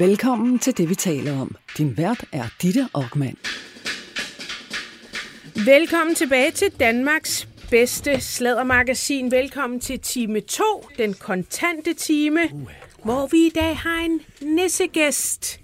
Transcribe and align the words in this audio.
Velkommen 0.00 0.58
til 0.58 0.78
det, 0.78 0.88
vi 0.88 0.94
taler 0.94 1.40
om. 1.40 1.56
Din 1.78 1.96
vært 1.96 2.24
er 2.32 2.44
Ditte 2.62 2.88
Aukmann. 2.94 3.36
Velkommen 5.66 6.14
tilbage 6.14 6.50
til 6.50 6.72
Danmarks 6.80 7.48
bedste 7.70 8.20
sladdermagasin. 8.20 9.30
Velkommen 9.30 9.80
til 9.80 10.00
time 10.00 10.40
2, 10.40 10.64
den 10.98 11.14
kontante 11.14 11.94
time, 11.94 12.40
uh. 12.52 12.70
hvor 13.04 13.26
vi 13.26 13.46
i 13.46 13.50
dag 13.54 13.76
har 13.76 14.04
en 14.04 14.20
nissegæst. 14.40 15.60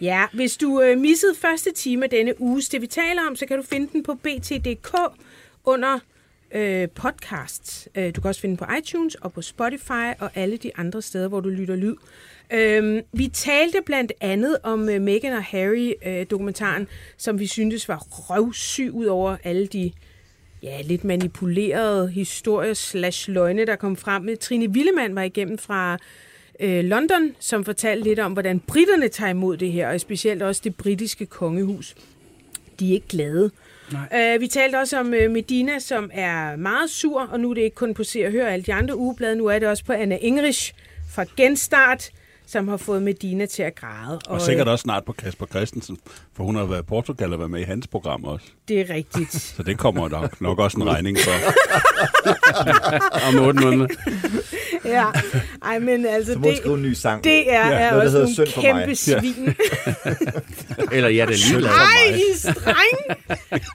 Ja, 0.00 0.26
hvis 0.32 0.56
du 0.56 0.80
øh, 0.80 0.98
missede 0.98 1.34
første 1.34 1.72
time 1.72 2.04
af 2.04 2.10
denne 2.10 2.40
uges, 2.40 2.68
det 2.68 2.80
vi 2.80 2.86
taler 2.86 3.22
om, 3.28 3.36
så 3.36 3.46
kan 3.46 3.56
du 3.56 3.62
finde 3.62 3.88
den 3.92 4.02
på 4.02 4.14
bt.dk 4.14 4.96
under 5.64 5.98
øh, 6.54 6.88
podcasts. 6.90 7.88
Øh, 7.94 8.16
du 8.16 8.20
kan 8.20 8.28
også 8.28 8.40
finde 8.40 8.56
den 8.56 8.66
på 8.66 8.72
iTunes 8.78 9.14
og 9.14 9.32
på 9.32 9.42
Spotify 9.42 10.06
og 10.18 10.30
alle 10.34 10.56
de 10.56 10.70
andre 10.76 11.02
steder, 11.02 11.28
hvor 11.28 11.40
du 11.40 11.48
lytter 11.48 11.76
lyd. 11.76 11.94
Øhm, 12.52 13.00
vi 13.12 13.28
talte 13.28 13.78
blandt 13.86 14.12
andet 14.20 14.58
om 14.62 14.88
øh, 14.88 15.00
Meghan 15.00 15.32
og 15.32 15.44
Harry-dokumentaren, 15.44 16.82
øh, 16.82 16.88
som 17.16 17.38
vi 17.38 17.46
syntes 17.46 17.88
var 17.88 17.98
røvsyg 18.10 18.90
ud 18.92 19.06
over 19.06 19.36
alle 19.44 19.66
de 19.66 19.92
ja, 20.62 20.82
lidt 20.82 21.04
manipulerede 21.04 22.08
historier 22.08 22.74
slash 22.74 23.30
løgne, 23.30 23.64
der 23.64 23.76
kom 23.76 23.96
frem. 23.96 24.22
med. 24.22 24.36
Trine 24.36 24.68
Willemann 24.68 25.14
var 25.14 25.22
igennem 25.22 25.58
fra 25.58 25.98
øh, 26.60 26.84
London, 26.84 27.30
som 27.38 27.64
fortalte 27.64 28.08
lidt 28.08 28.18
om, 28.18 28.32
hvordan 28.32 28.60
britterne 28.60 29.08
tager 29.08 29.30
imod 29.30 29.56
det 29.56 29.72
her, 29.72 29.88
og 29.88 30.00
specielt 30.00 30.42
også 30.42 30.60
det 30.64 30.76
britiske 30.76 31.26
kongehus. 31.26 31.94
De 32.80 32.88
er 32.88 32.92
ikke 32.92 33.08
glade. 33.08 33.50
Nej. 33.92 34.34
Uh, 34.34 34.40
vi 34.40 34.46
talte 34.46 34.76
også 34.76 34.98
om 34.98 35.06
uh, 35.06 35.30
Medina, 35.30 35.78
som 35.78 36.10
er 36.12 36.56
meget 36.56 36.90
sur, 36.90 37.22
og 37.22 37.40
nu 37.40 37.50
er 37.50 37.54
det 37.54 37.62
ikke 37.62 37.74
kun 37.74 37.94
på 37.94 38.04
Se 38.04 38.24
og 38.26 38.32
Hør 38.32 38.46
alle 38.46 38.64
de 38.64 38.72
andre 38.72 38.96
ugeblade, 38.96 39.36
nu 39.36 39.46
er 39.46 39.58
det 39.58 39.68
også 39.68 39.84
på 39.84 39.92
Anna 39.92 40.16
Ingrich 40.16 40.72
fra 41.14 41.24
Genstart, 41.36 42.10
som 42.46 42.68
har 42.68 42.76
fået 42.76 43.02
Medina 43.02 43.46
til 43.46 43.62
at 43.62 43.74
græde. 43.74 44.18
Og, 44.26 44.34
og 44.34 44.40
sikkert 44.40 44.68
også 44.68 44.82
snart 44.82 45.04
på 45.04 45.12
Kasper 45.12 45.46
Christensen, 45.46 45.98
for 46.36 46.44
hun 46.44 46.56
har 46.56 46.64
været 46.64 46.82
i 46.82 46.84
Portugal 46.84 47.32
og 47.32 47.38
været 47.38 47.50
med 47.50 47.60
i 47.60 47.64
hans 47.64 47.86
program 47.86 48.24
også. 48.24 48.46
Det 48.68 48.80
er 48.80 48.94
rigtigt. 48.94 49.32
Så 49.56 49.62
det 49.62 49.78
kommer 49.78 50.08
der 50.08 50.28
nok 50.40 50.58
også 50.58 50.76
en 50.76 50.86
regning 50.86 51.18
for. 51.18 51.32
Om 53.28 53.46
otte 53.46 53.60
måneder. 53.60 53.86
Ja, 54.84 55.04
ej, 55.62 55.78
men 55.78 56.06
altså... 56.06 56.32
Så 56.32 56.38
må 56.38 56.48
det, 56.48 56.56
skrive 56.56 56.74
en 56.74 56.82
ny 56.82 56.92
sang. 56.92 57.24
Det 57.24 57.52
er, 57.52 57.68
ja. 57.68 57.74
er 57.74 57.90
Noget, 57.90 58.22
også 58.22 58.48
nogle 58.56 58.74
kæmpe 58.74 58.94
svin. 58.96 59.54
Eller 60.96 61.08
ja, 61.08 61.26
det 61.26 61.34
er 61.34 61.58
lige 61.58 61.68
Ej, 61.68 62.14
I 62.14 62.22
er 62.32 62.38
streng. 62.38 63.18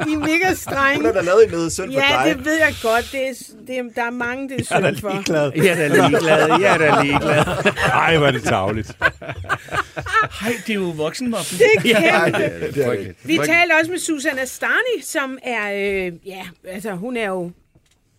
I 0.09 0.13
er 0.13 0.17
mega 0.17 0.53
streng. 0.53 0.95
Hun 0.95 1.05
har 1.05 1.11
da 1.13 1.21
lavet 1.21 1.51
noget 1.51 1.71
synd 1.71 1.91
ja, 1.91 1.97
for 1.97 2.23
dig. 2.23 2.27
Ja, 2.27 2.33
det 2.33 2.45
ved 2.45 2.57
jeg 2.59 2.75
godt. 2.83 3.09
Det 3.11 3.21
er, 3.21 3.33
det 3.67 3.77
er, 3.77 3.83
der 3.95 4.05
er 4.05 4.11
mange, 4.11 4.49
det 4.49 4.59
er 4.59 4.63
synd 4.63 4.97
for. 5.01 5.09
Jeg 5.55 5.67
er 5.67 5.75
da 5.75 5.87
ligeglad. 5.87 6.59
Jeg 6.59 6.73
er 6.73 6.77
da 6.77 7.01
ligeglad. 7.03 7.45
Ej, 7.93 8.17
hvor 8.17 8.27
er 8.27 8.31
det 8.31 8.43
tavligt. 8.61 8.97
Hej, 10.41 10.53
det 10.67 10.69
er 10.69 10.79
jo 10.79 10.89
voksenmobben. 10.89 11.57
Det 11.57 11.67
er 11.77 11.81
kæmpe. 11.81 11.99
Ja, 11.99 12.25
det 12.25 12.85
er, 12.85 12.91
det 12.91 13.07
er 13.07 13.13
Vi 13.23 13.37
taler 13.37 13.75
også 13.79 13.91
med 13.91 13.99
Susanna 13.99 14.45
Starni, 14.45 15.01
som 15.01 15.37
er, 15.43 15.73
øh, 15.73 16.13
ja, 16.25 16.47
altså 16.63 16.91
hun 16.91 17.17
er 17.17 17.27
jo 17.27 17.51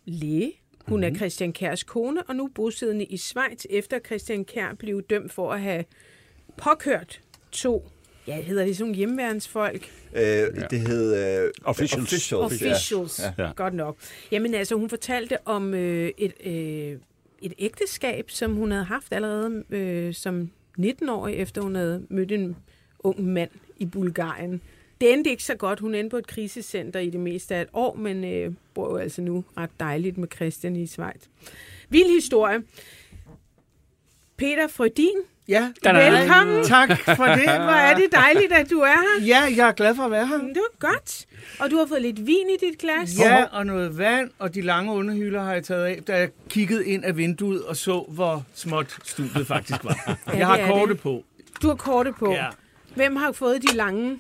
læge. 0.04 0.52
Hun 0.86 0.96
mm-hmm. 0.96 1.04
er 1.04 1.08
mhm. 1.08 1.16
Christian 1.16 1.52
Kærs 1.52 1.82
kone, 1.82 2.22
og 2.22 2.36
nu 2.36 2.50
bosiddende 2.54 3.04
i 3.04 3.16
Schweiz, 3.16 3.64
efter 3.70 3.98
Christian 4.06 4.44
Kær 4.44 4.74
blev 4.78 5.02
dømt 5.02 5.32
for 5.32 5.52
at 5.52 5.60
have 5.60 5.84
påkørt 6.56 7.20
to 7.52 7.88
Ja, 8.26 8.40
hedder 8.40 8.64
det 8.64 8.76
sådan 8.76 8.94
hjemmeværensfolk? 8.94 9.90
Øh, 10.14 10.22
ja. 10.22 10.46
Det 10.70 10.80
hed 10.80 11.42
øh, 11.44 11.50
officials. 11.64 12.02
Officials, 12.02 12.32
officials. 12.32 13.20
Ja. 13.38 13.44
Ja. 13.44 13.52
godt 13.56 13.74
nok. 13.74 13.96
Jamen 14.32 14.54
altså, 14.54 14.74
hun 14.74 14.88
fortalte 14.88 15.38
om 15.46 15.74
øh, 15.74 16.10
et, 16.18 16.32
øh, 16.44 16.96
et 17.42 17.54
ægteskab, 17.58 18.30
som 18.30 18.54
hun 18.54 18.70
havde 18.70 18.84
haft 18.84 19.12
allerede 19.12 19.64
øh, 19.70 20.14
som 20.14 20.50
19-årig, 20.78 21.34
efter 21.34 21.62
hun 21.62 21.74
havde 21.74 22.06
mødt 22.08 22.32
en 22.32 22.56
ung 22.98 23.24
mand 23.24 23.50
i 23.78 23.86
Bulgarien. 23.86 24.60
Det 25.00 25.12
endte 25.12 25.30
ikke 25.30 25.44
så 25.44 25.54
godt. 25.54 25.80
Hun 25.80 25.94
endte 25.94 26.10
på 26.10 26.16
et 26.16 26.26
krisecenter 26.26 27.00
i 27.00 27.10
det 27.10 27.20
meste 27.20 27.54
af 27.54 27.62
et 27.62 27.68
år, 27.72 27.94
men 27.94 28.24
øh, 28.24 28.52
bor 28.74 28.90
jo 28.90 28.96
altså 28.96 29.22
nu 29.22 29.44
ret 29.56 29.70
dejligt 29.80 30.18
med 30.18 30.28
Christian 30.34 30.76
i 30.76 30.86
Schweiz. 30.86 31.22
Vild 31.88 32.14
historie. 32.14 32.62
Peter 34.42 34.68
Frødin, 34.68 35.16
Ja, 35.48 35.72
velkommen. 35.84 36.64
Tak 36.64 36.88
for 36.88 37.24
det. 37.24 37.42
Hvor 37.66 37.72
er 37.72 37.94
det 37.94 38.04
dejligt, 38.12 38.52
at 38.52 38.70
du 38.70 38.78
er 38.78 38.86
her. 38.86 39.26
Ja, 39.26 39.40
jeg 39.56 39.68
er 39.68 39.72
glad 39.72 39.94
for 39.94 40.02
at 40.02 40.10
være 40.10 40.26
her. 40.26 40.38
Det 40.38 40.56
var 40.56 40.88
godt. 40.88 41.26
Og 41.58 41.70
du 41.70 41.76
har 41.76 41.86
fået 41.86 42.02
lidt 42.02 42.26
vin 42.26 42.50
i 42.50 42.66
dit 42.66 42.78
glas. 42.78 43.18
Ja, 43.18 43.44
og 43.44 43.66
noget 43.66 43.98
vand, 43.98 44.30
og 44.38 44.54
de 44.54 44.60
lange 44.60 44.92
underhylder 44.92 45.42
har 45.42 45.52
jeg 45.52 45.64
taget 45.64 45.84
af, 45.84 46.02
da 46.06 46.16
jeg 46.16 46.28
kiggede 46.48 46.86
ind 46.86 47.04
af 47.04 47.16
vinduet 47.16 47.64
og 47.64 47.76
så, 47.76 48.04
hvor 48.08 48.44
småt 48.54 48.98
studiet 49.04 49.46
faktisk 49.46 49.84
var. 49.84 49.96
ja, 50.26 50.38
jeg 50.38 50.46
har 50.46 50.66
kortet 50.66 51.00
på. 51.00 51.24
Du 51.62 51.68
har 51.68 51.74
kortet 51.74 52.14
på. 52.14 52.32
Ja. 52.32 52.46
Hvem 52.94 53.16
har 53.16 53.32
fået 53.32 53.62
de 53.62 53.76
lange 53.76 54.18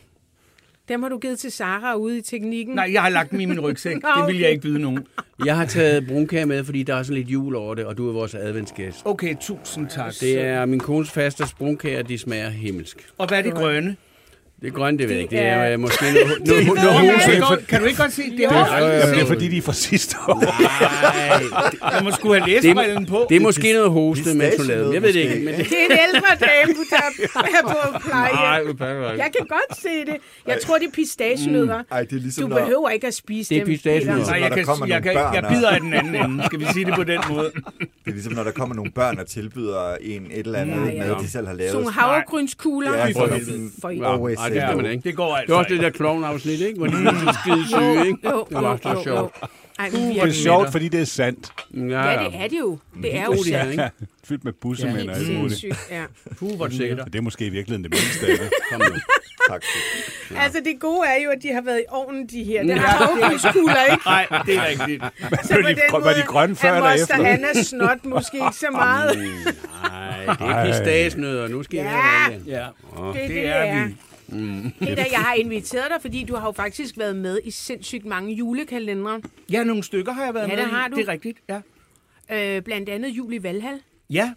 dem 0.88 1.02
har 1.02 1.08
du 1.08 1.18
givet 1.18 1.38
til 1.38 1.52
Sara 1.52 1.94
ude 1.94 2.18
i 2.18 2.20
teknikken? 2.20 2.74
Nej, 2.74 2.90
jeg 2.92 3.02
har 3.02 3.08
lagt 3.08 3.30
dem 3.30 3.40
i 3.40 3.44
min 3.44 3.60
rygsæk. 3.60 3.96
okay. 3.96 4.08
Det 4.20 4.26
vil 4.34 4.40
jeg 4.40 4.50
ikke 4.50 4.62
byde 4.62 4.78
nogen. 4.78 5.06
Jeg 5.44 5.56
har 5.56 5.64
taget 5.66 6.06
brunkage 6.06 6.46
med, 6.46 6.64
fordi 6.64 6.82
der 6.82 6.94
er 6.94 7.02
sådan 7.02 7.16
lidt 7.16 7.28
jul 7.28 7.54
over 7.56 7.74
det, 7.74 7.84
og 7.84 7.96
du 7.98 8.08
er 8.08 8.12
vores 8.12 8.34
adventsgæst. 8.34 9.02
Okay, 9.04 9.34
tusind 9.40 9.88
tak. 9.88 10.12
Det 10.20 10.40
er 10.40 10.66
min 10.66 10.80
kones 10.80 11.10
faste 11.10 11.44
brunkager, 11.58 12.02
de 12.02 12.18
smager 12.18 12.48
himmelsk. 12.50 13.08
Og 13.18 13.28
hvad 13.28 13.38
er 13.38 13.42
det 13.42 13.54
grønne? 13.54 13.96
Det 14.62 14.68
er 14.68 14.72
grønt, 14.72 14.98
det 14.98 15.08
ved 15.08 15.14
jeg 15.14 15.22
ikke. 15.22 15.36
Det 15.36 15.44
er 15.46 15.76
måske 15.76 16.04
noget, 16.04 16.46
noget, 16.46 17.40
noget 17.40 17.66
Kan 17.68 17.80
du 17.80 17.86
ikke 17.86 18.02
godt 18.02 18.12
se, 18.12 18.22
det 18.22 18.44
er, 18.44 19.06
det, 19.06 19.14
det 19.14 19.22
er 19.22 19.26
fordi, 19.26 19.48
de 19.48 19.56
er 19.56 19.62
fra 19.62 19.72
sidste 19.72 20.16
år. 20.28 20.40
Nej, 20.40 21.94
jeg 21.94 22.04
må 22.04 22.10
skulle 22.10 22.40
have 22.40 22.60
det, 22.60 23.08
på. 23.08 23.26
Det 23.28 23.36
er 23.36 23.40
måske 23.40 23.72
noget 23.72 23.90
hoste, 23.90 24.32
du 24.58 24.62
lavede 24.62 24.94
Jeg 24.94 25.02
ved 25.02 25.12
det 25.12 25.20
ikke. 25.20 25.44
Men 25.44 25.54
det... 25.54 25.66
det 25.70 25.76
er 25.80 25.94
en 25.94 25.98
ældre 26.14 26.28
dame, 26.40 26.74
der 26.90 26.96
er 26.96 27.62
på 27.62 27.98
pleje. 27.98 28.32
Nej, 28.32 29.16
Jeg 29.16 29.30
kan 29.36 29.46
godt 29.46 29.78
se 29.78 29.88
det. 29.88 30.16
Jeg 30.46 30.58
tror, 30.62 30.78
det 30.78 30.84
er. 30.86 31.78
Mm. 31.78 32.06
Det 32.06 32.16
er 32.16 32.20
ligesom, 32.20 32.50
du 32.50 32.56
behøver 32.56 32.88
ikke 32.90 33.06
at 33.06 33.14
spise 33.14 33.54
dem. 33.54 33.64
Det 33.64 33.72
er 33.72 33.76
pistagenødder. 33.76 34.26
Nej, 34.26 34.40
jeg, 34.40 34.50
kan, 34.52 34.88
jeg, 34.88 35.02
kan, 35.02 35.14
jeg 35.14 35.44
bider 35.50 35.68
af 35.70 35.80
den 35.80 35.94
anden 35.94 36.14
ende. 36.24 36.44
Skal 36.46 36.60
vi 36.60 36.66
sige 36.72 36.84
det 36.84 36.94
på 36.94 37.04
den 37.04 37.20
måde? 37.30 37.50
Det 38.04 38.10
er 38.10 38.12
ligesom, 38.12 38.32
når 38.32 38.44
der 38.44 38.50
kommer 38.50 38.74
nogle 38.74 38.90
børn 38.90 39.18
og 39.18 39.26
tilbyder 39.26 39.96
en 40.00 40.26
et 40.30 40.46
eller 40.46 40.58
andet 40.58 40.98
mad, 40.98 41.22
de 41.22 41.30
selv 41.30 41.46
har 41.46 41.54
lavet. 41.54 41.72
Sådan 41.72 41.88
havregrynskugler. 41.88 42.94
Ja, 42.94 43.06
for 43.06 43.26
det 44.54 44.62
kan 44.68 44.76
man 44.76 44.86
ikke. 44.86 45.04
Det 45.04 45.16
går 45.16 45.36
altså 45.36 45.46
Det 45.46 45.54
er 45.54 45.58
også 45.58 45.74
det 45.74 45.80
der 45.80 45.90
clown-afsnit, 45.90 46.60
ikke? 46.60 46.78
Hvor 46.78 46.86
de 46.86 46.92
er 46.92 47.38
skide 47.42 47.68
syge, 47.68 48.06
ikke? 48.06 48.18
Det 48.22 48.62
var 48.62 48.76
så 48.82 49.00
sjovt. 49.04 49.34
Ej, 49.78 49.88
det 49.88 50.22
er 50.22 50.30
sjovt, 50.32 50.72
fordi 50.72 50.88
det 50.88 51.00
er 51.00 51.04
sandt. 51.04 51.52
Ja, 51.74 52.10
ja 52.10 52.24
det 52.24 52.30
er 52.34 52.48
det 52.48 52.58
jo. 52.58 52.78
Det 53.02 53.16
er 53.16 53.24
jo 53.24 53.44
sandt. 53.44 53.76
Ja, 53.76 53.88
fyldt 54.24 54.44
med 54.44 54.52
bussemænd 54.52 55.10
og 55.10 55.16
alt 55.16 55.38
muligt. 55.38 55.64
Ja. 55.90 56.02
Puh, 56.38 56.56
hvor 56.56 56.66
det 56.66 57.02
Det 57.06 57.14
er 57.14 57.20
måske 57.20 57.46
i 57.46 57.48
virkeligheden 57.48 57.84
det 57.84 57.90
mindste 57.90 58.26
af 58.26 58.38
det. 58.38 58.50
Kom 58.72 58.80
nu. 58.80 59.00
Tak. 59.48 59.62
Altså, 60.36 60.60
det 60.64 60.80
gode 60.80 61.06
er 61.06 61.22
jo, 61.24 61.30
at 61.30 61.42
de 61.42 61.52
har 61.52 61.60
været 61.60 61.78
i 61.78 61.84
ovnen, 61.88 62.26
de 62.26 62.44
her. 62.44 62.62
Det 62.62 62.78
har 62.78 63.08
afgiftskugler, 63.08 63.84
ikke? 63.92 64.02
Nej, 64.06 64.26
det 64.46 64.56
er 64.56 64.66
rigtigt. 64.66 65.04
Så 65.42 65.54
på 65.54 65.68
den 65.68 65.78
måde, 65.92 66.04
var 66.04 66.12
de 66.12 66.22
grønne 66.26 66.56
før 66.56 66.76
eller 66.76 66.90
efter? 66.90 67.14
Er 67.14 67.32
Anna 67.32 67.62
snot 67.62 68.04
måske 68.04 68.36
ikke 68.36 68.56
så 68.56 68.66
meget. 68.72 69.18
Nej, 69.18 70.24
det 70.24 70.46
er 70.46 70.66
pistagenødder. 70.66 71.48
Nu 71.48 71.62
skal 71.62 71.76
ja. 71.76 71.90
jeg 71.90 72.40
Ja, 72.46 72.66
det, 73.12 73.28
det 73.28 73.46
er 73.46 73.86
vi. 73.86 73.94
Mm. 74.32 74.70
Peter, 74.78 75.04
jeg 75.10 75.20
har 75.20 75.34
inviteret 75.34 75.90
dig, 75.90 76.02
fordi 76.02 76.24
du 76.24 76.36
har 76.36 76.46
jo 76.46 76.52
faktisk 76.52 76.98
været 76.98 77.16
med 77.16 77.40
i 77.44 77.50
sindssygt 77.50 78.04
mange 78.04 78.34
julekalendere. 78.34 79.22
Ja, 79.50 79.64
nogle 79.64 79.82
stykker 79.82 80.12
har 80.12 80.24
jeg 80.24 80.34
været 80.34 80.48
ja, 80.48 80.56
med 80.56 80.62
det 80.62 80.70
har 80.72 80.88
du. 80.88 80.96
Det 80.96 81.08
er 81.08 81.12
rigtigt, 81.12 81.38
ja. 81.48 81.60
Øh, 82.30 82.62
blandt 82.62 82.88
andet 82.88 83.08
Jul 83.08 83.32
i 83.32 83.42
Valhall. 83.42 83.80
Ja, 84.10 84.34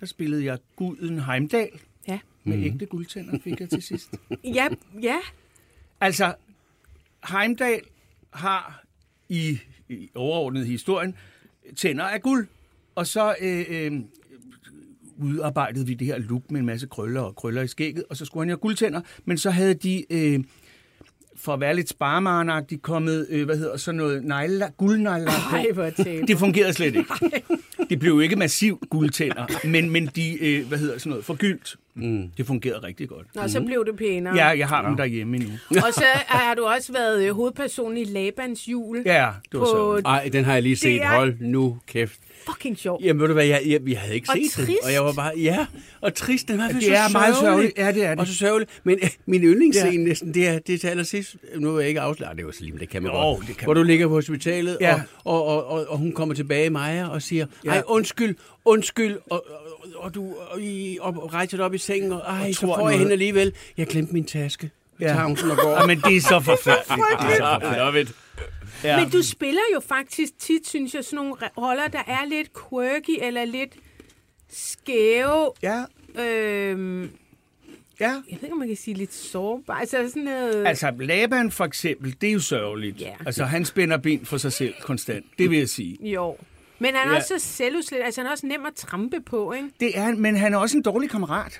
der 0.00 0.06
spillede 0.06 0.44
jeg 0.44 0.58
Guden 0.76 1.18
Heimdal. 1.18 1.68
Ja. 2.08 2.18
Med 2.44 2.56
mm. 2.56 2.64
ægte 2.64 2.86
guldtænder 2.86 3.38
fik 3.44 3.60
jeg 3.60 3.70
til 3.70 3.82
sidst. 3.82 4.14
ja, 4.58 4.68
ja. 5.02 5.16
Altså, 6.00 6.34
Heimdal 7.30 7.80
har 8.30 8.84
i, 9.28 9.58
i 9.88 10.10
overordnet 10.14 10.66
historien 10.66 11.16
tænder 11.76 12.04
af 12.04 12.22
guld. 12.22 12.46
Og 12.94 13.06
så 13.06 13.34
øh, 13.40 13.64
øh, 13.68 13.92
udarbejdede 15.18 15.86
vi 15.86 15.94
det 15.94 16.06
her 16.06 16.18
look 16.18 16.50
med 16.50 16.60
en 16.60 16.66
masse 16.66 16.86
krøller 16.86 17.20
og 17.20 17.36
krøller 17.36 17.62
i 17.62 17.66
skægget, 17.66 18.04
og 18.10 18.16
så 18.16 18.24
skulle 18.24 18.42
han 18.42 18.48
have 18.48 18.56
guldtænder, 18.58 19.00
men 19.24 19.38
så 19.38 19.50
havde 19.50 19.74
de... 19.74 20.04
Øh, 20.10 20.40
for 21.36 21.54
at 21.54 21.60
være 21.60 21.76
lidt 21.76 21.88
sparemarnagtigt 21.88 22.82
kommet, 22.82 23.26
øh, 23.30 23.44
hvad 23.44 23.56
hedder 23.56 23.76
sådan 23.76 23.96
noget, 23.96 24.24
nejler, 24.24 24.68
guldnejler 24.70 25.30
på. 25.50 25.56
Det 26.26 26.38
fungerede 26.38 26.72
slet 26.72 26.94
ikke. 26.96 27.42
Det 27.90 27.98
blev 27.98 28.12
jo 28.12 28.20
ikke 28.20 28.36
massivt 28.36 28.90
guldtænder, 28.90 29.66
men, 29.66 29.90
men 29.90 30.06
de, 30.16 30.44
øh, 30.44 30.68
hvad 30.68 30.78
hedder 30.78 30.98
sådan 30.98 31.10
noget, 31.10 31.24
forgyldt. 31.24 31.76
Mm. 31.96 32.28
Det 32.36 32.46
fungerede 32.46 32.82
rigtig 32.86 33.08
godt. 33.08 33.26
Og 33.36 33.50
så 33.50 33.60
blev 33.60 33.84
det 33.86 33.96
pænere. 33.96 34.36
Ja, 34.36 34.46
jeg 34.46 34.68
har 34.68 34.82
ja. 34.82 34.88
dem 34.88 34.96
derhjemme 34.96 35.36
endnu. 35.36 35.50
Og 35.86 35.94
så 35.94 36.04
har 36.26 36.54
du 36.54 36.64
også 36.64 36.92
været 36.92 37.24
øh, 37.24 37.34
hovedperson 37.34 37.96
i 37.96 38.04
Labans 38.04 38.68
jul. 38.68 39.02
Ja, 39.06 39.28
det 39.52 39.60
var 39.60 39.66
så. 39.66 40.02
Ej, 40.04 40.28
den 40.32 40.44
har 40.44 40.52
jeg 40.52 40.62
lige 40.62 40.76
set. 40.76 41.02
Er... 41.02 41.08
Hold 41.16 41.34
nu 41.40 41.78
kæft. 41.86 42.18
fucking 42.46 42.78
sjovt. 42.78 43.04
Jamen, 43.04 43.20
ved 43.20 43.28
du 43.28 43.32
hvad, 43.34 43.44
jeg, 43.46 43.62
jeg, 43.66 43.80
jeg 43.88 43.98
havde 44.00 44.14
ikke 44.14 44.26
Og 44.30 44.36
set 44.36 44.56
den. 44.56 44.66
trist. 44.66 44.78
Og 44.84 44.92
jeg 44.92 45.04
var 45.04 45.12
bare, 45.12 45.32
ja, 45.36 45.66
og 46.00 46.14
trist. 46.14 46.48
Den 46.48 46.58
var 46.58 46.68
Det 46.68 46.82
så 46.82 46.92
er 46.94 47.12
meget 47.12 47.34
sørgelig. 47.36 47.40
sørgeligt. 47.40 47.78
Ja, 47.78 47.92
det 47.92 48.04
er 48.04 48.10
det. 48.10 48.20
Og 48.20 48.26
så 48.26 48.34
sørgelig. 48.34 48.68
Men 48.84 48.98
øh, 49.02 49.08
min 49.26 49.42
yndlingsscene 49.42 49.90
ja. 49.90 49.96
næsten, 50.08 50.34
det 50.34 50.48
er, 50.48 50.58
det 50.58 50.74
er 50.74 50.78
til 50.78 50.88
allersidst. 50.88 51.36
Nu 51.56 51.72
vil 51.72 51.80
jeg 51.80 51.88
ikke 51.88 52.00
afsløre, 52.00 52.36
det 52.36 52.46
var 52.46 52.52
så 52.52 52.60
lige, 52.60 52.72
men 52.72 52.80
det 52.80 52.88
kan 52.88 53.02
man 53.02 53.12
Jo, 53.12 53.18
godt. 53.18 53.46
det 53.48 53.56
kan 53.56 53.64
hvor 53.66 53.74
man 53.74 53.82
du 53.82 53.86
ligger 53.86 54.08
på 54.08 54.14
hospitalet, 54.14 54.76
Ja. 54.80 54.94
og, 54.94 55.44
og, 55.44 55.44
og, 55.46 55.66
og, 55.66 55.86
og, 55.88 55.98
hun 55.98 56.12
kommer 56.12 56.34
tilbage, 56.34 56.70
Maja, 56.70 57.08
og 57.08 57.22
siger, 57.22 57.46
Ja. 57.64 57.70
ej, 57.70 57.82
undskyld, 57.86 58.36
undskyld, 58.64 59.16
og, 59.30 59.44
og, 59.50 59.88
og 60.04 60.14
du 60.14 60.34
og, 60.50 60.60
I, 60.60 60.98
og 61.00 61.34
rejser 61.34 61.56
dig 61.56 61.66
op 61.66 61.74
i 61.74 61.78
sengen, 61.78 62.12
og 62.12 62.20
ej, 62.20 62.48
Og 62.48 62.54
så 62.54 62.60
tror 62.60 62.66
får 62.74 62.76
jeg 62.78 62.84
noget. 62.84 62.98
hende 62.98 63.12
alligevel. 63.12 63.52
Jeg 63.76 63.86
glemte 63.86 64.12
min 64.12 64.24
taske. 64.24 64.70
Ja. 65.00 65.06
Tager 65.08 65.24
hun 65.24 65.36
sådan 65.36 65.50
og 65.50 65.56
går. 65.56 65.70
Ja, 65.70 65.86
men 65.86 66.00
det 66.00 66.16
er 66.16 66.20
så 66.20 66.40
forfærdeligt. 66.40 66.88
det 67.20 67.30
er 67.30 67.36
så 67.36 67.58
forfærdeligt. 67.62 68.12
Ja. 68.84 69.00
Men 69.00 69.10
du 69.10 69.22
spiller 69.22 69.60
jo 69.74 69.80
faktisk 69.80 70.38
tit, 70.38 70.68
synes 70.68 70.94
jeg, 70.94 71.04
sådan 71.04 71.16
nogle 71.16 71.34
roller, 71.58 71.88
der 71.88 72.02
er 72.06 72.28
lidt 72.28 72.48
quirky 72.70 73.18
eller 73.26 73.44
lidt 73.44 73.72
skæve. 74.52 75.50
Ja, 75.62 75.84
Øhm, 76.18 77.02
ja. 77.02 77.08
jeg 78.00 78.22
ved 78.30 78.42
ikke, 78.42 78.52
om 78.52 78.58
man 78.58 78.68
kan 78.68 78.76
sige 78.76 78.94
lidt 78.94 79.14
sårbar. 79.14 79.74
Altså 79.74 80.08
sådan 80.08 80.22
noget... 80.22 80.66
Altså, 80.66 80.92
Laban 80.98 81.50
for 81.50 81.64
eksempel, 81.64 82.14
det 82.20 82.28
er 82.28 82.32
jo 82.32 82.40
sørgeligt. 82.40 83.00
Ja. 83.00 83.12
Altså, 83.26 83.44
han 83.44 83.64
spænder 83.64 83.96
ben 83.96 84.26
for 84.26 84.36
sig 84.36 84.52
selv 84.52 84.74
konstant. 84.80 85.24
Det 85.38 85.50
vil 85.50 85.58
jeg 85.58 85.68
sige. 85.68 85.98
Jo. 86.08 86.36
Men 86.84 86.94
han 86.94 87.08
er 87.08 87.12
Ja. 87.12 87.16
også 87.16 87.28
så 87.38 87.46
selvudslet. 87.56 88.00
Altså, 88.04 88.20
han 88.20 88.26
er 88.28 88.30
også 88.32 88.46
nem 88.46 88.66
at 88.66 88.74
trampe 88.74 89.16
på, 89.26 89.52
ikke? 89.52 89.68
Det 89.80 89.98
er 89.98 90.02
han, 90.02 90.20
men 90.20 90.36
han 90.36 90.54
er 90.54 90.58
også 90.58 90.76
en 90.76 90.82
dårlig 90.82 91.10
kammerat, 91.10 91.58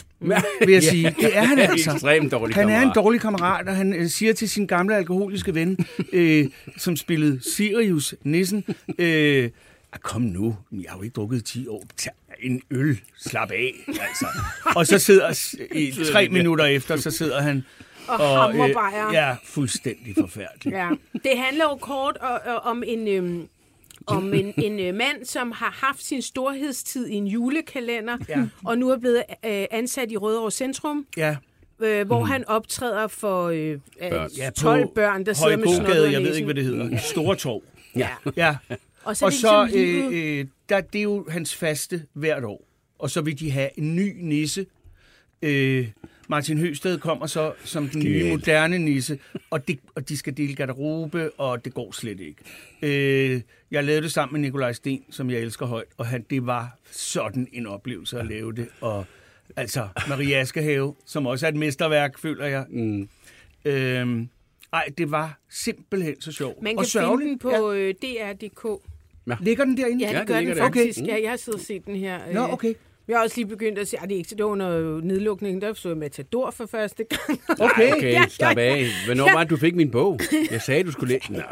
vil 0.60 0.72
jeg 0.72 0.82
sige. 0.82 1.14
Det 1.20 1.36
er 1.36 1.42
han 1.44 1.58
altså. 1.58 1.92
Ekstremt 1.92 2.32
dårlig 2.32 2.54
Han 2.56 2.68
er 2.68 2.74
en 2.74 2.80
kammerat. 2.80 2.94
dårlig 2.96 3.20
kammerat, 3.20 3.68
og 3.68 3.76
han 3.76 3.94
øh, 3.94 4.08
siger 4.08 4.32
til 4.32 4.48
sin 4.50 4.66
gamle 4.66 4.96
alkoholiske 4.96 5.54
ven, 5.54 5.86
øh, 6.12 6.46
som 6.76 6.96
spillede 6.96 7.40
Sirius 7.54 8.14
Nissen, 8.22 8.64
øh, 8.98 9.50
"Ah, 9.92 9.98
kom 10.02 10.22
nu, 10.22 10.56
jeg 10.72 10.84
har 10.88 10.96
jo 10.98 11.02
ikke 11.02 11.14
drukket 11.14 11.38
i 11.38 11.42
10 11.42 11.68
år. 11.68 11.84
Tag 11.96 12.12
en 12.42 12.62
øl, 12.70 13.00
slap 13.18 13.50
af. 13.50 13.74
Altså. 13.88 14.26
Og 14.76 14.86
så 14.86 14.98
sidder 14.98 15.54
i 15.74 15.92
tre 16.12 16.28
minutter 16.28 16.64
efter, 16.64 16.96
så 16.96 17.10
sidder 17.10 17.42
han 17.42 17.64
Og, 18.08 18.16
og 18.16 18.42
hammerbejer. 18.42 19.12
ja, 19.12 19.36
fuldstændig 19.44 20.14
forfærdelig. 20.20 20.72
Ja. 20.72 20.88
Det 21.12 21.32
handler 21.38 21.64
jo 21.64 21.76
kort 21.76 22.16
og, 22.16 22.40
og, 22.54 22.56
om 22.70 22.82
en... 22.86 23.08
Øhm, 23.08 23.48
om 24.06 24.34
en, 24.34 24.54
en 24.56 24.80
øh, 24.80 24.94
mand, 24.94 25.24
som 25.24 25.52
har 25.52 25.70
haft 25.86 26.04
sin 26.04 26.22
storhedstid 26.22 27.06
i 27.06 27.14
en 27.14 27.26
julekalender, 27.26 28.18
Ja. 28.28 28.46
og 28.64 28.78
nu 28.78 28.90
er 28.90 28.98
blevet 28.98 29.22
øh, 29.44 29.64
ansat 29.70 30.12
i 30.12 30.16
Rødovre 30.16 30.50
Centrum, 30.50 31.06
Ja, 31.16 31.36
øh, 31.80 32.06
hvor 32.06 32.20
mm. 32.20 32.26
han 32.30 32.48
optræder 32.48 33.06
for 33.06 33.44
øh, 33.48 33.78
Børn. 34.10 34.30
ja 34.36 34.50
12 34.50 34.88
børn, 34.94 35.26
der 35.26 35.32
sidder 35.32 35.56
med 35.56 36.08
i 36.08 36.12
jeg 36.12 36.22
ved 36.22 36.34
ikke, 36.34 36.44
hvad 36.44 36.54
det 36.54 36.64
hedder. 36.64 36.96
Store 36.98 37.36
Torv. 37.36 37.62
Ja. 37.96 38.08
Ja, 38.36 38.56
Og 39.04 39.16
så, 39.16 39.24
er 39.24 39.26
og 39.26 39.32
det 39.32 39.40
så 39.40 39.68
ligesom 39.72 40.12
øh, 40.12 40.38
øh, 40.38 40.46
der, 40.68 40.80
det 40.80 40.98
er 40.98 41.02
jo 41.02 41.26
hans 41.30 41.54
faste 41.56 42.02
hvert 42.12 42.44
år. 42.44 42.64
Og 42.98 43.10
så 43.10 43.20
vil 43.20 43.40
de 43.40 43.50
have 43.50 43.70
en 43.78 43.96
ny 43.96 44.16
nisse. 44.20 44.66
Øh, 45.42 45.88
Martin 46.28 46.58
Høsted 46.58 46.98
kommer 46.98 47.26
så 47.26 47.52
som 47.64 47.88
den 47.88 48.02
nye 48.02 48.30
moderne 48.30 48.78
nisse, 48.78 49.18
og, 49.50 49.68
det, 49.68 49.78
og 49.94 50.08
de 50.08 50.16
skal 50.16 50.36
dele 50.36 50.54
garderobe, 50.54 51.30
og 51.40 51.64
det 51.64 51.74
går 51.74 51.92
slet 51.92 52.20
ikke. 52.20 52.40
Øh, 52.82 53.40
jeg 53.70 53.84
lavede 53.84 54.02
det 54.02 54.12
sammen 54.12 54.32
med 54.40 54.48
Nikolaj 54.48 54.72
Sten, 54.72 55.04
som 55.10 55.30
jeg 55.30 55.40
elsker 55.40 55.66
højt, 55.66 55.88
og 55.96 56.06
han, 56.06 56.24
det 56.30 56.46
var 56.46 56.78
sådan 56.90 57.48
en 57.52 57.66
oplevelse 57.66 58.18
at 58.20 58.26
lave 58.26 58.52
det. 58.52 58.68
Og 58.80 59.04
altså, 59.56 59.88
Marie 60.08 60.36
Askehave, 60.36 60.94
som 61.06 61.26
også 61.26 61.46
er 61.46 61.50
et 61.50 61.56
mesterværk, 61.56 62.18
føler 62.18 62.46
jeg. 62.46 62.64
Mm. 62.70 63.08
Øh, 63.64 64.26
ej, 64.72 64.88
det 64.98 65.10
var 65.10 65.38
simpelthen 65.50 66.20
så 66.20 66.32
sjovt. 66.32 66.62
Man 66.62 66.78
og 66.78 66.84
kan 66.84 66.90
finde 66.90 67.06
sørgeligt. 67.06 67.30
den 67.30 67.38
på 67.38 67.72
øh, 67.72 67.94
dr.dk. 68.02 68.82
Ja. 69.26 69.36
Ligger 69.40 69.64
den 69.64 69.76
derinde? 69.76 70.04
Ja, 70.04 70.08
det 70.08 70.14
Ja, 70.14 70.24
gør 70.24 70.34
den 70.34 70.34
den 70.34 70.38
ligger 70.44 70.54
der. 70.54 70.62
faktisk. 70.62 70.98
Okay. 71.00 71.08
Ja, 71.12 71.22
jeg 71.22 71.30
har 71.30 71.36
siddet 71.36 71.60
og 71.60 71.66
set 71.66 71.86
den 71.86 71.96
her. 71.96 72.18
Nå, 72.32 72.40
øh, 72.46 72.52
okay. 72.52 72.74
Jeg 73.08 73.16
har 73.16 73.22
også 73.24 73.36
lige 73.36 73.46
begyndt 73.46 73.78
at 73.78 73.88
sige, 73.88 74.02
at 74.02 74.08
det 74.08 74.14
ikke 74.14 74.30
det 74.30 74.44
var 74.44 74.50
under 74.50 75.00
nedlukningen, 75.00 75.62
der 75.62 75.72
så 75.74 75.88
jeg 75.88 75.96
Matador 75.98 76.50
for 76.50 76.66
første 76.66 77.04
gang. 77.04 77.40
Okay. 77.70 77.92
Okay, 77.92 78.12
Ja, 78.12 78.24
slap 78.28 78.56
ja, 78.56 78.62
af. 78.62 78.86
Hvornår 79.06 79.26
ja. 79.28 79.32
var 79.34 79.40
det, 79.44 79.50
du 79.50 79.56
fik 79.56 79.74
min 79.74 79.90
bog? 79.90 80.20
Jeg 80.50 80.62
sagde, 80.62 80.84
du 80.84 80.92
skulle 80.92 81.14
læse. 81.14 81.32
Nej. 81.32 81.42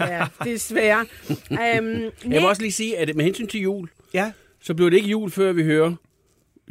ja, 0.00 0.26
desværre. 0.44 1.06
Um, 1.50 1.56
Jeg 1.56 2.12
vil 2.24 2.46
også 2.46 2.62
lige 2.62 2.72
sige, 2.72 2.98
at 2.98 3.16
med 3.16 3.24
hensyn 3.24 3.46
til 3.46 3.60
jul, 3.60 3.88
Ja. 4.14 4.32
så 4.60 4.74
bliver 4.74 4.90
det 4.90 4.96
ikke 4.96 5.08
jul, 5.08 5.30
før 5.30 5.52
vi 5.52 5.62
hører 5.62 5.92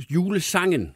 julesangen 0.09 0.93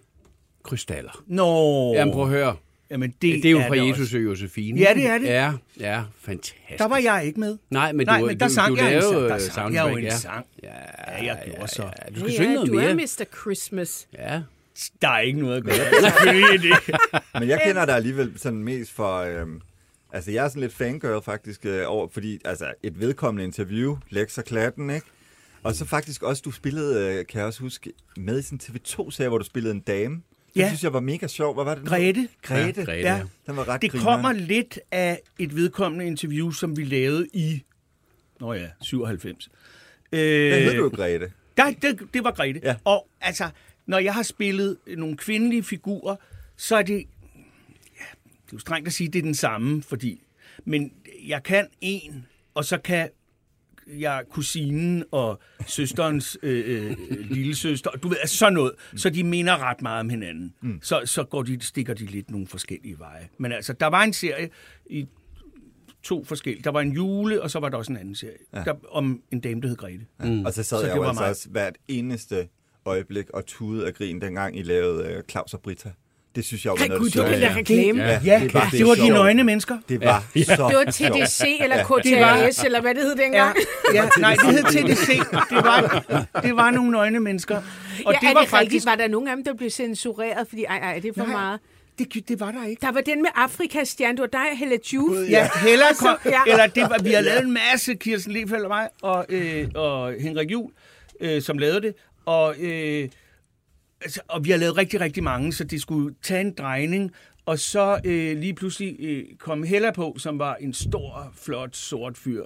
Krystaller. 0.64 1.24
Nå. 1.28 1.94
Jamen 1.94 2.14
prøv 2.14 2.24
at 2.24 2.30
høre. 2.30 2.56
Jamen, 2.94 3.10
det, 3.10 3.22
Det 3.22 3.46
er 3.46 3.52
jo 3.52 3.62
fra 3.68 3.76
det 3.76 3.88
Jesus 3.90 4.00
også. 4.02 4.18
og 4.18 4.24
Josefine. 4.24 4.80
Ja, 4.80 4.94
det 4.96 5.08
er 5.08 5.18
det. 5.18 5.26
Ja, 5.28 5.54
ja, 5.80 6.04
fantastisk. 6.22 6.78
Der 6.78 6.88
var 6.88 6.98
jeg 6.98 7.24
ikke 7.26 7.40
med. 7.40 7.58
Nej, 7.70 7.92
men 7.92 8.06
Nej, 8.06 8.20
du, 8.20 8.26
men 8.26 8.40
der 8.40 8.48
du, 8.48 8.54
sang 8.54 8.78
du 8.78 8.84
jeg 8.84 8.96
en 8.96 9.02
sang. 9.02 9.14
Der 9.16 9.36
øh, 9.36 9.42
sang 9.42 9.74
jeg 9.74 9.92
jo 9.92 9.98
en 9.98 10.04
ja. 10.04 10.18
sang. 10.18 10.46
Ja, 10.64 10.70
Ja, 11.08 11.26
jeg 11.26 11.42
gjorde 11.46 11.68
så. 11.72 11.84
Du 12.10 12.20
skal 12.20 12.30
ja, 12.30 12.36
synge 12.36 12.54
noget 12.54 12.70
du 12.70 12.74
mere. 12.74 12.90
er 12.90 12.94
Mr. 12.96 13.24
Christmas. 13.42 14.08
Ja. 14.14 14.42
Der 15.02 15.08
er 15.10 15.20
ikke 15.20 15.40
noget 15.40 15.58
at 15.58 15.64
gøre. 15.64 15.76
Selvfølgelig 16.02 16.44
er 16.72 16.78
det. 17.18 17.22
Men 17.40 17.50
jeg 17.50 17.62
kender 17.66 17.86
dig 17.86 17.96
alligevel 17.96 18.34
sådan 18.38 18.64
mest 18.64 18.92
for... 18.92 19.18
Øhm, 19.18 19.62
altså, 20.14 20.32
jeg 20.32 20.46
er 20.46 20.50
sådan 20.50 20.62
lidt 20.62 20.74
fangirl 20.74 21.24
faktisk 21.24 21.66
øh, 21.66 21.84
over, 21.86 22.08
fordi 22.12 22.40
altså, 22.46 22.74
et 22.84 23.00
vedkommende 23.00 23.44
interview, 23.44 23.98
Lex 24.10 24.38
og 24.38 24.44
Klatten, 24.46 24.90
ikke? 24.90 25.06
Og 25.64 25.76
så 25.76 25.86
faktisk 25.86 26.24
også, 26.24 26.42
du 26.46 26.52
spillede, 26.52 27.06
øh, 27.20 27.26
kan 27.26 27.40
jeg 27.40 27.46
også 27.48 27.60
huske, 27.60 27.92
med 28.18 28.40
i 28.40 28.42
sådan 28.42 28.60
en 28.70 28.76
TV2-serie, 28.78 29.30
hvor 29.30 29.38
du 29.38 29.44
spillede 29.46 29.74
en 29.74 29.80
dame. 29.80 30.22
Det 30.56 30.60
Ja. 30.62 30.68
synes 30.68 30.84
jeg 30.84 30.94
var 30.94 31.00
mega 31.00 31.28
sjov. 31.28 31.54
Hvad 31.54 31.64
var 31.64 31.76
det? 31.76 31.86
Grete. 31.86 32.28
Grete. 32.42 32.82
Ja, 32.82 32.86
Grete, 32.86 32.92
Ja. 33.08 33.22
Den 33.48 33.56
var 33.58 33.68
ret 33.68 33.82
Det 33.82 33.92
grineren. 33.92 34.06
kommer 34.24 34.32
lidt 34.32 34.80
af 34.92 35.20
et 35.40 35.56
vedkommende 35.56 36.08
interview, 36.08 36.52
som 36.52 36.78
vi 36.78 36.84
lavede 36.84 37.28
i... 37.34 37.64
Nå 38.40 38.54
ja, 38.54 38.68
97. 38.82 39.50
Hvad 40.10 40.20
Øh, 40.20 40.52
hed 40.52 40.74
du, 40.78 40.90
Grete? 40.90 41.32
Der, 41.58 41.72
det, 41.82 42.00
det 42.14 42.24
var 42.24 42.32
Grete. 42.32 42.60
Ja. 42.64 42.76
Og 42.84 43.08
altså, 43.22 43.50
når 43.86 44.00
jeg 44.00 44.14
har 44.14 44.24
spillet 44.24 44.78
nogle 44.98 45.18
kvindelige 45.18 45.64
figurer, 45.64 46.16
så 46.58 46.76
er 46.76 46.82
det... 46.82 46.94
Ja, 46.96 48.06
det 48.24 48.52
er 48.52 48.54
jo 48.54 48.60
strengt 48.60 48.88
at 48.88 48.94
sige, 48.94 49.08
det 49.10 49.20
er 49.20 49.24
den 49.24 49.36
samme, 49.36 49.84
fordi... 49.84 50.22
Men 50.66 50.94
jeg 51.28 51.44
kan 51.44 51.68
en, 51.82 52.26
og 52.54 52.66
så 52.66 52.78
kan 52.78 53.10
jeg 53.88 54.24
kusinen 54.32 55.04
og 55.12 55.40
søsterens 55.68 56.38
øh, 56.44 56.90
øh, 56.90 56.98
lille 57.20 57.56
søster, 57.56 57.92
du 57.92 58.08
ved, 58.08 58.18
altså 58.22 58.38
sådan 58.38 58.54
noget. 58.54 58.72
Så 58.96 59.10
de 59.10 59.24
minder 59.24 59.58
ret 59.58 59.82
meget 59.82 60.00
om 60.00 60.10
hinanden. 60.10 60.54
Mm. 60.62 60.80
Så, 60.82 61.02
så 61.06 61.24
går 61.24 61.44
de, 61.44 61.62
stikker 61.62 61.94
de 61.94 62.06
lidt 62.06 62.32
nogle 62.32 62.48
forskellige 62.48 63.00
veje. 63.00 63.30
Men 63.38 63.52
altså, 63.52 63.74
der 63.74 63.88
var 63.88 64.04
en 64.04 64.14
serie 64.14 64.50
i 64.86 65.08
to 66.04 66.24
forskellige. 66.24 66.64
Der 66.64 66.70
var 66.72 66.82
en 66.82 66.92
jule, 66.92 67.42
og 67.42 67.52
så 67.52 67.60
var 67.60 67.70
der 67.70 67.78
også 67.78 67.92
en 67.92 67.98
anden 67.98 68.16
serie. 68.16 68.38
Ja. 68.54 68.64
Der, 68.64 68.74
om 68.92 69.22
en 69.32 69.40
dame, 69.40 69.62
der 69.62 69.68
hed 69.68 69.76
Grete. 69.78 70.06
Mm. 70.20 70.46
Og 70.46 70.54
så 70.54 70.64
sad 70.64 70.80
Så 70.80 70.88
jeg 70.88 70.96
jo 70.96 71.04
altså 71.04 71.22
mig. 71.22 71.30
også 71.30 71.50
hvert 71.50 71.76
eneste 71.88 72.48
øjeblik 72.86 73.30
og 73.30 73.46
tude 73.46 73.88
af 73.88 73.94
grin, 73.94 74.22
dengang 74.22 74.58
I 74.58 74.62
lavede 74.64 75.08
øh, 75.14 75.24
Claus 75.30 75.54
og 75.54 75.62
Britta. 75.62 75.92
Det 76.36 76.46
synes 76.46 76.66
jeg 76.66 76.72
jo 76.72 76.76
var 76.80 76.88
noget 76.88 77.00
gud, 77.02 77.08
af 77.08 77.12
det 77.30 77.42
var 77.42 77.50
der 77.50 77.56
reklame. 77.56 78.04
Ja, 78.04 78.40
det 78.40 78.42
det 78.42 78.54
var 78.54 78.64
det 78.64 78.72
det 78.80 78.86
var 78.88 78.96
de 78.96 79.10
nøgne 79.10 79.44
mennesker. 79.44 79.78
Det 79.90 80.02
var 80.02 80.24
ja. 80.36 80.44
så 80.44 80.52
Det 80.52 80.60
var 80.60 80.92
TDC 80.92 81.42
eller 81.62 81.84
KTAS, 81.84 82.64
eller 82.64 82.82
hvad 82.82 82.96
det 82.96 83.04
hed 83.04 83.16
dengang. 83.16 83.56
Ja, 83.94 84.06
nej, 84.20 84.36
det 84.36 84.46
hed 84.56 84.64
TDC. 84.64 85.08
Det 85.50 85.64
var, 85.64 86.04
det 86.42 86.56
var 86.56 86.72
nogle 86.72 86.92
nøgne 86.92 87.20
mennesker. 87.20 87.56
Og 88.06 88.14
ja, 88.14 88.18
det 88.22 88.30
er 88.30 88.34
var 88.34 88.42
det 88.42 88.50
faktisk... 88.50 88.54
rigtigt? 88.54 88.86
Var 88.86 88.96
der 88.96 89.08
nogen 89.08 89.28
af 89.28 89.36
dem, 89.36 89.44
der 89.46 89.54
blev 89.54 89.70
censureret? 89.70 90.48
Fordi, 90.50 90.64
ej, 90.64 90.78
ej, 90.78 91.00
det 91.00 91.10
er 91.10 91.14
for 91.14 91.24
Nej. 91.24 91.32
meget. 91.32 91.60
Det, 92.00 92.28
det 92.28 92.40
var 92.40 92.52
der 92.52 92.66
ikke. 92.66 92.82
Der 92.82 92.92
var 92.92 93.02
den 93.02 93.22
med 93.22 93.30
Afrikas 93.36 93.88
stjerne. 93.88 94.18
Det 94.18 94.22
var 94.22 94.28
dig, 94.28 94.58
Helle 94.58 94.80
Juf. 94.94 95.30
Ja, 95.30 95.50
Hella 95.56 95.86
kom, 96.00 96.18
Ja. 96.26 96.42
eller 96.48 96.68
det 96.68 96.84
var, 96.84 96.98
vi 97.04 97.12
har 97.12 97.22
lavet 97.22 97.44
en 97.44 97.52
masse, 97.72 97.94
Kirsten 97.96 98.34
Lefeldt 98.34 98.64
og 98.64 98.70
mig, 98.70 98.88
og, 99.02 99.26
øh, 99.30 99.68
og 99.76 100.14
Henrik 100.22 100.52
Juhl, 100.52 100.72
øh, 101.20 101.42
som 101.42 101.58
lavede 101.58 101.82
det, 101.82 101.94
og, 102.26 102.56
øh, 102.60 103.10
altså, 104.04 104.22
og 104.28 104.46
vi 104.46 104.52
har 104.52 104.58
lavet 104.58 104.78
rigtig, 104.78 105.02
rigtig 105.02 105.24
mange, 105.24 105.54
så 105.54 105.64
det 105.64 105.82
skulle 105.82 106.16
tage 106.24 106.42
en 106.42 106.52
drejning, 106.58 107.12
og 107.46 107.60
så 107.60 108.00
øh, 108.06 108.38
lige 108.38 108.54
pludselig 108.54 108.96
øh, 109.00 109.24
kom 109.40 109.64
Hella 109.64 109.92
på, 109.92 110.16
som 110.20 110.40
var 110.40 110.56
en 110.56 110.74
stor, 110.74 111.34
flot, 111.44 111.76
sort 111.76 112.18
fyr. 112.18 112.44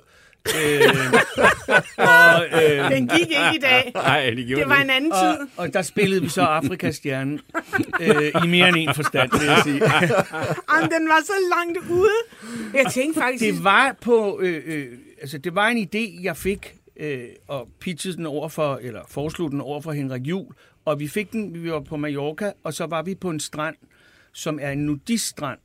øh, 0.48 0.82
og, 1.98 2.46
øh, 2.64 2.92
Den 2.92 3.08
gik 3.08 3.22
ikke 3.22 3.56
i 3.56 3.60
dag. 3.62 3.92
Nej, 3.96 4.30
det 4.30 4.48
gjorde 4.48 4.62
Det 4.62 4.70
var 4.70 4.82
en 4.82 4.90
anden 4.90 5.12
og, 5.12 5.18
tid. 5.20 5.48
og 5.58 5.74
der 5.74 5.82
spillede 5.82 6.22
vi 6.22 6.30
så 6.30 6.42
Afrikas 6.42 6.96
stjerne 6.96 7.40
øh, 8.02 8.32
i 8.44 8.48
mere 8.48 8.68
end 8.70 8.78
en 8.78 8.94
forstand, 8.96 9.32
vil 9.40 9.46
jeg 9.48 9.60
sige. 9.64 9.76
Jamen, 10.74 10.92
den 10.92 11.08
var 11.08 11.24
så 11.26 11.34
langt 11.56 11.92
ude. 11.92 12.12
Jeg 12.74 12.92
tænkte 12.92 13.20
faktisk... 13.22 13.44
Det 13.56 13.64
var 13.64 13.96
på, 14.02 14.40
øh, 14.42 14.64
øh, 14.66 14.86
altså 15.22 15.38
det 15.38 15.56
var 15.56 15.68
en 15.68 15.78
idé, 15.96 16.24
jeg 16.24 16.38
fik, 16.38 16.76
øh, 17.00 17.24
og 17.48 17.68
pitchede 17.80 18.18
den 18.18 18.26
over 18.26 18.50
for, 18.50 18.80
eller 18.82 19.02
foreslog 19.10 19.52
den 19.52 19.62
over 19.62 19.82
for 19.82 19.92
Henrik 19.92 20.22
Jul, 20.28 20.54
og 20.88 21.00
vi 21.00 21.08
fik 21.08 21.32
den, 21.32 21.64
vi 21.64 21.72
var 21.72 21.80
på 21.80 21.98
Mallorca, 21.98 22.52
og 22.64 22.74
så 22.74 22.86
var 22.86 23.02
vi 23.02 23.16
på 23.16 23.30
en 23.30 23.40
strand, 23.40 23.76
som 24.34 24.60
er 24.62 24.72
en 24.72 24.86
nudiststrand. 24.86 25.60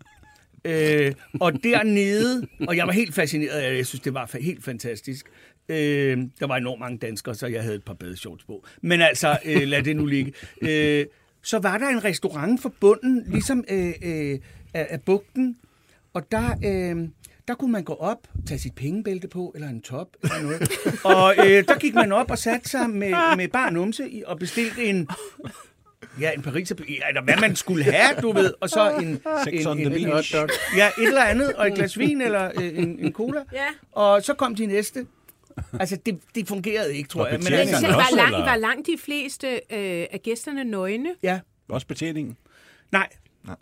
Øh, 0.64 1.14
og 1.40 1.64
dernede, 1.64 2.46
og 2.68 2.76
jeg 2.76 2.86
var 2.86 2.92
helt 2.92 3.14
fascineret 3.14 3.58
af 3.58 3.70
det, 3.70 3.76
jeg 3.76 3.86
synes, 3.86 4.00
det 4.00 4.14
var 4.14 4.38
helt 4.40 4.64
fantastisk. 4.64 5.26
Øh, 5.68 6.18
der 6.40 6.46
var 6.46 6.56
enormt 6.56 6.80
mange 6.80 6.98
danskere, 6.98 7.34
så 7.34 7.46
jeg 7.46 7.62
havde 7.62 7.74
et 7.74 7.84
par 7.84 7.94
badeshorts 7.94 8.44
på. 8.44 8.64
Men 8.80 9.00
altså, 9.00 9.38
øh, 9.44 9.62
lad 9.62 9.82
det 9.82 9.96
nu 9.96 10.06
ligge. 10.06 10.32
Øh, 10.62 11.06
så 11.42 11.58
var 11.58 11.78
der 11.78 11.88
en 11.88 12.04
restaurant 12.04 12.62
for 12.62 12.74
bunden, 12.80 13.24
ligesom 13.26 13.64
øh, 13.70 13.92
øh, 14.02 14.38
af, 14.74 14.86
af 14.90 15.02
bugten, 15.02 15.56
og 16.14 16.32
der, 16.32 16.50
øh, 16.64 17.08
der 17.48 17.54
kunne 17.54 17.72
man 17.72 17.84
gå 17.84 17.94
op, 17.94 18.28
tage 18.46 18.58
sit 18.58 18.74
pengebælte 18.74 19.28
på, 19.28 19.52
eller 19.54 19.68
en 19.68 19.82
top, 19.82 20.08
eller 20.22 20.42
noget. 20.42 20.70
og 21.16 21.34
øh, 21.38 21.64
der 21.68 21.78
gik 21.78 21.94
man 21.94 22.12
op 22.12 22.30
og 22.30 22.38
satte 22.38 22.68
sig 22.68 22.90
med, 22.90 23.36
med 23.36 23.48
bare 23.48 23.72
numse 23.72 24.10
i, 24.10 24.22
og 24.26 24.38
bestilte 24.38 24.84
en, 24.84 25.08
ja, 26.20 26.30
en 26.30 26.42
Paris, 26.42 26.70
eller 26.70 27.22
hvad 27.22 27.36
man 27.40 27.56
skulle 27.56 27.84
have, 27.84 28.20
du 28.22 28.32
ved, 28.32 28.54
og 28.60 28.68
så 28.68 28.96
en, 28.96 29.20
Sex 29.44 29.60
en, 29.60 29.66
on 29.66 29.76
the 29.76 29.86
en, 29.86 29.92
en, 29.92 30.10
beach. 30.10 30.34
ja, 30.76 30.88
et 30.98 31.08
eller 31.08 31.24
andet, 31.24 31.52
og 31.52 31.66
et 31.68 31.74
glas 31.74 31.98
vin, 31.98 32.20
eller 32.20 32.50
øh, 32.60 32.78
en, 32.78 32.98
en 32.98 33.12
cola. 33.12 33.44
Ja. 33.52 33.66
Og 33.92 34.22
så 34.22 34.34
kom 34.34 34.54
de 34.54 34.66
næste. 34.66 35.06
Altså, 35.80 35.96
det, 36.06 36.20
det 36.34 36.48
fungerede 36.48 36.96
ikke, 36.96 37.08
tror 37.08 37.20
Var 37.22 37.28
jeg. 37.28 37.38
Men 37.38 37.52
altså, 37.52 37.76
også, 37.76 37.88
var, 37.88 38.16
langt, 38.16 38.34
eller? 38.34 38.46
var 38.46 38.56
langt 38.56 38.86
de 38.86 38.96
fleste 38.98 39.46
øh, 39.48 40.06
af 40.12 40.20
gæsterne 40.24 40.64
nøgne? 40.64 41.14
ja, 41.22 41.40
Også 41.68 41.86
betjeningen. 41.86 42.36
nej, 42.92 43.08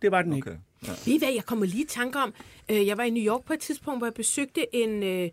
det 0.03 0.11
var 0.11 0.23
den 0.23 0.33
ikke. 0.33 0.59
Ja. 0.87 0.93
Ved 1.05 1.15
I 1.15 1.19
hvad, 1.19 1.33
jeg 1.33 1.45
kommer 1.47 1.67
lige 1.67 1.83
i 1.83 1.87
tanke 1.87 2.19
om, 2.19 2.35
øh, 2.71 2.87
jeg 2.87 2.97
var 2.99 3.05
i 3.05 3.11
New 3.11 3.25
York 3.25 3.45
på 3.45 3.53
et 3.53 3.61
tidspunkt, 3.61 4.01
hvor 4.01 4.07
jeg 4.07 4.15
besøgte 4.15 4.75
en, 4.75 5.03
øh, 5.03 5.29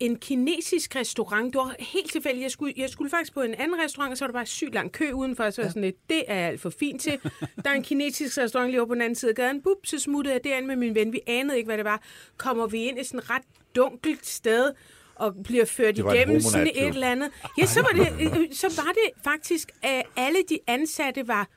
en 0.00 0.16
kinesisk 0.18 0.96
restaurant. 0.96 1.52
Det 1.52 1.58
var 1.58 1.74
helt 1.78 2.12
tilfældigt. 2.12 2.42
Jeg 2.42 2.50
skulle, 2.50 2.74
jeg 2.76 2.90
skulle 2.90 3.10
faktisk 3.10 3.34
på 3.34 3.42
en 3.42 3.54
anden 3.54 3.80
restaurant, 3.84 4.12
og 4.12 4.18
så 4.18 4.24
var 4.24 4.26
der 4.26 4.38
bare 4.38 4.46
sygt 4.46 4.74
lang 4.74 4.92
kø 4.92 5.12
udenfor. 5.12 5.50
Så 5.50 5.62
jeg 5.62 5.70
sådan 5.70 5.82
lidt, 5.82 6.10
det 6.10 6.22
er 6.26 6.34
jeg 6.34 6.48
alt 6.48 6.60
for 6.60 6.70
fint 6.70 7.00
til. 7.00 7.18
Der 7.64 7.70
er 7.70 7.74
en 7.74 7.82
kinesisk 7.82 8.38
restaurant 8.38 8.70
lige 8.70 8.80
over 8.80 8.88
på 8.88 8.94
den 8.94 9.02
anden 9.02 9.14
side 9.14 9.30
af 9.30 9.34
gaden. 9.34 9.62
Bup, 9.62 9.76
så 9.84 9.98
smuttede 9.98 10.34
jeg 10.34 10.44
derind 10.44 10.66
med 10.66 10.76
min 10.76 10.94
ven. 10.94 11.12
Vi 11.12 11.20
anede 11.26 11.56
ikke, 11.56 11.68
hvad 11.68 11.76
det 11.76 11.84
var. 11.84 12.02
Kommer 12.36 12.66
vi 12.66 12.84
ind 12.84 13.00
i 13.00 13.04
sådan 13.04 13.20
et 13.20 13.30
ret 13.30 13.42
dunkelt 13.76 14.26
sted, 14.26 14.72
og 15.14 15.34
bliver 15.44 15.64
ført 15.64 15.98
igennem 15.98 16.40
sådan 16.40 16.66
et 16.66 16.88
eller 16.88 17.10
andet. 17.10 17.30
Ja, 17.58 17.66
så 17.66 17.80
var 17.82 18.04
det, 18.04 18.22
øh, 18.22 18.48
så 18.52 18.82
var 18.82 18.92
det 18.92 19.22
faktisk, 19.24 19.70
at 19.82 20.02
alle 20.16 20.38
de 20.48 20.58
ansatte 20.66 21.28
var 21.28 21.48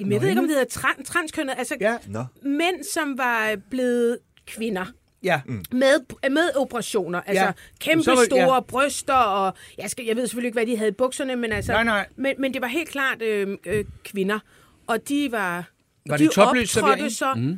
Jamen, 0.00 0.12
jeg 0.12 0.20
ved 0.22 0.28
ikke, 0.28 0.40
om 0.40 0.46
det 0.48 0.56
hedder 0.56 0.78
tran- 0.80 1.04
transkønnet. 1.04 1.54
Altså, 1.58 1.76
Ja. 1.80 1.96
Nå. 2.06 2.24
mænd, 2.42 2.84
som 2.92 3.18
var 3.18 3.56
blevet 3.70 4.18
kvinder. 4.46 4.84
Ja, 5.22 5.40
Med, 5.72 6.30
med 6.30 6.56
operationer. 6.56 7.20
Altså 7.26 7.44
Ja. 7.44 7.52
kæmpe 7.80 8.04
Så 8.04 8.22
store 8.26 8.54
ja. 8.54 8.60
bryster. 8.60 9.14
Og 9.14 9.54
jeg, 9.78 9.90
skal, 9.90 10.04
jeg 10.04 10.16
ved 10.16 10.26
selvfølgelig 10.26 10.48
ikke, 10.48 10.56
hvad 10.56 10.66
de 10.66 10.76
havde 10.76 10.88
i 10.90 10.94
bukserne, 10.94 11.36
men, 11.36 11.52
altså, 11.52 11.72
Nej, 11.72 11.84
nej. 11.84 12.06
Men, 12.16 12.34
men 12.38 12.54
det 12.54 12.62
var 12.62 12.68
helt 12.68 12.88
klart 12.88 13.22
øh, 13.22 13.58
øh, 13.66 13.84
kvinder. 14.04 14.38
Og 14.86 15.08
de 15.08 15.28
var... 15.32 15.64
Var 16.08 16.16
de 16.16 16.24
det 16.24 16.32
topløs 16.32 16.76
optrådte 16.76 17.10
servering? 17.10 17.12
Så, 17.12 17.56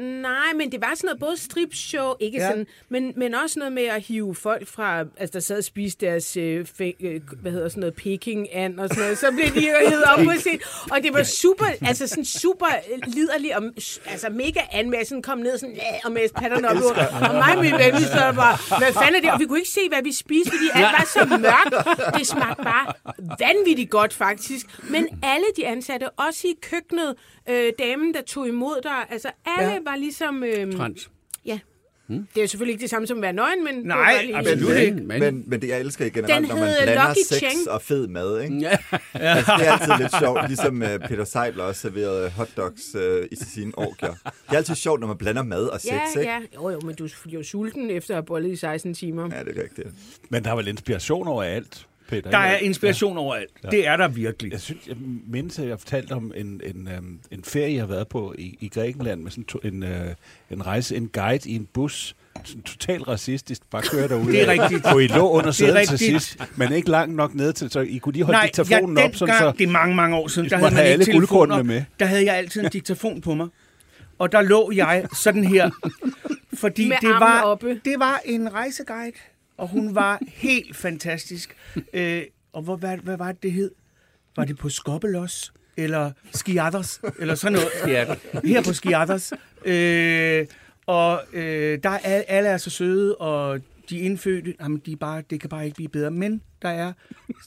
Nej, 0.00 0.52
men 0.56 0.72
det 0.72 0.80
var 0.80 0.92
sådan 0.94 1.06
noget, 1.08 1.20
både 1.20 1.36
stripshow, 1.36 2.14
ikke 2.20 2.38
Ja. 2.38 2.48
sådan, 2.48 2.66
men, 2.88 3.12
men 3.16 3.34
også 3.34 3.58
noget 3.58 3.72
med 3.72 3.82
at 3.84 4.02
hive 4.02 4.34
folk 4.34 4.66
fra, 4.68 4.98
altså 5.16 5.32
der 5.32 5.40
sad 5.40 5.58
og 5.58 5.64
spiste 5.64 6.06
deres, 6.06 6.36
øh, 6.36 6.66
fe, 6.66 6.94
øh, 7.00 7.20
hvad 7.42 7.52
hedder 7.52 7.68
sådan 7.68 7.80
noget, 7.80 7.94
peking 7.94 8.54
and 8.54 8.80
og 8.80 8.88
sådan 8.88 9.02
noget, 9.02 9.18
så 9.18 9.30
blev 9.32 9.44
de 9.46 9.60
hævet 9.60 10.04
op 10.04 10.18
på 10.28 10.32
scenen, 10.38 10.60
og 10.90 10.98
det 11.02 11.12
var 11.14 11.22
super, 11.22 11.64
altså 11.86 12.06
sådan 12.06 12.24
super 12.24 12.66
liderligt, 13.06 13.54
og 13.54 13.62
altså 14.06 14.28
mega 14.30 14.60
anmassen 14.72 15.22
kom 15.22 15.38
ned 15.38 15.58
sådan, 15.58 15.74
"Ja," 15.74 15.82
og 16.04 16.12
med 16.12 16.22
patterne 16.36 16.68
op, 16.70 16.76
og, 16.76 17.28
og 17.28 17.34
mig 17.34 17.56
og 17.56 17.62
min 17.62 17.72
ven, 17.72 17.92
vi 18.00 18.02
sad 18.02 18.34
bare, 18.34 18.78
hvad 18.78 18.92
fanden 18.92 19.14
er 19.14 19.20
det, 19.20 19.30
og 19.32 19.40
vi 19.40 19.44
kunne 19.44 19.58
ikke 19.58 19.70
se, 19.70 19.88
hvad 19.88 20.02
vi 20.02 20.12
spiste, 20.12 20.50
fordi 20.50 20.68
alt 20.74 20.84
var 20.98 21.08
så 21.12 21.26
mørkt, 21.38 21.88
det 22.18 22.26
smagte 22.26 22.62
bare 22.62 22.86
vanvittigt 23.38 23.90
godt 23.90 24.12
faktisk, 24.14 24.66
men 24.90 25.08
alle 25.22 25.46
de 25.56 25.66
ansatte, 25.66 26.10
også 26.10 26.46
i 26.48 26.54
køkkenet, 26.62 27.14
øh, 27.48 27.72
damen, 27.78 28.14
der 28.14 28.22
tog 28.22 28.48
imod 28.48 28.80
dig, 28.82 29.06
altså 29.10 29.28
alle 29.46 29.72
Ja. 29.72 29.78
Var 29.84 29.96
ligesom... 29.96 30.44
Øh, 30.44 30.72
Trans. 30.72 31.10
Ja. 31.46 31.58
Det 32.08 32.18
er 32.36 32.40
jo 32.40 32.46
selvfølgelig 32.46 32.72
ikke 32.72 32.82
det 32.82 32.90
samme 32.90 33.06
som 33.06 33.18
at 33.18 33.22
være 33.22 33.32
nøgen, 33.32 33.64
men... 33.64 33.74
det 33.74 33.88
var 33.88 33.94
Nej, 33.96 34.12
bare 34.14 34.24
lige- 34.26 34.36
absolut 34.36 34.68
Men, 34.68 34.78
ikke. 34.82 34.94
men, 34.96 35.20
men, 35.20 35.44
men 35.46 35.62
det, 35.62 35.68
jeg 35.68 35.80
elsker 35.80 36.04
ikke 36.04 36.14
generelt, 36.22 36.40
Den 36.42 36.48
når 36.56 36.64
man 36.64 36.74
blander 36.82 37.08
Lucky 37.08 37.18
sex 37.28 37.38
Cheng. 37.38 37.70
og 37.70 37.82
fed 37.82 38.08
mad, 38.08 38.40
ikke? 38.40 38.56
Ja. 38.58 38.76
Altså, 39.14 39.52
det 39.58 39.66
er 39.68 39.72
altid 39.72 39.92
lidt 39.98 40.18
sjovt, 40.18 40.40
ligesom 40.48 40.82
uh, 40.82 41.08
Peter 41.08 41.24
Seidler 41.24 41.64
også 41.64 41.80
serverede 41.80 42.30
hotdogs 42.30 42.94
uh, 42.94 43.02
i 43.32 43.36
sine 43.36 43.72
orgier. 43.76 44.10
Det 44.24 44.32
er 44.48 44.56
altid 44.56 44.74
sjovt, 44.74 45.00
når 45.00 45.06
man 45.06 45.16
blander 45.18 45.42
mad 45.42 45.66
og 45.66 45.80
sex, 45.80 45.90
Ja, 45.92 46.00
ikke? 46.20 46.30
ja. 46.30 46.38
Jo, 46.54 46.70
jo, 46.70 46.80
men 46.84 46.94
du 46.94 47.08
bliver 47.22 47.40
jo 47.40 47.44
sulten 47.44 47.90
efter 47.90 48.10
at 48.14 48.16
have 48.16 48.24
bollet 48.26 48.50
i 48.52 48.56
16 48.56 48.94
timer. 48.94 49.28
Ja, 49.36 49.44
det 49.44 49.58
er 49.58 49.62
rigtigt. 49.62 49.88
Men 50.30 50.44
der 50.44 50.50
er 50.50 50.56
vel 50.56 50.68
inspiration 50.68 51.28
overalt, 51.28 51.86
Peter? 52.12 52.30
Der 52.30 52.38
er 52.38 52.56
inspiration 52.58 53.18
overalt. 53.18 53.50
Det 53.70 53.86
er 53.86 53.96
der 53.96 54.08
virkelig. 54.08 54.52
Jeg 54.52 54.60
synes, 54.60 54.86
jeg 54.88 54.96
mindes, 55.26 55.58
at 55.58 55.68
jeg 55.68 55.78
fortalte 55.78 56.12
om 56.12 56.32
en, 56.36 56.60
en, 56.64 56.88
øhm, 56.96 57.18
en 57.30 57.44
ferie, 57.44 57.72
jeg 57.74 57.82
har 57.82 57.86
været 57.86 58.08
på 58.08 58.34
i, 58.38 58.56
i 58.60 58.68
Grækenland 58.68 59.20
med 59.22 59.30
sådan 59.30 59.44
to, 59.44 59.58
en, 59.64 59.82
øh, 59.82 60.06
en 60.50 60.66
rejse, 60.66 60.96
en 60.96 61.08
guide 61.12 61.50
i 61.50 61.54
en 61.56 61.68
bus. 61.72 62.16
Sådan 62.44 62.62
totalt 62.62 63.08
racistisk. 63.08 63.62
Bare 63.70 63.82
køre 63.82 64.08
derude. 64.12 64.32
Det 64.32 64.42
er 64.48 64.62
rigtigt. 64.62 64.90
Hvor 64.90 65.00
I 65.00 65.06
lå 65.06 65.30
under 65.30 65.50
sædet 65.50 65.88
til 65.88 65.98
sidst, 65.98 66.36
men 66.56 66.72
ikke 66.72 66.90
langt 66.90 67.16
nok 67.16 67.34
ned 67.34 67.52
til, 67.52 67.70
så 67.70 67.80
I 67.80 67.98
kunne 67.98 68.12
lige 68.12 68.24
holde 68.24 68.36
Nej, 68.36 68.44
diktafonen 68.46 68.98
ja, 68.98 69.04
op, 69.04 69.14
sådan 69.14 69.34
dengang, 69.34 69.54
så... 69.54 69.58
det 69.58 69.66
er 69.68 69.72
mange, 69.72 69.96
mange 69.96 70.16
år 70.16 70.28
siden, 70.28 70.50
der 70.50 70.56
havde 70.56 70.74
man 70.74 70.84
alle 70.84 71.04
telefoner. 71.04 71.62
med. 71.62 71.82
Der 72.00 72.06
havde 72.06 72.24
jeg 72.24 72.36
altid 72.36 72.64
en 72.64 72.70
diktafon 72.70 73.20
på 73.20 73.34
mig. 73.34 73.48
Og 74.18 74.32
der 74.32 74.42
lå 74.42 74.72
jeg 74.74 75.06
sådan 75.16 75.44
her, 75.44 75.70
fordi 76.62 76.88
Med 76.88 76.96
det 77.00 77.10
var, 77.10 77.42
oppe. 77.42 77.80
det 77.84 77.94
var 77.98 78.20
en 78.24 78.52
rejseguide, 78.52 79.12
og 79.62 79.68
hun 79.68 79.94
var 79.94 80.18
helt 80.28 80.76
fantastisk. 80.76 81.56
Øh, 81.92 82.22
og 82.52 82.62
hvor, 82.62 82.76
hvad, 82.76 82.98
hvad 82.98 83.16
var 83.16 83.32
det, 83.32 83.42
det 83.42 83.52
hed? 83.52 83.70
Var 84.36 84.44
det 84.44 84.58
på 84.58 84.68
Skobbelos? 84.68 85.52
Eller 85.76 86.12
Skiathers? 86.32 87.00
Eller 87.18 87.34
sådan 87.34 87.52
noget. 87.52 88.16
Her 88.44 88.62
på 88.62 88.72
Skiathers. 88.72 89.32
Øh, 89.64 90.46
og 90.86 91.22
øh, 91.32 91.78
der 91.82 91.90
er 91.90 92.22
alle, 92.28 92.48
er 92.48 92.56
så 92.56 92.70
søde, 92.70 93.16
og 93.16 93.60
de 93.92 93.98
indfødte, 93.98 94.54
jamen, 94.60 94.82
de 94.86 94.92
er 94.92 94.96
bare, 94.96 95.22
det 95.30 95.40
kan 95.40 95.50
bare 95.50 95.64
ikke 95.64 95.74
blive 95.74 95.88
bedre. 95.88 96.10
Men 96.10 96.42
der 96.62 96.68
er 96.68 96.92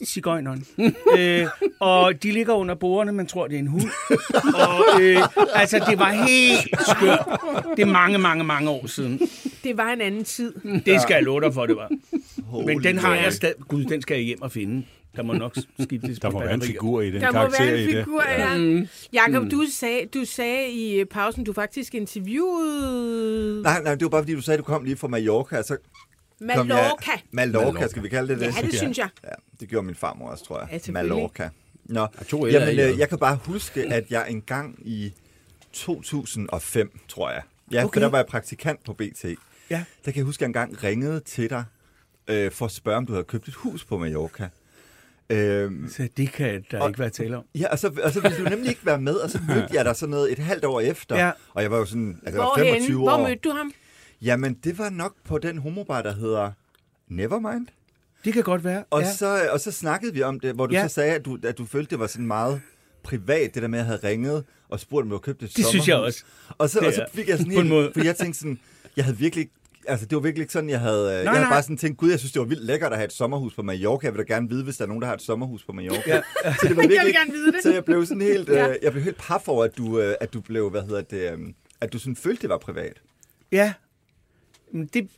cigøjneren. 0.04 0.66
øh, 1.18 1.46
og 1.80 2.22
de 2.22 2.32
ligger 2.32 2.54
under 2.54 2.74
bordene, 2.74 3.12
man 3.12 3.26
tror, 3.26 3.46
det 3.46 3.54
er 3.54 3.58
en 3.58 3.66
hund. 3.66 3.90
og 4.54 5.02
øh, 5.02 5.16
altså, 5.54 5.84
det 5.90 5.98
var 5.98 6.10
helt 6.10 6.80
skørt. 6.88 7.40
Det 7.76 7.82
er 7.82 7.86
mange, 7.86 8.18
mange, 8.18 8.44
mange 8.44 8.70
år 8.70 8.86
siden. 8.86 9.20
Det 9.64 9.76
var 9.76 9.92
en 9.92 10.00
anden 10.00 10.24
tid. 10.24 10.54
Det 10.86 11.00
skal 11.00 11.14
jeg 11.14 11.22
love 11.22 11.40
dig 11.40 11.54
for, 11.54 11.66
det 11.66 11.76
var. 11.76 11.90
Men 12.66 12.82
den 12.82 12.98
har 12.98 13.14
jeg 13.14 13.32
stadig... 13.32 13.56
Gud, 13.68 13.84
den 13.84 14.02
skal 14.02 14.14
jeg 14.14 14.24
hjem 14.24 14.42
og 14.42 14.52
finde. 14.52 14.86
Der 15.16 15.22
må 15.22 15.32
nok 15.32 15.56
skiftes 15.80 16.18
Der 16.18 16.30
på 16.30 16.38
må 16.38 16.44
være 16.44 16.54
en 16.54 16.62
figur 16.62 17.00
i 17.00 17.10
den 17.10 17.20
Der 17.20 17.26
må 17.26 17.32
karakter 17.32 17.64
være 17.64 17.78
i 17.78 17.82
en 17.82 17.88
det. 17.88 18.04
figur, 18.04 18.22
ja. 18.38 18.56
Mm. 18.56 18.88
Jakob, 19.12 19.50
du 19.50 19.64
sagde, 19.72 20.06
du 20.14 20.24
sagde 20.24 20.70
i 20.70 21.04
pausen, 21.04 21.44
du 21.44 21.52
faktisk 21.52 21.94
interviewede 21.94 23.62
Nej, 23.62 23.82
nej, 23.82 23.94
det 23.94 24.02
var 24.02 24.08
bare 24.08 24.22
fordi, 24.22 24.34
du 24.34 24.40
sagde, 24.42 24.58
at 24.58 24.58
du 24.58 24.64
kom 24.64 24.84
lige 24.84 24.96
fra 24.96 25.08
Mallorca. 25.08 25.62
Så 25.62 25.76
Mallorca. 26.40 27.10
Mallorca, 27.30 27.88
skal 27.88 28.02
vi 28.02 28.08
kalde 28.08 28.28
det 28.34 28.40
det? 28.40 28.56
Ja, 28.56 28.62
det 28.66 28.74
synes 28.74 28.98
jeg. 28.98 29.08
Ja, 29.24 29.28
det 29.60 29.68
gjorde 29.68 29.86
min 29.86 29.94
farmor 29.94 30.28
også, 30.28 30.44
tror 30.44 30.58
jeg. 30.70 30.80
Ja. 30.86 30.92
Mallorca. 30.92 31.48
Nå, 31.84 32.06
to 32.28 32.46
jamen, 32.46 32.78
øh, 32.78 32.98
jeg 32.98 33.08
kan 33.08 33.18
bare 33.18 33.36
huske, 33.44 33.82
at 33.94 34.10
jeg 34.10 34.26
engang 34.30 34.78
i 34.88 35.12
2005, 35.72 36.98
tror 37.08 37.30
jeg, 37.30 37.42
ja, 37.72 37.84
okay. 37.84 37.94
For 37.94 38.00
der 38.00 38.08
var 38.08 38.18
jeg 38.18 38.26
praktikant 38.26 38.84
på 38.84 38.92
BT, 38.92 39.24
Ja. 39.70 39.84
der 40.04 40.10
kan 40.10 40.16
jeg 40.16 40.24
huske, 40.24 40.38
at 40.38 40.42
jeg 40.42 40.46
engang 40.46 40.84
ringede 40.84 41.20
til 41.20 41.50
dig 41.50 41.64
øh, 42.28 42.50
for 42.52 42.64
at 42.66 42.72
spørge, 42.72 42.96
om 42.96 43.06
du 43.06 43.12
havde 43.12 43.24
købt 43.24 43.48
et 43.48 43.54
hus 43.54 43.84
på 43.84 43.98
Mallorca. 43.98 44.48
Øhm, 45.30 45.88
Så 45.88 46.08
det 46.16 46.32
kan 46.32 46.64
der 46.70 46.80
Og- 46.80 46.88
ikke 46.88 46.98
være 46.98 47.10
tale 47.10 47.36
om. 47.36 47.44
ja, 47.54 47.68
og 47.68 47.78
så, 47.78 47.92
og 48.04 48.12
så 48.12 48.20
ville 48.20 48.38
du 48.38 48.42
nemlig 48.50 48.68
ikke 48.68 48.86
være 48.86 49.00
med, 49.00 49.14
og 49.14 49.30
så 49.30 49.40
mødte 49.48 49.68
jeg 49.76 49.84
dig 49.84 49.96
sådan 49.96 50.10
noget 50.10 50.32
et 50.32 50.38
halvt 50.38 50.64
år 50.64 50.80
efter. 50.80 51.16
Ja. 51.16 51.30
Og 51.54 51.62
jeg 51.62 51.70
var 51.70 51.78
jo 51.78 51.84
sådan, 51.84 52.20
altså 52.26 52.30
jeg 52.30 52.38
var 52.38 52.44
Hvorhenne? 52.56 52.70
25 52.72 52.98
Hvor 53.02 53.10
år. 53.12 53.22
mødte 53.28 53.40
du 53.44 53.50
ham? 53.50 53.72
Jamen, 54.22 54.54
det 54.64 54.78
var 54.78 54.90
nok 54.90 55.14
på 55.24 55.38
den 55.38 55.58
homobar, 55.58 56.02
der 56.02 56.12
hedder 56.14 56.50
Nevermind. 57.08 57.66
Det 58.24 58.32
kan 58.34 58.42
godt 58.42 58.64
være. 58.64 58.84
Og, 58.90 59.02
ja. 59.02 59.12
så, 59.12 59.48
og 59.52 59.60
så 59.60 59.72
snakkede 59.72 60.14
vi 60.14 60.22
om 60.22 60.40
det, 60.40 60.54
hvor 60.54 60.66
du 60.66 60.74
Ja. 60.74 60.88
så 60.88 60.94
sagde, 60.94 61.14
at 61.14 61.24
du, 61.24 61.38
at 61.44 61.58
du 61.58 61.66
følte, 61.66 61.90
det 61.90 61.98
var 61.98 62.06
sådan 62.06 62.26
meget 62.26 62.60
privat, 63.02 63.54
det 63.54 63.62
der 63.62 63.68
med 63.68 63.78
at 63.78 63.84
have 63.84 63.98
ringet 64.04 64.44
og 64.68 64.80
spurgt, 64.80 65.02
om 65.02 65.08
du 65.10 65.14
havde 65.16 65.22
købt 65.22 65.42
et 65.42 65.56
Det 65.56 65.66
synes 65.66 65.88
jeg 65.88 65.96
også. 65.96 66.24
Og 66.58 66.70
så, 66.70 66.78
og 66.80 66.92
så 66.92 67.06
fik 67.14 67.28
jeg 67.28 67.38
sådan 67.38 67.52
helt, 67.52 67.66
måde. 67.68 67.90
fordi 67.92 68.06
jeg 68.06 68.16
tænkte 68.16 68.38
sådan, 68.38 68.58
jeg 68.96 69.04
havde 69.04 69.18
virkelig 69.18 69.48
Altså, 69.88 70.06
det 70.06 70.16
var 70.16 70.22
virkelig 70.22 70.42
ikke 70.42 70.52
sådan, 70.52 70.70
jeg 70.70 70.80
havde... 70.80 71.04
Nej, 71.04 71.12
jeg 71.12 71.30
havde 71.30 71.40
nej. 71.44 71.50
bare 71.52 71.62
sådan 71.62 71.76
tænkt, 71.76 71.98
gud, 71.98 72.10
jeg 72.10 72.18
synes, 72.18 72.32
det 72.32 72.40
var 72.40 72.46
vildt 72.46 72.64
lækkert 72.64 72.92
at 72.92 72.98
have 72.98 73.04
et 73.04 73.12
sommerhus 73.12 73.54
på 73.54 73.62
Mallorca. 73.62 74.06
Jeg 74.06 74.14
vil 74.14 74.18
da 74.26 74.34
gerne 74.34 74.48
vide, 74.48 74.64
hvis 74.64 74.76
der 74.76 74.84
er 74.84 74.88
nogen, 74.88 75.00
der 75.02 75.06
har 75.08 75.14
et 75.14 75.22
sommerhus 75.22 75.64
på 75.64 75.72
Mallorca. 75.72 76.22
Ja. 76.44 76.54
Så 76.54 76.68
det 76.68 76.76
var 76.76 76.82
Jeg 76.82 76.88
vil 76.88 76.88
virkelig, 76.90 77.14
gerne 77.14 77.32
vide 77.32 77.52
det. 77.52 77.62
Så 77.62 77.72
jeg 77.72 77.84
blev 77.84 78.06
sådan 78.06 78.20
helt, 78.22 78.48
Ja. 78.48 78.68
øh, 78.68 78.76
jeg 78.82 78.92
blev 78.92 79.04
helt 79.04 79.16
paf 79.18 79.48
over, 79.48 79.64
at 79.64 79.76
du, 79.76 80.00
øh, 80.00 80.14
at 80.20 80.32
du 80.32 80.40
blev, 80.40 80.70
hvad 80.70 80.82
hedder 80.82 81.00
det, 81.00 81.32
øh, 81.32 81.38
at 81.80 81.92
du 81.92 81.98
sådan 81.98 82.16
følte, 82.16 82.42
det 82.42 82.50
var 82.50 82.58
privat. 82.58 83.02
Ja. 83.52 83.72
Det, 84.72 85.08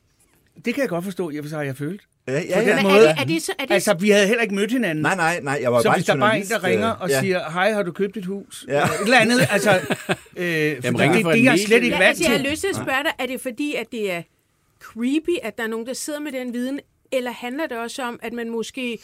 det 0.65 0.75
kan 0.75 0.81
jeg 0.81 0.89
godt 0.89 1.05
forstå, 1.05 1.31
jeg 1.31 1.43
for 1.45 1.49
sig, 1.49 1.67
jeg 1.67 1.77
følte. 1.77 2.05
Ja, 2.29 2.33
ja, 2.33 2.61
den 2.61 2.69
ja. 2.69 2.75
Men 2.77 2.85
måde- 2.85 2.97
er 3.07 3.15
det, 3.15 3.21
er 3.21 3.25
det 3.25 3.43
så... 3.43 3.53
Er 3.59 3.65
det, 3.65 3.75
Altså, 3.75 3.95
vi 3.95 4.11
havde 4.11 4.27
heller 4.27 4.43
ikke 4.43 4.55
mødt 4.55 4.73
hinanden. 4.73 5.03
Nej, 5.03 5.17
nej, 5.17 5.41
nej, 5.43 5.59
jeg 5.63 5.73
var 5.73 5.81
så 5.81 5.89
bare 5.89 5.97
hvis 5.97 6.07
der 6.07 6.17
bare 6.17 6.39
er 6.39 6.43
en, 6.43 6.47
der 6.49 6.65
ringer 6.65 6.95
øh, 6.95 7.01
og 7.01 7.09
ja. 7.09 7.21
siger, 7.21 7.51
hej, 7.51 7.73
har 7.73 7.83
du 7.83 7.93
købt 7.93 8.17
et 8.17 8.25
hus? 8.25 8.65
Ja. 8.69 8.85
Et 8.85 8.91
eller 9.05 9.19
andet, 9.19 9.41
altså... 9.51 9.71
Øh, 9.71 9.77
fordi 9.77 10.97
ringer 10.99 11.17
det, 11.17 11.25
det 11.25 11.35
et 11.35 11.47
er 11.47 11.51
jeg 11.51 11.59
slet 11.59 11.83
ikke 11.83 11.89
ja, 11.89 11.93
vant 11.99 12.09
altså, 12.09 12.25
jeg 12.25 12.33
har 12.33 12.39
til. 12.39 12.51
lyst 12.51 12.61
til 12.61 12.69
at 12.69 12.77
spørge 12.77 13.03
dig, 13.05 13.13
er 13.19 13.27
det 13.27 13.41
fordi, 13.41 13.75
at 13.75 13.87
det 13.93 14.13
er 14.13 14.23
creepy, 14.81 15.37
at 15.43 15.59
der 15.59 15.65
er 15.65 15.69
nogen, 15.69 15.87
der 15.87 15.93
sidder 15.93 16.21
med 16.21 16.33
den 16.33 16.53
viden, 16.53 16.81
eller 17.13 17.31
handler 17.31 17.67
det 17.67 17.79
også 17.79 18.03
om, 18.03 18.19
at 18.23 18.33
man 18.33 18.51
måske 18.51 18.99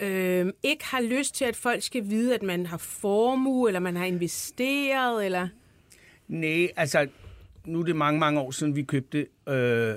øh, 0.00 0.46
ikke 0.62 0.84
har 0.84 1.00
lyst 1.00 1.34
til, 1.34 1.44
at 1.44 1.56
folk 1.56 1.82
skal 1.82 2.02
vide, 2.10 2.34
at 2.34 2.42
man 2.42 2.66
har 2.66 2.78
formue, 2.78 3.68
eller 3.68 3.80
man 3.80 3.96
har 3.96 4.04
investeret, 4.04 5.24
eller... 5.24 5.48
Nej, 6.28 6.68
altså, 6.76 7.06
nu 7.66 7.80
er 7.80 7.84
det 7.84 7.96
mange, 7.96 8.20
mange 8.20 8.40
år 8.40 8.50
siden, 8.50 8.76
vi 8.76 8.82
købte, 8.82 9.26
øh, 9.48 9.94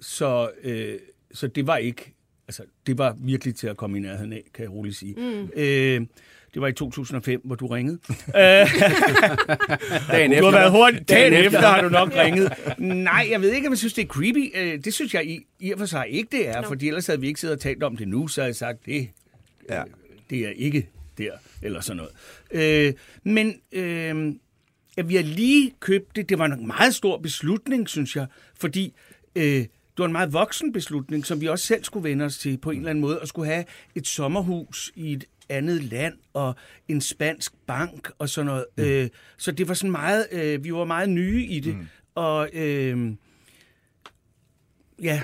så, 0.00 0.50
øh, 0.62 0.94
så 1.32 1.46
det 1.46 1.66
var 1.66 1.76
ikke, 1.76 2.14
altså, 2.48 2.62
det 2.86 2.98
var 2.98 3.16
virkelig 3.18 3.54
til 3.54 3.66
at 3.66 3.76
komme 3.76 3.98
i 3.98 4.00
nærheden 4.00 4.32
af, 4.32 4.42
kan 4.54 4.62
jeg 4.62 4.72
roligt 4.72 4.96
sige. 4.96 5.14
Mm. 5.16 5.48
Øh, 5.56 6.06
Det 6.54 6.62
var 6.62 6.68
i 6.68 6.72
2005, 6.72 7.40
hvor 7.44 7.54
du 7.54 7.66
ringede. 7.66 7.98
Øh, 8.10 8.34
Dagen 10.10 10.30
du 10.30 10.36
har 10.36 10.36
efter. 10.36 10.50
været 10.50 10.70
hurtigt. 10.70 11.08
Dagen 11.08 11.32
Dagen 11.32 11.46
efter 11.46 11.58
efter. 11.58 11.68
har 11.68 11.82
du 11.82 11.88
nok 11.88 12.12
ringet. 12.16 12.52
Nej, 12.78 13.26
jeg 13.30 13.40
ved 13.40 13.52
ikke, 13.52 13.66
om 13.68 13.72
jeg 13.72 13.78
synes, 13.78 13.94
det 13.94 14.02
er 14.02 14.06
creepy. 14.06 14.52
Øh, 14.56 14.84
Det 14.84 14.94
synes 14.94 15.14
jeg 15.14 15.26
i, 15.26 15.46
i 15.60 15.72
og 15.72 15.78
for 15.78 15.86
sig 15.86 16.06
ikke, 16.08 16.28
det 16.36 16.48
er. 16.48 16.62
Fordi 16.62 16.88
ellers 16.88 17.06
havde 17.06 17.20
vi 17.20 17.26
ikke 17.26 17.40
siddet 17.40 17.56
og 17.56 17.60
talt 17.62 17.82
om 17.82 17.96
det 17.96 18.08
nu, 18.08 18.28
så 18.28 18.40
havde 18.40 18.48
jeg 18.48 18.56
sagt, 18.56 18.86
det, 18.86 19.08
Ja. 19.70 19.82
det 20.30 20.38
er 20.46 20.50
ikke 20.50 20.88
der, 21.18 21.32
eller 21.62 21.80
sådan 21.80 21.96
noget. 21.96 22.86
Øh, 22.88 22.92
men 23.24 23.54
øh, 23.72 24.34
ja, 24.96 25.02
vi 25.02 25.16
har 25.16 25.22
lige 25.22 25.72
købt 25.80 26.16
det. 26.16 26.28
Det 26.28 26.38
var 26.38 26.44
en 26.44 26.66
meget 26.66 26.94
stor 26.94 27.18
beslutning, 27.18 27.88
synes 27.88 28.16
jeg, 28.16 28.26
fordi 28.54 28.94
øh, 29.36 29.42
det 29.44 29.98
var 29.98 30.06
en 30.06 30.12
meget 30.12 30.32
voksen 30.32 30.72
beslutning, 30.72 31.26
som 31.26 31.40
vi 31.40 31.46
også 31.46 31.66
selv 31.66 31.84
skulle 31.84 32.08
vende 32.08 32.24
os 32.24 32.38
til 32.38 32.58
på 32.58 32.70
en 32.70 32.76
eller 32.76 32.90
anden 32.90 33.02
måde, 33.02 33.20
at 33.20 33.28
skulle 33.28 33.52
have 33.52 33.64
et 33.94 34.06
sommerhus 34.06 34.92
i 34.94 35.12
et 35.12 35.24
andet 35.48 35.82
land 35.84 36.14
og 36.32 36.54
en 36.88 37.00
spansk 37.00 37.52
bank 37.66 38.10
og 38.18 38.28
sådan 38.28 38.46
noget. 38.46 38.64
Mm. 38.76 38.84
Øh, 38.84 39.08
så 39.38 39.52
det 39.52 39.68
var 39.68 39.74
sådan 39.74 39.90
meget, 39.90 40.26
øh, 40.32 40.64
vi 40.64 40.72
var 40.72 40.84
meget 40.84 41.08
nye 41.10 41.44
i 41.46 41.60
det. 41.60 41.76
Mm. 41.76 41.86
Og 42.14 42.50
øh, 42.52 43.12
ja, 45.02 45.22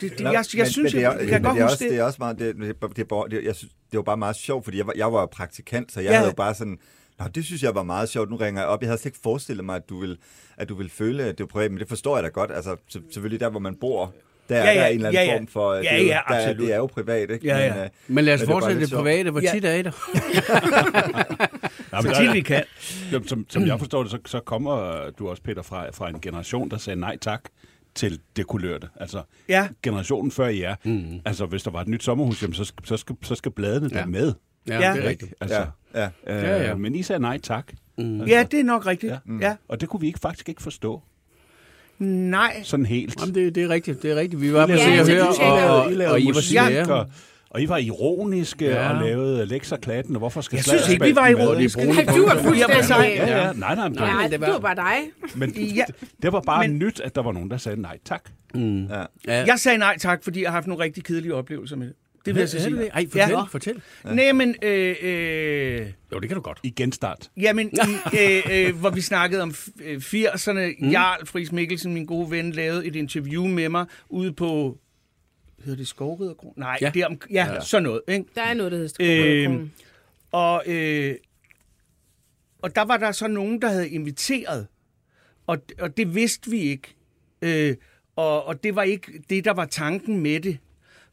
det, 0.00 0.12
det, 0.12 0.20
jeg, 0.20 0.32
jeg, 0.32 0.44
jeg 0.56 0.66
synes, 0.66 0.94
men 0.94 1.00
det 1.00 1.06
er, 1.06 1.10
jeg, 1.10 1.18
jeg 1.18 1.20
men 1.20 1.28
kan 1.28 1.42
godt 1.42 1.54
det 1.54 1.60
er 1.60 1.64
også, 1.64 1.84
det. 1.84 1.90
det 1.90 1.98
er 1.98 2.02
også 2.02 2.16
meget, 2.18 2.38
det, 2.38 2.56
det, 2.56 2.96
det, 2.96 3.08
bare- 3.08 3.28
det, 3.28 3.44
jeg 3.44 3.56
synes, 3.56 3.72
det 3.90 3.96
var 3.96 4.02
bare 4.02 4.16
meget 4.16 4.36
sjovt, 4.36 4.64
fordi 4.64 4.78
jeg 4.78 4.86
var, 4.86 4.92
jeg 4.96 5.12
var 5.12 5.26
praktikant, 5.26 5.92
så 5.92 6.00
jeg 6.00 6.10
ja. 6.10 6.16
havde 6.16 6.28
jo 6.28 6.34
bare 6.34 6.54
sådan, 6.54 6.78
Nå, 7.18 7.24
det 7.34 7.44
synes 7.44 7.62
jeg 7.62 7.74
var 7.74 7.82
meget 7.82 8.08
sjovt. 8.08 8.30
Nu 8.30 8.36
ringer 8.36 8.60
jeg 8.60 8.68
op. 8.68 8.80
Jeg 8.82 8.88
havde 8.88 8.98
slet 9.00 9.06
ikke 9.10 9.18
forestillet 9.22 9.64
mig, 9.64 9.76
at 9.76 9.88
du 9.88 10.00
vil, 10.00 10.18
at 10.56 10.68
du 10.68 10.74
vil 10.74 10.90
føle, 10.90 11.22
at 11.24 11.38
det 11.38 11.44
var 11.44 11.48
privat, 11.48 11.70
men 11.70 11.80
det 11.80 11.88
forstår 11.88 12.16
jeg 12.16 12.24
da 12.24 12.28
godt. 12.28 12.50
Altså, 12.54 12.76
så, 12.88 13.00
selvfølgelig 13.12 13.40
der, 13.40 13.48
hvor 13.50 13.60
man 13.60 13.76
bor, 13.76 14.14
der 14.48 14.56
Ja, 14.56 14.62
er 14.66 14.72
ja, 14.72 14.80
der 14.80 14.86
en 14.86 14.94
eller 14.94 15.08
anden 15.08 15.22
ja, 15.22 15.32
ja. 15.32 15.38
form 15.38 15.46
for... 15.46 15.74
Ja, 15.74 15.80
det, 15.80 15.92
er 15.92 15.96
jo- 15.98 16.04
ja, 16.06 16.20
der, 16.28 16.34
er-. 16.34 16.54
Det 16.54 16.72
er 16.72 16.76
jo 16.76 16.86
privat, 16.86 17.30
ikke? 17.30 17.46
Ja, 17.46 17.58
ja. 17.58 17.84
øh, 17.84 17.90
Men 18.08 18.24
lad 18.24 18.34
os 18.34 18.40
Men 18.40 18.46
det 18.48 18.54
er 18.54 18.60
fortsætte 18.60 18.80
det 18.80 18.88
sjovt. 18.88 19.02
private. 19.02 19.30
Hvor 19.30 19.40
Ja. 19.40 19.52
tit 19.52 19.64
er 19.64 19.72
I 19.74 19.82
der? 19.82 19.90
Ja, 21.92 22.00
Så 22.00 22.06
men 22.08 22.16
tit 22.16 22.26
der- 22.26 22.32
vi 22.32 22.40
kan. 22.40 22.62
Som, 23.10 23.26
som, 23.28 23.46
som 23.48 23.66
jeg 23.66 23.78
forstår 23.78 24.02
det, 24.02 24.10
så, 24.10 24.18
så 24.26 24.40
kommer 24.40 25.00
du 25.18 25.28
også, 25.28 25.42
Peter, 25.42 25.62
fra, 25.62 25.90
fra 25.90 26.08
en 26.08 26.20
generation, 26.20 26.70
der 26.70 26.76
sagde 26.78 27.00
nej 27.00 27.18
tak 27.18 27.40
til 27.94 28.20
det 28.36 28.46
kulørte. 28.46 28.88
Altså, 28.96 29.22
Ja. 29.48 29.68
generationen 29.82 30.30
før 30.30 30.46
jer. 30.46 30.74
Mm. 30.84 31.20
Altså, 31.24 31.46
hvis 31.46 31.62
der 31.62 31.70
var 31.70 31.80
et 31.80 31.88
nyt 31.88 32.02
sommerhus, 32.04 32.42
jamen, 32.42 32.54
så, 32.54 32.64
skal, 32.64 32.86
så, 32.86 32.96
skal, 32.96 33.16
så 33.22 33.34
skal 33.34 33.52
bladene 33.52 33.88
ja. 33.92 33.96
Ja. 33.96 34.00
der 34.02 34.08
med. 34.08 34.32
Ja, 34.68 34.80
Ja. 34.80 34.92
det 34.96 35.04
er 35.04 35.08
rigtigt. 35.08 35.34
Altså, 35.40 35.66
Ja, 35.94 36.00
ja. 36.26 36.36
Øh, 36.36 36.42
Ja, 36.42 36.62
ja. 36.68 36.74
Men 36.74 36.94
I 36.94 37.02
sagde 37.02 37.20
nej 37.22 37.38
tak. 37.38 37.72
Mm. 37.98 38.24
Ja, 38.24 38.44
det 38.50 38.60
er 38.60 38.64
nok 38.64 38.86
rigtigt. 38.86 39.12
Ja. 39.12 39.18
Ja. 39.40 39.46
ja. 39.48 39.56
Og 39.68 39.80
det 39.80 39.88
kunne 39.88 40.00
vi 40.00 40.06
ikke, 40.06 40.18
faktisk 40.20 40.48
ikke 40.48 40.62
forstå. 40.62 41.02
Nej. 41.98 42.60
Sådan 42.62 42.86
helt. 42.86 43.20
Jamen, 43.20 43.34
det, 43.34 43.54
det 43.54 43.62
er 43.62 43.68
rigtigt. 43.68 44.02
Det 44.02 44.10
er 44.10 44.16
rigtigt. 44.16 44.42
Vi 44.42 44.52
var 44.52 44.66
på 44.66 44.72
Ja, 44.72 44.78
Se 44.78 44.84
og 44.84 44.92
altså, 44.92 45.12
Høre, 45.12 45.26
du 45.26 45.32
taler- 45.32 45.68
og, 45.68 45.92
I 45.92 45.94
og 46.00 46.20
I 46.20 46.26
var 46.26 46.34
musik, 46.34 46.58
svære. 46.58 46.88
og, 47.00 47.06
og 47.50 47.62
I 47.62 47.68
var 47.68 47.76
ironiske 47.76 48.64
Ja. 48.64 48.90
og 48.94 49.02
lavede 49.04 49.46
lekserklatten, 49.46 50.14
og 50.16 50.18
hvorfor 50.18 50.40
skal 50.40 50.56
Jeg 50.56 50.64
synes 50.64 50.88
ikke, 50.88 51.04
vi 51.04 51.14
var 51.14 51.28
ironiske. 51.28 51.84
Nej, 51.84 52.04
du 52.16 52.26
var 52.26 52.42
fuldstændig... 52.42 53.16
Ja, 53.16 53.46
ja, 53.46 53.52
nej, 53.52 53.74
nej, 53.74 53.88
nej. 53.88 54.12
Nej, 54.12 54.22
det 54.22 54.30
det 54.32 54.40
var- 54.40 54.52
var 54.52 54.58
bare 54.58 54.74
dig. 54.74 54.96
Men 55.36 55.50
Ja. 55.50 55.84
det, 55.86 55.94
det 56.22 56.32
var 56.32 56.40
bare 56.40 56.68
Men- 56.68 56.78
nyt, 56.78 57.00
at 57.00 57.14
der 57.14 57.22
var 57.22 57.32
nogen, 57.32 57.50
der 57.50 57.56
sagde 57.56 57.80
nej 57.80 57.98
tak. 58.04 58.22
ja. 58.54 58.60
Ja. 58.60 59.44
Jeg 59.46 59.54
sagde 59.58 59.78
nej 59.78 59.98
tak, 59.98 60.24
fordi 60.24 60.42
jeg 60.42 60.50
har 60.50 60.54
haft 60.56 60.66
nogle 60.66 60.84
rigtig 60.84 61.04
kedelige 61.04 61.34
oplevelser 61.34 61.76
med 61.76 61.86
det. 61.86 61.96
Det 62.26 62.34
vil 62.34 62.40
jeg 62.40 62.48
så 62.48 62.56
Er 62.56 62.60
sige. 62.62 62.86
Ej, 62.86 63.06
fortæl, 63.10 63.30
Ja. 63.30 63.42
fortæl. 63.42 63.82
Nej, 64.04 64.32
men... 64.32 64.54
Øh, 64.62 64.96
øh, 65.02 65.86
Jo, 66.12 66.18
det 66.18 66.28
kan 66.28 66.34
du 66.34 66.40
godt. 66.40 66.58
I 66.62 66.70
genstart. 66.70 67.30
Jamen, 67.36 67.70
i, 67.72 67.76
øh, 68.20 68.42
øh, 68.68 68.76
hvor 68.76 68.90
vi 68.90 69.00
snakkede 69.00 69.42
om 69.42 69.50
f- 69.50 69.82
øh, 69.84 69.96
80'erne, 69.96 70.74
mm. 70.84 70.90
Jarl 70.90 71.26
Friis 71.26 71.52
Mikkelsen, 71.52 71.94
min 71.94 72.06
gode 72.06 72.30
ven, 72.30 72.52
lavede 72.52 72.86
et 72.86 72.96
interview 72.96 73.46
med 73.46 73.68
mig 73.68 73.86
ude 74.08 74.32
på, 74.32 74.78
hedder 75.64 75.76
det 75.76 75.88
Skovriderkron? 75.88 76.52
Nej, 76.56 76.78
Ja. 76.80 76.86
ja. 76.86 76.90
Det 76.94 77.02
er 77.02 77.06
om, 77.06 77.20
ja, 77.30 77.52
ja, 77.54 77.60
sådan 77.60 77.82
noget. 77.82 78.00
Ikke? 78.08 78.24
Der 78.34 78.42
er 78.42 78.54
noget, 78.54 78.72
der 78.72 78.78
hedder 78.78 78.92
Øh, 79.00 79.06
Skovriderkronen. 79.18 79.72
Og, 80.32 80.62
øh, 80.66 81.14
og 82.62 82.74
der 82.76 82.82
var 82.82 82.96
der 82.96 83.12
så 83.12 83.26
nogen, 83.28 83.62
der 83.62 83.68
havde 83.68 83.88
inviteret, 83.88 84.66
og, 85.46 85.58
og 85.80 85.96
det 85.96 86.14
vidste 86.14 86.50
vi 86.50 86.58
ikke. 86.60 86.94
Øh, 87.42 87.76
og, 88.16 88.44
og 88.46 88.64
det 88.64 88.76
var 88.76 88.82
ikke 88.82 89.12
det, 89.30 89.44
der 89.44 89.52
var 89.52 89.64
tanken 89.64 90.20
med 90.20 90.40
det. 90.40 90.58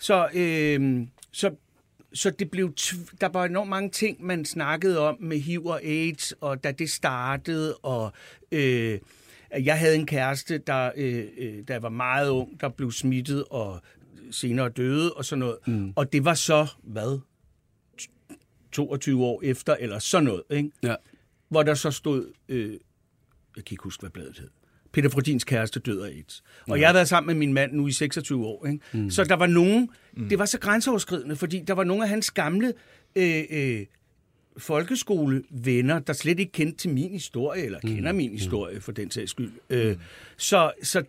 Så, 0.03 0.29
øh, 0.33 1.07
så, 1.31 1.55
så 2.13 2.29
det 2.29 2.51
blev 2.51 2.73
der 3.21 3.27
var 3.27 3.45
enormt 3.45 3.69
mange 3.69 3.89
ting, 3.89 4.25
man 4.25 4.45
snakkede 4.45 4.99
om 4.99 5.17
med 5.19 5.37
HIV 5.37 5.65
og 5.65 5.83
AIDS, 5.83 6.31
og 6.31 6.63
da 6.63 6.71
det 6.71 6.89
startede, 6.89 7.75
og 7.75 8.11
øh, 8.51 8.99
jeg 9.51 9.79
havde 9.79 9.95
en 9.95 10.05
kæreste, 10.05 10.57
der, 10.57 10.91
øh, 10.95 11.25
øh, 11.37 11.67
der 11.67 11.79
var 11.79 11.89
meget 11.89 12.29
ung, 12.29 12.61
der 12.61 12.69
blev 12.69 12.91
smittet 12.91 13.43
og 13.49 13.81
senere 14.31 14.69
døde 14.69 15.13
og 15.13 15.25
sådan 15.25 15.39
noget. 15.39 15.57
Mm. 15.67 15.93
Og 15.95 16.13
det 16.13 16.25
var 16.25 16.33
så, 16.33 16.67
hvad, 16.83 17.19
22 18.71 19.23
år 19.23 19.41
efter, 19.43 19.75
eller 19.79 19.99
sådan 19.99 20.25
noget, 20.25 20.43
ikke? 20.49 20.71
Ja. 20.83 20.95
hvor 21.49 21.63
der 21.63 21.73
så 21.73 21.91
stod, 21.91 22.33
øh, 22.49 22.71
jeg 23.55 23.65
kan 23.65 23.73
ikke 23.73 23.83
huske, 23.83 24.01
hvad 24.01 24.09
bladet 24.09 24.39
hed, 24.39 24.49
Peter 24.93 25.09
Frodins 25.09 25.43
kæreste 25.43 25.79
død 25.79 26.01
af 26.01 26.07
AIDS. 26.07 26.43
Og 26.69 26.79
jeg 26.79 26.87
har 26.87 26.93
været 26.93 27.07
sammen 27.07 27.27
med 27.27 27.39
min 27.39 27.53
mand 27.53 27.73
nu 27.73 27.87
i 27.87 27.91
26 27.91 28.45
år. 28.45 28.65
Ikke? 28.65 28.79
Mm. 28.93 29.09
Så 29.09 29.23
der 29.23 29.35
var 29.35 29.47
nogen, 29.47 29.89
mm. 30.13 30.29
det 30.29 30.39
var 30.39 30.45
så 30.45 30.59
grænseoverskridende, 30.59 31.35
fordi 31.35 31.59
der 31.67 31.73
var 31.73 31.83
nogle 31.83 32.03
af 32.03 32.09
hans 32.09 32.31
gamle 32.31 32.73
øh, 33.15 33.43
øh, 33.49 33.85
folkeskolevenner, 34.57 35.99
der 35.99 36.13
slet 36.13 36.39
ikke 36.39 36.51
kendte 36.51 36.77
til 36.77 36.89
min 36.89 37.11
historie, 37.11 37.63
eller 37.63 37.79
kender 37.79 38.11
min 38.11 38.31
historie 38.31 38.81
for 38.81 38.91
den 38.91 39.11
sags 39.11 39.31
skyld. 39.31 39.51
Øh, 39.69 39.97
så, 40.37 40.71
så 40.83 41.03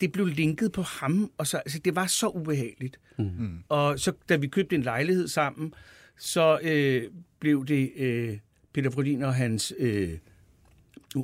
det 0.00 0.12
blev 0.12 0.26
linket 0.26 0.72
på 0.72 0.82
ham, 0.82 1.30
og 1.38 1.46
så, 1.46 1.56
altså, 1.56 1.78
det 1.84 1.96
var 1.96 2.06
så 2.06 2.28
ubehageligt. 2.28 3.00
Mm. 3.18 3.58
Og 3.68 4.00
så 4.00 4.12
da 4.28 4.36
vi 4.36 4.46
købte 4.46 4.76
en 4.76 4.82
lejlighed 4.82 5.28
sammen, 5.28 5.74
så 6.18 6.58
øh, 6.62 7.02
blev 7.40 7.66
det 7.66 7.92
øh, 7.96 8.38
Peter 8.72 8.90
Frodin 8.90 9.22
og 9.22 9.34
hans 9.34 9.74
øh, 9.78 10.10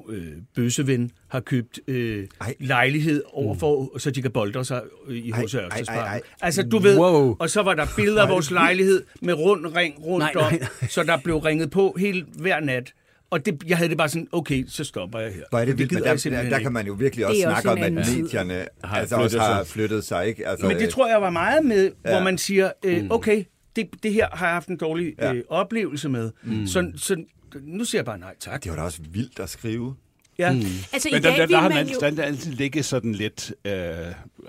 øh, 0.08 0.26
bøseven 0.54 1.10
har 1.28 1.40
købt 1.40 1.80
øh, 1.88 2.26
Ej. 2.40 2.54
lejlighed 2.60 3.22
overfor, 3.32 3.90
mm. 3.94 3.98
så 3.98 4.10
de 4.10 4.22
kan 4.22 4.30
boldre 4.30 4.64
sig 4.64 4.82
øh, 5.08 5.16
i 5.16 5.30
H.C. 5.32 5.54
ej, 5.54 5.60
ej, 5.60 5.64
Ørsteds 5.66 5.88
ej. 5.88 5.94
Park. 5.96 6.20
Altså, 6.40 6.62
du 6.62 6.78
ved, 6.78 6.98
Wow. 6.98 7.36
og 7.38 7.50
så 7.50 7.62
var 7.62 7.74
der 7.74 7.86
billeder 7.96 8.22
af 8.22 8.28
vores 8.28 8.50
lejlighed 8.50 9.04
med 9.22 9.34
rund 9.34 9.66
ring 9.76 10.04
rundt 10.04 10.18
Nej, 10.34 10.44
om, 10.46 10.52
nej, 10.52 10.68
så 10.88 11.02
der 11.02 11.16
blev 11.24 11.36
ringet 11.36 11.70
på 11.70 11.96
hele 11.98 12.24
hver 12.38 12.60
nat. 12.60 12.92
Og 13.30 13.46
det, 13.46 13.62
jeg 13.66 13.76
havde 13.76 13.88
det 13.90 13.98
bare 13.98 14.08
sådan, 14.08 14.28
okay, 14.32 14.64
så 14.68 14.84
stopper 14.84 15.18
jeg 15.18 15.32
her. 15.32 15.42
Hvor 15.50 15.58
er 15.58 15.64
det 15.64 15.78
vildt, 15.78 15.92
men 15.92 16.02
gider 16.02 16.16
der, 16.30 16.42
der, 16.42 16.50
der 16.50 16.58
kan 16.58 16.72
man 16.72 16.86
jo 16.86 16.92
virkelig 16.92 17.26
også 17.26 17.42
også 17.48 17.60
snakke 17.62 17.70
om, 17.70 17.82
at 17.82 17.92
medierne 17.92 18.66
Har 18.84 18.96
altså 18.96 19.14
flyttet 19.16 19.24
også 19.24 19.38
har 19.38 19.64
sig. 19.64 19.72
flyttet 19.72 20.04
sig. 20.04 20.26
Ikke? 20.26 20.48
Altså, 20.48 20.66
Men 20.66 20.76
det 20.78 20.88
tror 20.88 21.08
jeg 21.08 21.22
var 21.22 21.30
meget 21.30 21.64
med, 21.64 21.90
ja. 22.04 22.10
hvor 22.10 22.20
man 22.24 22.38
siger, 22.38 22.70
øh, 22.84 23.04
okay, 23.10 23.44
det, 23.76 23.86
det 24.02 24.12
her 24.12 24.28
har 24.32 24.46
jeg 24.46 24.54
haft 24.54 24.68
en 24.68 24.76
dårlig 24.76 25.14
Ja. 25.18 25.32
øh, 25.34 25.42
oplevelse 25.48 26.08
med. 26.08 26.30
Mm. 26.44 26.66
Så, 26.66 26.92
så 26.96 27.16
nu 27.62 27.84
siger 27.84 27.98
jeg 27.98 28.04
bare 28.06 28.18
nej 28.18 28.34
tak. 28.40 28.64
Det 28.64 28.70
var 28.70 28.76
da 28.76 28.82
også 28.82 29.00
vildt 29.10 29.40
at 29.40 29.50
skrive. 29.50 29.94
Ja. 30.38 30.52
Mm. 30.52 30.58
Altså, 30.92 31.08
Men 31.12 31.20
i 31.20 31.22
der, 31.22 31.30
dag 31.30 31.32
der, 31.32 31.36
der 31.38 31.46
vil 31.46 31.56
har 31.56 31.68
man 31.68 31.76
man 31.76 31.86
jo... 31.88 31.98
altid, 32.02 32.18
altid 32.24 32.52
ligget 32.52 32.84
sådan 32.84 33.12
lidt 33.12 33.52
øh, 33.64 33.72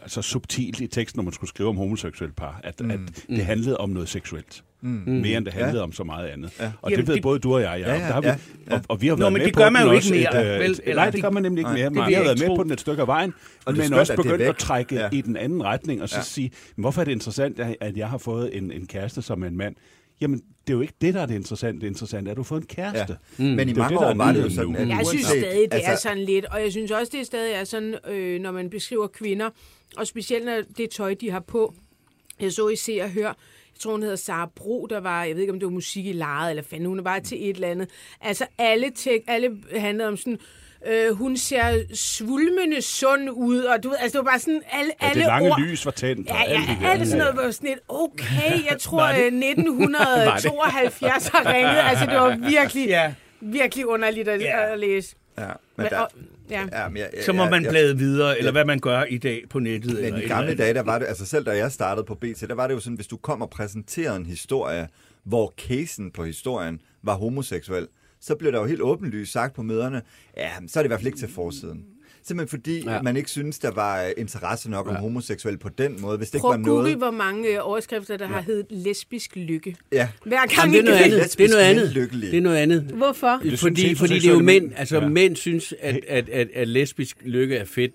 altså 0.02 0.22
subtilt 0.22 0.80
i 0.80 0.88
teksten, 0.88 1.18
når 1.20 1.24
man 1.24 1.34
skulle 1.34 1.50
skrive 1.50 1.70
om 1.70 1.78
homoseksuelle 1.78 2.34
par, 2.34 2.60
at, 2.64 2.80
mm. 2.82 2.92
at 2.92 3.00
det 3.30 3.46
handlede 3.46 3.78
om 3.78 3.90
noget 3.90 4.10
seksuelt. 4.10 4.64
Mm. 4.82 4.90
Mere 4.90 5.38
end 5.38 5.46
det 5.46 5.54
handlede 5.54 5.78
ja. 5.78 5.84
om 5.84 5.92
så 5.92 6.04
meget 6.04 6.28
andet. 6.28 6.52
Ja. 6.60 6.72
Og 6.82 6.92
Jamen, 6.92 7.00
det 7.00 7.08
ved 7.08 7.16
det- 7.16 7.24
både 7.24 7.40
du 7.40 7.54
og 7.56 7.62
jeg, 7.62 7.80
ja. 7.80 7.88
Ja, 7.94 8.00
ja, 8.00 8.08
der 8.08 8.14
har 8.14 8.22
vi, 8.22 8.28
ja, 8.28 8.38
ja. 8.70 8.76
Og, 8.76 8.82
og 8.88 9.02
vi 9.02 9.08
har 9.08 9.16
Nå, 9.16 9.20
været 9.20 9.34
men 9.34 9.40
med 9.40 9.46
det 9.46 9.54
på 9.54 9.60
gør 9.60 9.70
man 9.70 9.84
jo 9.86 9.92
ikke 9.92 10.10
mere, 10.10 10.42
et, 10.50 10.54
øh, 10.56 10.60
vel? 10.60 10.80
Eller 10.84 10.96
Nej, 10.96 11.06
det- 11.06 11.14
det 11.14 11.22
gør 11.22 11.30
man 11.30 11.44
nemlig 11.44 11.60
ikke 11.62 11.72
Nej, 11.74 11.90
mere. 11.90 12.08
vi 12.08 12.14
har 12.14 12.24
været 12.24 12.40
med 12.40 12.56
på 12.58 12.64
den 12.64 12.72
et 12.72 12.80
stykke 12.82 13.02
af 13.02 13.08
vejen, 13.08 13.34
Og 13.66 13.74
men 13.78 13.94
også 13.94 14.16
begyndt 14.16 14.42
at 14.42 14.58
trække 14.58 14.96
Ja. 14.96 15.10
i 15.12 15.22
den 15.22 15.38
anden 15.38 15.64
retning, 15.64 16.02
og 16.02 16.10
så 16.10 16.16
Ja. 16.18 16.22
sige, 16.24 16.52
"Men 16.76 16.82
hvorfor 16.84 17.02
er 17.02 17.06
det 17.06 17.12
interessant, 17.12 17.60
at 17.60 17.76
at 17.82 17.98
jeg 17.98 18.10
har 18.10 18.18
fået 18.18 18.58
en, 18.58 18.72
en 18.72 18.88
kæreste 18.88 19.22
som 19.22 19.44
en 19.44 19.58
mand? 19.58 19.76
Jamen, 20.22 20.40
det 20.40 20.74
er 20.74 20.78
jo 20.78 20.82
ikke 20.82 20.94
det, 21.02 21.14
der 21.14 21.22
er 21.22 21.26
det 21.26 21.36
interessante. 21.36 21.82
Det 21.82 21.88
interessante 21.88 22.30
er, 22.30 22.32
at 22.32 22.38
du 22.38 22.44
fået 22.44 22.62
en 22.62 22.68
kæreste. 22.68 23.18
Ja. 23.40 23.44
Mm. 23.44 23.46
Men 23.46 23.70
i 23.70 23.74
Det 23.74 23.78
er 23.78 23.82
mange 23.82 23.94
det, 23.96 24.02
der 24.02 24.10
år 24.10 24.14
var 24.14 24.32
det 24.32 24.44
jo 24.44 24.50
sådan, 24.50 24.76
at 24.76 24.88
Jeg 24.88 25.06
synes 25.08 25.26
stadig, 25.26 25.72
det 25.72 25.74
altså, 25.74 25.92
er 25.92 25.96
sådan 25.96 26.24
lidt, 26.24 26.46
og 26.46 26.62
jeg 26.62 26.72
synes 26.72 26.92
også, 26.92 27.18
det 27.18 27.26
stadig 27.26 27.54
er 27.54 27.64
sådan, 27.64 27.96
øh, 28.08 28.42
når 28.42 28.52
man 28.52 28.70
beskriver 28.70 29.08
kvinder, 29.08 29.50
og 29.98 30.08
specielt 30.08 30.46
når 30.46 30.62
det 30.78 30.90
tøj, 30.90 31.14
de 31.14 31.32
har 31.32 31.40
på. 31.40 31.74
Jeg 32.40 32.52
så 32.52 32.70
i 32.70 32.76
Se 32.76 33.02
og 33.02 33.10
Hør, 33.10 33.24
jeg 33.78 33.80
tror, 33.80 33.92
hun 33.92 34.02
hedder 34.02 34.16
Sara 34.16 34.52
Bro, 34.56 34.88
der 34.90 35.00
var, 35.00 35.24
jeg 35.24 35.36
ved 35.36 35.42
ikke, 35.42 35.54
om 35.54 35.60
det 35.60 35.66
var 35.66 35.72
musik 35.74 36.06
i 36.06 36.12
lejet, 36.12 36.50
eller 36.50 36.64
fanden, 36.64 36.88
hun 36.88 37.04
var 37.04 37.20
til 37.20 37.50
et 37.50 37.56
eller 37.56 37.68
andet. 37.68 37.90
Altså, 38.22 38.46
alle, 38.58 38.92
tek, 38.96 39.22
alle 39.28 39.58
handlede 39.76 40.08
om 40.08 40.18
sådan, 40.18 40.40
øh, 40.88 41.12
hun 41.16 41.38
ser 41.38 41.84
svulmende 41.94 42.82
sund 42.82 43.30
ud, 43.30 43.60
og 43.60 43.84
du 43.84 43.90
ved, 43.90 43.98
altså, 44.00 44.18
det 44.18 44.26
var 44.26 44.32
bare 44.32 44.40
sådan, 44.40 44.62
alle, 44.72 44.92
Ja, 45.02 45.08
alle 45.08 45.20
det 45.22 45.28
lange 45.28 45.50
ord. 45.52 45.60
lys 45.60 45.86
var 45.86 45.92
tændt. 45.92 46.28
Ja, 46.30 46.44
alt 46.44 46.60
det 46.70 46.76
ja, 46.82 46.86
der. 46.86 46.92
alt 46.92 47.08
sådan 47.08 47.18
noget 47.18 47.46
var 47.46 47.52
sådan 47.52 47.70
lidt, 47.70 47.80
okay, 47.90 48.66
jeg 48.70 48.78
tror, 48.88 49.04
øh, 49.04 49.32
1972 49.96 51.28
har 51.34 51.54
ringet. 51.54 51.78
Altså, 51.90 52.06
det 52.06 52.16
var 52.16 52.50
virkelig, 52.50 52.88
Ja. 52.88 53.14
virkelig 53.42 53.86
underligt 53.86 54.28
at, 54.28 54.42
Ja. 54.42 54.74
at 54.74 54.80
læse. 54.80 55.16
Ja, 55.38 55.48
men 55.78 55.86
der, 55.86 56.00
og, 56.00 56.10
ja. 56.50 56.62
ja, 56.72 56.88
men 56.90 56.98
jeg, 56.98 57.10
Så 57.26 57.34
må 57.34 57.42
jeg- 57.44 57.52
man 57.52 57.64
jeg- 57.64 57.70
blade 57.72 57.98
videre, 57.98 58.38
eller 58.40 58.52
hvad 58.52 58.66
man 58.66 58.80
gør 58.80 59.04
i 59.04 59.18
dag 59.18 59.44
på 59.50 59.60
nettet. 59.60 59.94
Men 59.96 60.04
eller 60.06 60.20
i 60.20 60.24
et 60.24 60.28
gamle 60.30 60.50
eller 60.52 60.64
dage, 60.64 60.74
der 60.74 60.84
var 60.84 61.00
det, 61.00 61.06
altså 61.06 61.26
selv 61.26 61.46
da 61.46 61.52
jeg 61.58 61.72
startede 61.72 62.06
på 62.06 62.16
BT, 62.16 62.42
der 62.50 62.56
var 62.56 62.68
det 62.68 62.74
jo 62.74 62.80
sådan, 62.80 62.96
hvis 62.96 63.08
du 63.08 63.18
kom 63.18 63.42
og 63.42 63.50
præsenterede 63.50 64.16
en 64.18 64.26
historie, 64.26 64.88
hvor 65.24 65.54
casen 65.68 66.12
på 66.12 66.24
historien 66.24 66.82
var 67.04 67.14
homoseksuel, 67.16 67.88
så 68.22 68.36
blev 68.36 68.52
der 68.52 68.60
jo 68.60 68.66
helt 68.66 68.82
åbenlyst 68.82 69.32
sagt 69.32 69.56
på 69.56 69.62
møderne, 69.62 70.02
ja, 70.38 70.50
så 70.68 70.80
er 70.80 70.84
det 70.84 70.88
i 70.88 70.90
hvert 70.90 71.00
fald 71.00 71.08
ikke 71.08 71.20
til 71.20 71.30
forsiden. 71.30 71.84
simpelthen 72.24 72.50
fordi, 72.60 72.84
Ja. 72.84 72.94
ja. 72.94 73.02
man 73.02 73.18
ikke 73.18 73.30
synes, 73.30 73.60
der 73.60 73.72
var 73.72 74.04
øh, 74.04 74.10
interesse 74.18 74.70
nok 74.70 74.88
om 74.88 74.94
Ja. 74.94 75.00
homoseksuel 75.00 75.58
på 75.58 75.70
den 75.70 76.02
måde. 76.02 76.18
Hvis 76.18 76.30
det 76.30 76.36
ikke 76.36 76.42
Prøv 76.42 76.50
var 76.52 76.58
at 76.58 76.66
google, 76.66 76.82
noget... 76.84 76.98
hvor 76.98 77.12
mange 77.12 77.50
øh, 77.54 77.58
overskrifter, 77.62 78.18
der 78.18 78.28
har 78.28 78.42
heddet 78.42 78.66
lesbisk 78.70 79.36
lykke. 79.36 79.76
Ja. 79.92 80.10
Hver 80.26 80.38
gang 80.38 80.52
Jamen, 80.58 80.74
det 80.74 80.80
er 80.80 80.84
noget 80.84 80.98
andet. 81.04 81.38
Det 81.38 81.46
er 81.46 81.50
noget 81.50 81.64
andet. 81.64 81.92
Lykkelige. 81.92 82.32
Det 82.32 82.38
er 82.38 82.42
noget 82.42 82.58
andet. 82.58 82.82
Hvorfor? 82.82 83.38
Fordi, 83.38 83.50
heteroseksuelle 83.50 83.98
fordi 83.98 84.14
det 84.20 84.28
er 84.30 84.34
jo 84.34 84.40
mænd, 84.40 84.72
altså 84.76 84.96
Ja. 84.98 85.02
ja. 85.04 85.10
mænd 85.10 85.36
synes, 85.36 85.74
at, 85.80 86.00
at, 86.08 86.30
at, 86.30 86.48
at 86.54 86.68
lesbisk 86.68 87.18
lykke 87.26 87.56
er 87.56 87.66
fedt. 87.66 87.92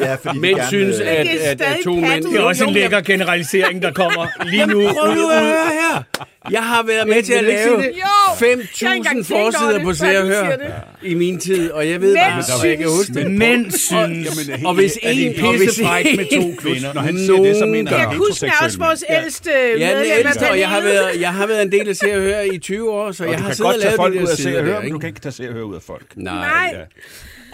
Ja, 0.00 0.14
fordi 0.14 0.38
Mænd 0.38 0.56
gerne 0.56 0.68
synes, 0.68 0.98
vil- 0.98 1.04
at, 1.06 1.26
Det 1.26 1.38
at, 1.38 1.60
at 1.60 1.76
to 1.84 1.94
mænd... 1.94 2.24
Det 2.24 2.36
er 2.36 2.42
også 2.42 2.64
en 2.64 2.72
lækker 2.72 3.00
generalisering, 3.00 3.82
der 3.82 3.92
kommer 3.92 4.26
lige 4.44 4.66
nu. 4.66 4.88
Prøv 4.92 5.14
nu 5.14 5.28
at 5.28 5.40
høre 5.42 5.70
her. 5.72 6.02
Jeg 6.50 6.62
har 6.62 6.82
været 6.82 7.08
med 7.08 7.22
til 7.22 7.32
at 7.32 7.40
du 7.40 7.46
lave 7.46 7.58
sige 7.62 7.76
det? 7.76 7.92
Jo! 7.96 8.46
Jeg 8.80 8.88
har 8.88 8.94
ikke 8.94 9.08
engang 9.08 9.18
5.000 9.18 9.28
tænkt 9.28 9.32
over 9.32 9.52
forsider 9.52 9.72
det, 9.72 9.82
på 9.82 9.92
Se 9.94 10.04
og 10.18 10.22
du 10.22 10.28
Hør 10.28 10.56
det. 10.56 10.72
i 11.02 11.14
min 11.14 11.38
tid, 11.40 11.70
og 11.70 11.88
jeg 11.88 12.00
ved 12.00 12.16
bare, 12.16 12.42
og 12.62 12.68
jeg 12.68 12.78
kan 12.78 12.86
huske 12.88 13.14
det. 13.14 13.30
Mænd 13.30 13.70
synes, 13.70 14.48
Og 14.64 14.74
hvis 14.74 14.98
at 15.02 15.16
det 15.16 15.38
en, 15.38 15.44
og 15.44 15.56
hvis 15.56 15.68
pissefrækt 15.68 16.16
med 16.16 16.24
to 16.40 16.54
kvinder. 16.60 16.94
Når 16.94 17.00
han 17.00 17.18
siger 17.18 17.42
det, 17.42 17.56
så 17.56 17.66
mener 17.66 17.90
han 17.96 18.08
Jeg 18.10 18.16
husker 18.18 18.50
også 18.62 18.78
vores 18.78 19.04
ældste 19.10 19.50
medlem 19.78 20.26
af 20.42 20.50
og 20.50 20.58
jeg 20.58 20.68
har, 20.68 20.80
været, 20.80 21.20
jeg 21.20 21.32
har 21.32 21.46
været 21.46 21.62
en 21.62 21.72
del 21.72 21.88
af 21.88 21.96
Se 21.96 22.14
og 22.14 22.20
Hør 22.20 22.40
i 22.40 22.58
20 22.58 22.90
år, 22.90 23.12
så 23.12 23.24
jeg 23.24 23.38
du 23.38 23.42
har 23.42 23.48
kan 23.48 23.56
siddet 23.56 23.66
og 23.66 23.72
godt 23.72 23.82
tage 23.82 23.88
lavet 23.90 23.96
folk 23.96 24.14
de 24.14 24.18
ud 24.20 24.24
der 24.24 24.30
af 24.30 24.36
se 24.36 24.42
sider 24.42 24.58
og 24.58 24.64
høre, 24.64 24.74
der, 24.76 24.82
men 24.82 24.92
du 24.92 24.98
kan 24.98 25.08
ikke 25.08 25.20
tage 25.20 25.32
se 25.32 25.48
og 25.48 25.52
høre 25.54 25.64
ud 25.64 25.74
af 25.74 25.82
folk. 25.82 26.06
Nej. 26.16 26.74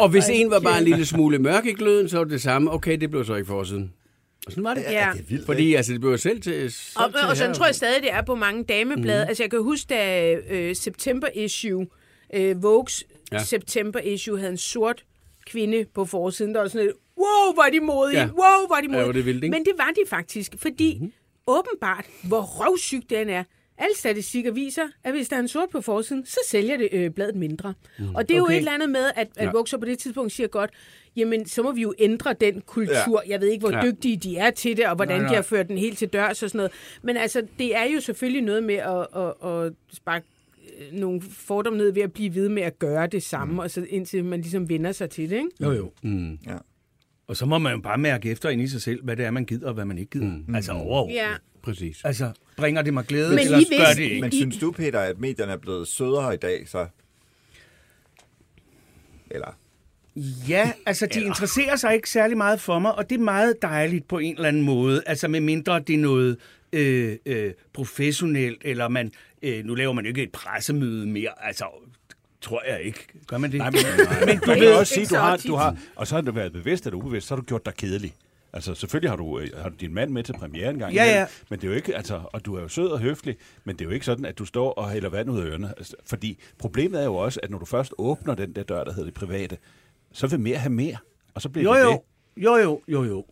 Ja. 0.00 0.04
Og 0.04 0.10
hvis 0.10 0.28
en 0.28 0.50
var 0.50 0.60
bare 0.60 0.78
en 0.78 0.84
lille 0.84 1.06
smule 1.06 1.38
mørk 1.38 1.66
i 1.66 1.72
gløden, 1.72 2.08
så 2.08 2.16
var 2.16 2.24
det 2.24 2.32
det 2.32 2.42
samme. 2.42 2.72
Okay, 2.72 3.00
det 3.00 3.10
blev 3.10 3.24
så 3.24 3.34
ikke 3.34 3.46
forsiden. 3.46 3.92
Og 4.46 4.52
sådan 4.52 4.64
var 4.64 4.74
det. 4.74 4.82
Ja. 4.82 5.06
Ja, 5.06 5.12
det 5.12 5.20
er 5.20 5.24
vildt, 5.28 5.46
Fordi 5.46 5.74
altså, 5.74 5.92
det 5.92 6.00
blev 6.00 6.18
selv 6.18 6.40
til... 6.40 6.64
Og, 6.64 6.70
solgt 6.70 7.16
til 7.16 7.28
og 7.28 7.36
sådan 7.36 7.50
her. 7.50 7.54
tror 7.54 7.66
jeg 7.66 7.74
stadig, 7.74 8.02
det 8.02 8.12
er 8.12 8.22
på 8.22 8.34
mange 8.34 8.64
dameblade. 8.64 9.24
Mm. 9.24 9.28
Altså, 9.28 9.42
jeg 9.42 9.50
kan 9.50 9.62
huske, 9.62 9.86
da 9.88 10.34
øh, 10.34 10.76
September 10.76 11.28
Issue, 11.34 11.86
øh, 12.34 12.62
Vogues 12.62 13.04
ja. 13.32 13.36
Ja. 13.36 13.44
September 13.44 14.00
Issue, 14.00 14.38
havde 14.38 14.50
en 14.50 14.58
sort 14.58 15.04
kvinde 15.46 15.84
på 15.94 16.04
forsiden, 16.04 16.54
der 16.54 16.60
var 16.60 16.68
sådan 16.68 16.86
lidt, 16.86 16.96
wow, 17.18 17.54
hvor 17.54 17.62
er 17.62 17.70
de 17.70 17.80
modige, 17.80 18.18
ja. 18.18 18.24
Ja. 18.24 18.32
wow, 18.32 18.66
hvor 18.66 18.76
er 18.76 18.80
de 18.80 18.88
modige. 18.88 19.02
hvor 19.02 19.08
er 19.08 19.12
det 19.12 19.26
vildt, 19.26 19.44
ikke? 19.44 19.56
Men 19.56 19.64
det 19.64 19.72
var 19.78 19.90
de 19.96 20.08
faktisk, 20.08 20.54
fordi 20.58 20.94
mm-hmm. 20.94 21.12
åbenbart, 21.46 22.04
hvor 22.22 22.40
røvsyg 22.40 23.02
den 23.10 23.28
er, 23.28 23.44
alle 23.81 23.97
statistikker 23.97 24.53
viser, 24.53 24.83
at 25.05 25.12
hvis 25.12 25.29
der 25.29 25.37
er 25.37 25.40
en 25.40 25.49
sort 25.49 25.69
på 25.69 25.81
forsiden, 25.81 26.27
så 26.27 26.40
sælger 26.49 26.77
det 26.77 26.88
øh, 26.93 27.11
bladet 27.11 27.35
mindre. 27.35 27.75
Mm. 27.99 28.14
Og 28.14 28.29
det 28.29 28.37
er 28.37 28.43
okay. 28.43 28.53
jo 28.53 28.57
et 28.57 28.59
eller 28.59 28.73
andet 28.73 28.90
med, 28.90 29.11
at, 29.16 29.29
at 29.37 29.47
ja. 29.55 29.64
Så 29.66 29.79
på 29.79 29.85
det 29.85 29.99
tidspunkt 29.99 30.33
siger 30.33 30.47
godt, 30.47 30.71
jamen, 31.16 31.47
så 31.47 31.62
må 31.62 31.73
vi 31.73 31.83
jo 31.83 31.95
ændre 31.99 32.33
den 32.33 32.61
kultur. 32.61 33.23
Ja. 33.27 33.33
Jeg 33.33 33.40
ved 33.40 33.49
ikke, 33.49 33.66
hvor 33.66 33.77
ja. 33.77 33.83
Dygtige 33.83 34.16
de 34.16 34.37
er 34.37 34.51
til 34.51 34.77
det, 34.77 34.87
og 34.87 34.97
hvordan 34.97 35.21
Nej, 35.21 35.29
de 35.29 35.35
har 35.35 35.43
nej. 35.43 35.43
ført 35.43 35.69
den 35.69 35.79
helt 35.79 35.99
til 35.99 36.09
dørs 36.09 36.43
og 36.43 36.51
sådan 36.51 36.59
noget. 36.59 36.73
Men 37.03 37.16
altså, 37.16 37.43
det 37.59 37.77
er 37.77 37.85
jo 37.85 38.01
selvfølgelig 38.01 38.43
noget 38.43 38.62
med 38.62 38.75
at, 38.75 39.07
at, 39.16 39.51
at 39.51 39.73
sparke 39.93 40.27
øh, 40.79 40.99
nogle 41.01 41.23
fordomme 41.23 41.79
ned 41.79 41.93
ved 41.93 42.03
at 42.03 42.12
blive 42.12 42.35
ved 42.35 42.49
med 42.49 42.62
at 42.62 42.79
gøre 42.79 43.07
det 43.07 43.23
samme, 43.23 43.53
mm. 43.53 43.59
og 43.59 43.71
så 43.71 43.87
indtil 43.88 44.25
man 44.25 44.40
ligesom 44.40 44.69
vender 44.69 44.93
sig 44.93 45.11
til 45.11 45.31
det, 45.31 45.37
ikke? 45.37 45.51
Jo, 45.61 45.73
jo. 45.73 45.93
Mm. 46.03 46.38
Ja. 46.47 46.57
Og 47.31 47.37
så 47.37 47.47
må 47.47 47.59
man 47.59 47.73
jo 47.73 47.81
bare 47.81 47.99
mærke 47.99 48.31
efter 48.31 48.49
ind 48.49 48.62
i 48.62 48.69
sig 48.69 48.83
selv, 48.83 49.05
hvad 49.05 49.16
det 49.16 49.25
er, 49.25 49.31
man 49.31 49.45
gider, 49.45 49.69
og 49.69 49.75
hvad 49.75 49.85
man 49.85 49.99
ikke 49.99 50.11
gider. 50.11 50.27
Mm. 50.47 50.55
Altså 50.55 50.73
overordnet. 50.73 51.14
Ja. 51.14 51.31
Præcis. 51.62 52.05
Altså, 52.05 52.33
bringer 52.57 52.83
det 52.83 52.95
mig 52.95 53.05
glæde, 53.05 53.29
Men 53.29 53.38
eller 53.38 53.59
I 53.59 53.64
gør 53.79 53.95
det 53.97 54.03
ikke? 54.03 54.21
Men 54.21 54.33
synes 54.33 54.57
du, 54.59 54.73
Peter, 54.73 55.01
at 55.01 55.19
medierne 55.19 55.53
er 55.53 55.57
blevet 55.57 55.88
sødere 55.88 56.35
i 56.35 56.37
dag, 56.37 56.69
så? 56.69 56.87
Eller? 59.31 59.59
Ja, 60.49 60.73
altså 60.87 61.07
de 61.07 61.21
interesserer 61.21 61.77
sig 61.77 61.95
ikke 61.95 62.11
særlig 62.11 62.37
meget 62.37 62.61
for 62.61 62.79
mig, 62.79 62.95
og 62.95 63.11
det 63.11 63.16
er 63.16 63.25
meget 63.25 63.62
dejligt 63.62 64.09
på 64.09 64.19
en 64.19 64.35
eller 64.35 64.49
anden 64.49 64.62
måde. 64.62 65.03
Altså 65.07 65.29
med 65.29 65.40
mindre 65.40 65.81
det 65.81 65.95
er 65.95 65.99
noget 65.99 66.37
øh, 66.73 67.16
øh, 67.27 67.53
professionelt, 67.73 68.62
eller 68.64 68.88
man, 68.88 69.12
øh, 69.43 69.64
nu 69.64 69.75
laver 69.75 69.93
man 69.93 70.05
jo 70.05 70.09
ikke 70.09 70.23
et 70.23 70.33
pressemøde 70.33 71.07
mere, 71.07 71.47
altså 71.47 71.64
tror 72.40 72.62
jeg 72.68 72.83
ikke. 72.83 73.07
Gør 73.26 73.38
man 73.38 73.53
det? 73.53 73.59
Nej, 73.59 73.70
men, 73.70 73.81
men 74.26 74.38
du 74.38 74.55
kan 74.55 74.74
også 74.79 74.94
sige, 74.94 75.07
du 75.07 75.14
har, 75.14 75.37
du 75.37 75.55
har, 75.55 75.76
og 75.96 76.07
så 76.07 76.14
har 76.14 76.22
du 76.22 76.33
været 76.33 76.53
bevidst 76.53 76.87
eller 76.87 76.98
ubevidst, 76.98 77.26
så 77.26 77.35
har 77.35 77.40
du 77.40 77.46
gjort 77.46 77.66
dig 77.66 77.74
kedelig. 77.74 78.14
Altså, 78.53 78.74
selvfølgelig 78.74 79.11
har 79.11 79.16
du, 79.16 79.38
øh, 79.38 79.48
har 79.57 79.68
du 79.68 79.74
din 79.81 79.94
mand 79.94 80.11
med 80.11 80.22
til 80.22 80.33
premieren 80.33 80.74
en 80.74 80.79
gang 80.79 80.94
Ja, 80.94 81.05
ja. 81.05 81.26
men 81.50 81.59
det 81.59 81.66
er 81.66 81.70
jo 81.70 81.76
ikke, 81.76 81.96
altså, 81.96 82.20
og 82.33 82.44
du 82.44 82.57
er 82.57 82.61
jo 82.62 82.68
sød 82.68 82.88
og 82.88 82.98
høflig, 83.00 83.37
men 83.64 83.76
det 83.76 83.85
er 83.85 83.88
jo 83.88 83.94
ikke 83.94 84.07
sådan, 84.07 84.24
at 84.24 84.38
du 84.38 84.44
står 84.44 84.72
og 84.72 84.90
hælder 84.90 85.09
vand 85.09 85.31
ud 85.31 85.40
af 85.40 85.44
ørerne. 85.44 85.74
Altså, 85.76 85.96
fordi 86.07 86.38
problemet 86.59 87.00
er 87.00 87.05
jo 87.05 87.14
også, 87.14 87.40
at 87.42 87.50
når 87.50 87.59
du 87.59 87.64
først 87.64 87.94
åbner 87.98 88.35
den 88.35 88.53
der 88.53 88.62
dør, 88.62 88.85
der 88.85 88.92
hedder 88.92 89.05
det 89.05 89.14
private, 89.14 89.57
så 90.12 90.26
vil 90.26 90.40
mere 90.40 90.57
have 90.57 90.72
mere, 90.72 90.96
og 91.35 91.42
så 91.42 91.48
bliver 91.48 91.79
Jo, 91.79 91.90
det 91.92 92.00
jo, 92.37 92.57
jo, 92.57 92.57
jo, 92.57 92.81
jo, 92.88 93.05
jo. 93.05 93.24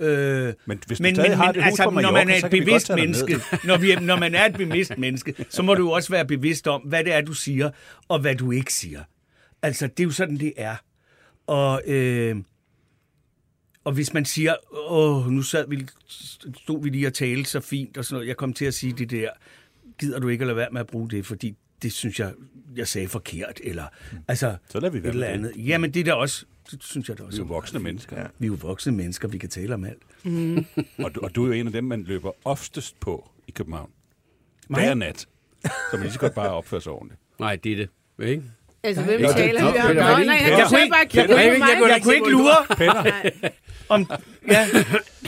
Øh, 0.00 0.52
Men 0.66 0.82
hvis 0.86 0.98
du 0.98 1.04
stadig 1.04 1.36
har 1.36 1.52
det 1.52 1.62
altså, 1.64 1.84
på 1.84 1.90
når 2.00 2.10
man 2.12 2.30
er 2.30 2.36
et 2.44 2.50
bevidst 2.50 2.90
menneske, 2.94 3.36
når, 3.64 3.76
vi, 3.78 3.94
når 3.94 4.16
man 4.16 4.34
er 4.34 4.44
et 4.46 4.54
bevidst 4.54 4.98
menneske, 4.98 5.34
så 5.50 5.62
må 5.62 5.74
du 5.74 5.90
også 5.90 6.08
være 6.10 6.26
bevidst 6.26 6.66
om, 6.66 6.80
hvad 6.80 7.04
det 7.04 7.12
er, 7.14 7.20
du 7.20 7.32
siger, 7.32 7.70
og 8.08 8.18
hvad 8.18 8.34
du 8.34 8.50
ikke 8.52 8.72
siger. 8.72 9.02
Altså, 9.62 9.86
det 9.86 10.00
er 10.00 10.04
jo 10.04 10.10
sådan, 10.10 10.36
det 10.36 10.52
er. 10.56 10.76
Og, 11.46 11.82
øh, 11.86 12.36
og 13.84 13.92
hvis 13.92 14.14
man 14.14 14.24
siger, 14.24 14.54
åh, 14.88 15.26
nu 15.30 15.42
sad 15.42 15.68
vi, 15.68 15.86
stod 16.62 16.82
vi 16.82 16.88
lige 16.88 17.06
og 17.06 17.14
talte 17.14 17.50
så 17.50 17.60
fint, 17.60 17.96
og 17.98 18.04
sådan 18.04 18.14
noget, 18.14 18.28
jeg 18.28 18.36
kom 18.36 18.52
til 18.52 18.64
at 18.64 18.74
sige 18.74 18.92
det 18.92 19.10
der, 19.10 19.28
gider 19.98 20.18
du 20.18 20.28
ikke 20.28 20.42
at 20.42 20.46
lade 20.46 20.56
være 20.56 20.68
med 20.72 20.80
at 20.80 20.86
bruge 20.86 21.10
det, 21.10 21.26
fordi 21.26 21.54
det 21.82 21.92
synes 21.92 22.20
jeg, 22.20 22.32
jeg 22.76 22.88
sagde 22.88 23.08
forkert, 23.08 23.60
eller 23.64 23.84
altså, 24.28 24.56
Så 24.68 24.80
lader 24.80 24.92
vi 24.92 25.02
være 25.02 25.10
et 25.10 25.14
eller 25.14 25.26
med 25.26 25.38
det. 25.38 25.48
andet. 25.54 25.68
Jamen, 25.68 25.94
det 25.94 26.00
er 26.00 26.04
da 26.04 26.12
også, 26.12 26.44
det 26.70 26.82
synes 26.82 27.08
jeg 27.08 27.18
da 27.18 27.22
også. 27.22 27.36
Vi 27.38 27.42
er 27.42 27.46
jo 27.48 27.54
voksne 27.54 27.78
fint. 27.78 27.84
mennesker, 27.84 28.20
ja. 28.20 28.26
Vi 28.38 28.46
er 28.46 28.50
jo 28.50 28.56
voksne 28.60 28.92
mennesker, 28.92 29.28
vi 29.28 29.38
kan 29.38 29.48
tale 29.48 29.74
om 29.74 29.84
alt. 29.84 30.02
og, 30.98 31.14
du, 31.14 31.20
og 31.20 31.34
du 31.34 31.42
er 31.44 31.46
jo 31.46 31.52
en 31.52 31.66
af 31.66 31.72
dem, 31.72 31.84
man 31.84 32.02
løber 32.04 32.30
oftest 32.44 33.00
på 33.00 33.30
i 33.48 33.50
København. 33.50 33.90
Mig? 34.68 34.80
Hver 34.80 34.94
nat. 34.94 35.18
Så 35.64 35.68
man 35.92 36.00
lige 36.00 36.12
så 36.12 36.18
godt 36.18 36.34
bare 36.34 36.50
opføre 36.50 36.80
sig 36.80 36.92
ordentligt. 36.92 37.20
Nej, 37.40 37.56
det 37.56 37.72
er 37.72 37.76
det. 37.76 37.88
Ikke? 38.28 38.42
Altså, 38.82 39.02
hvem 39.02 39.20
Ja, 39.20 39.32
taler 39.32 39.60
vi 39.72 39.78
om? 39.80 39.96
Nej, 39.96 40.38
Peter? 40.44 40.56
kan 40.56 40.68
så 40.68 40.88
bare 40.90 41.06
kigge 41.06 41.26
Peter, 41.28 41.34
på 41.34 41.40
jeg- 41.40 41.58
jeg 41.60 41.76
kunne 41.78 41.92
Jeg 41.92 42.02
kunne 42.02 42.14
ikke 42.14 42.30
lure 42.30 42.56
om... 43.88 44.10
Ja, 44.48 44.66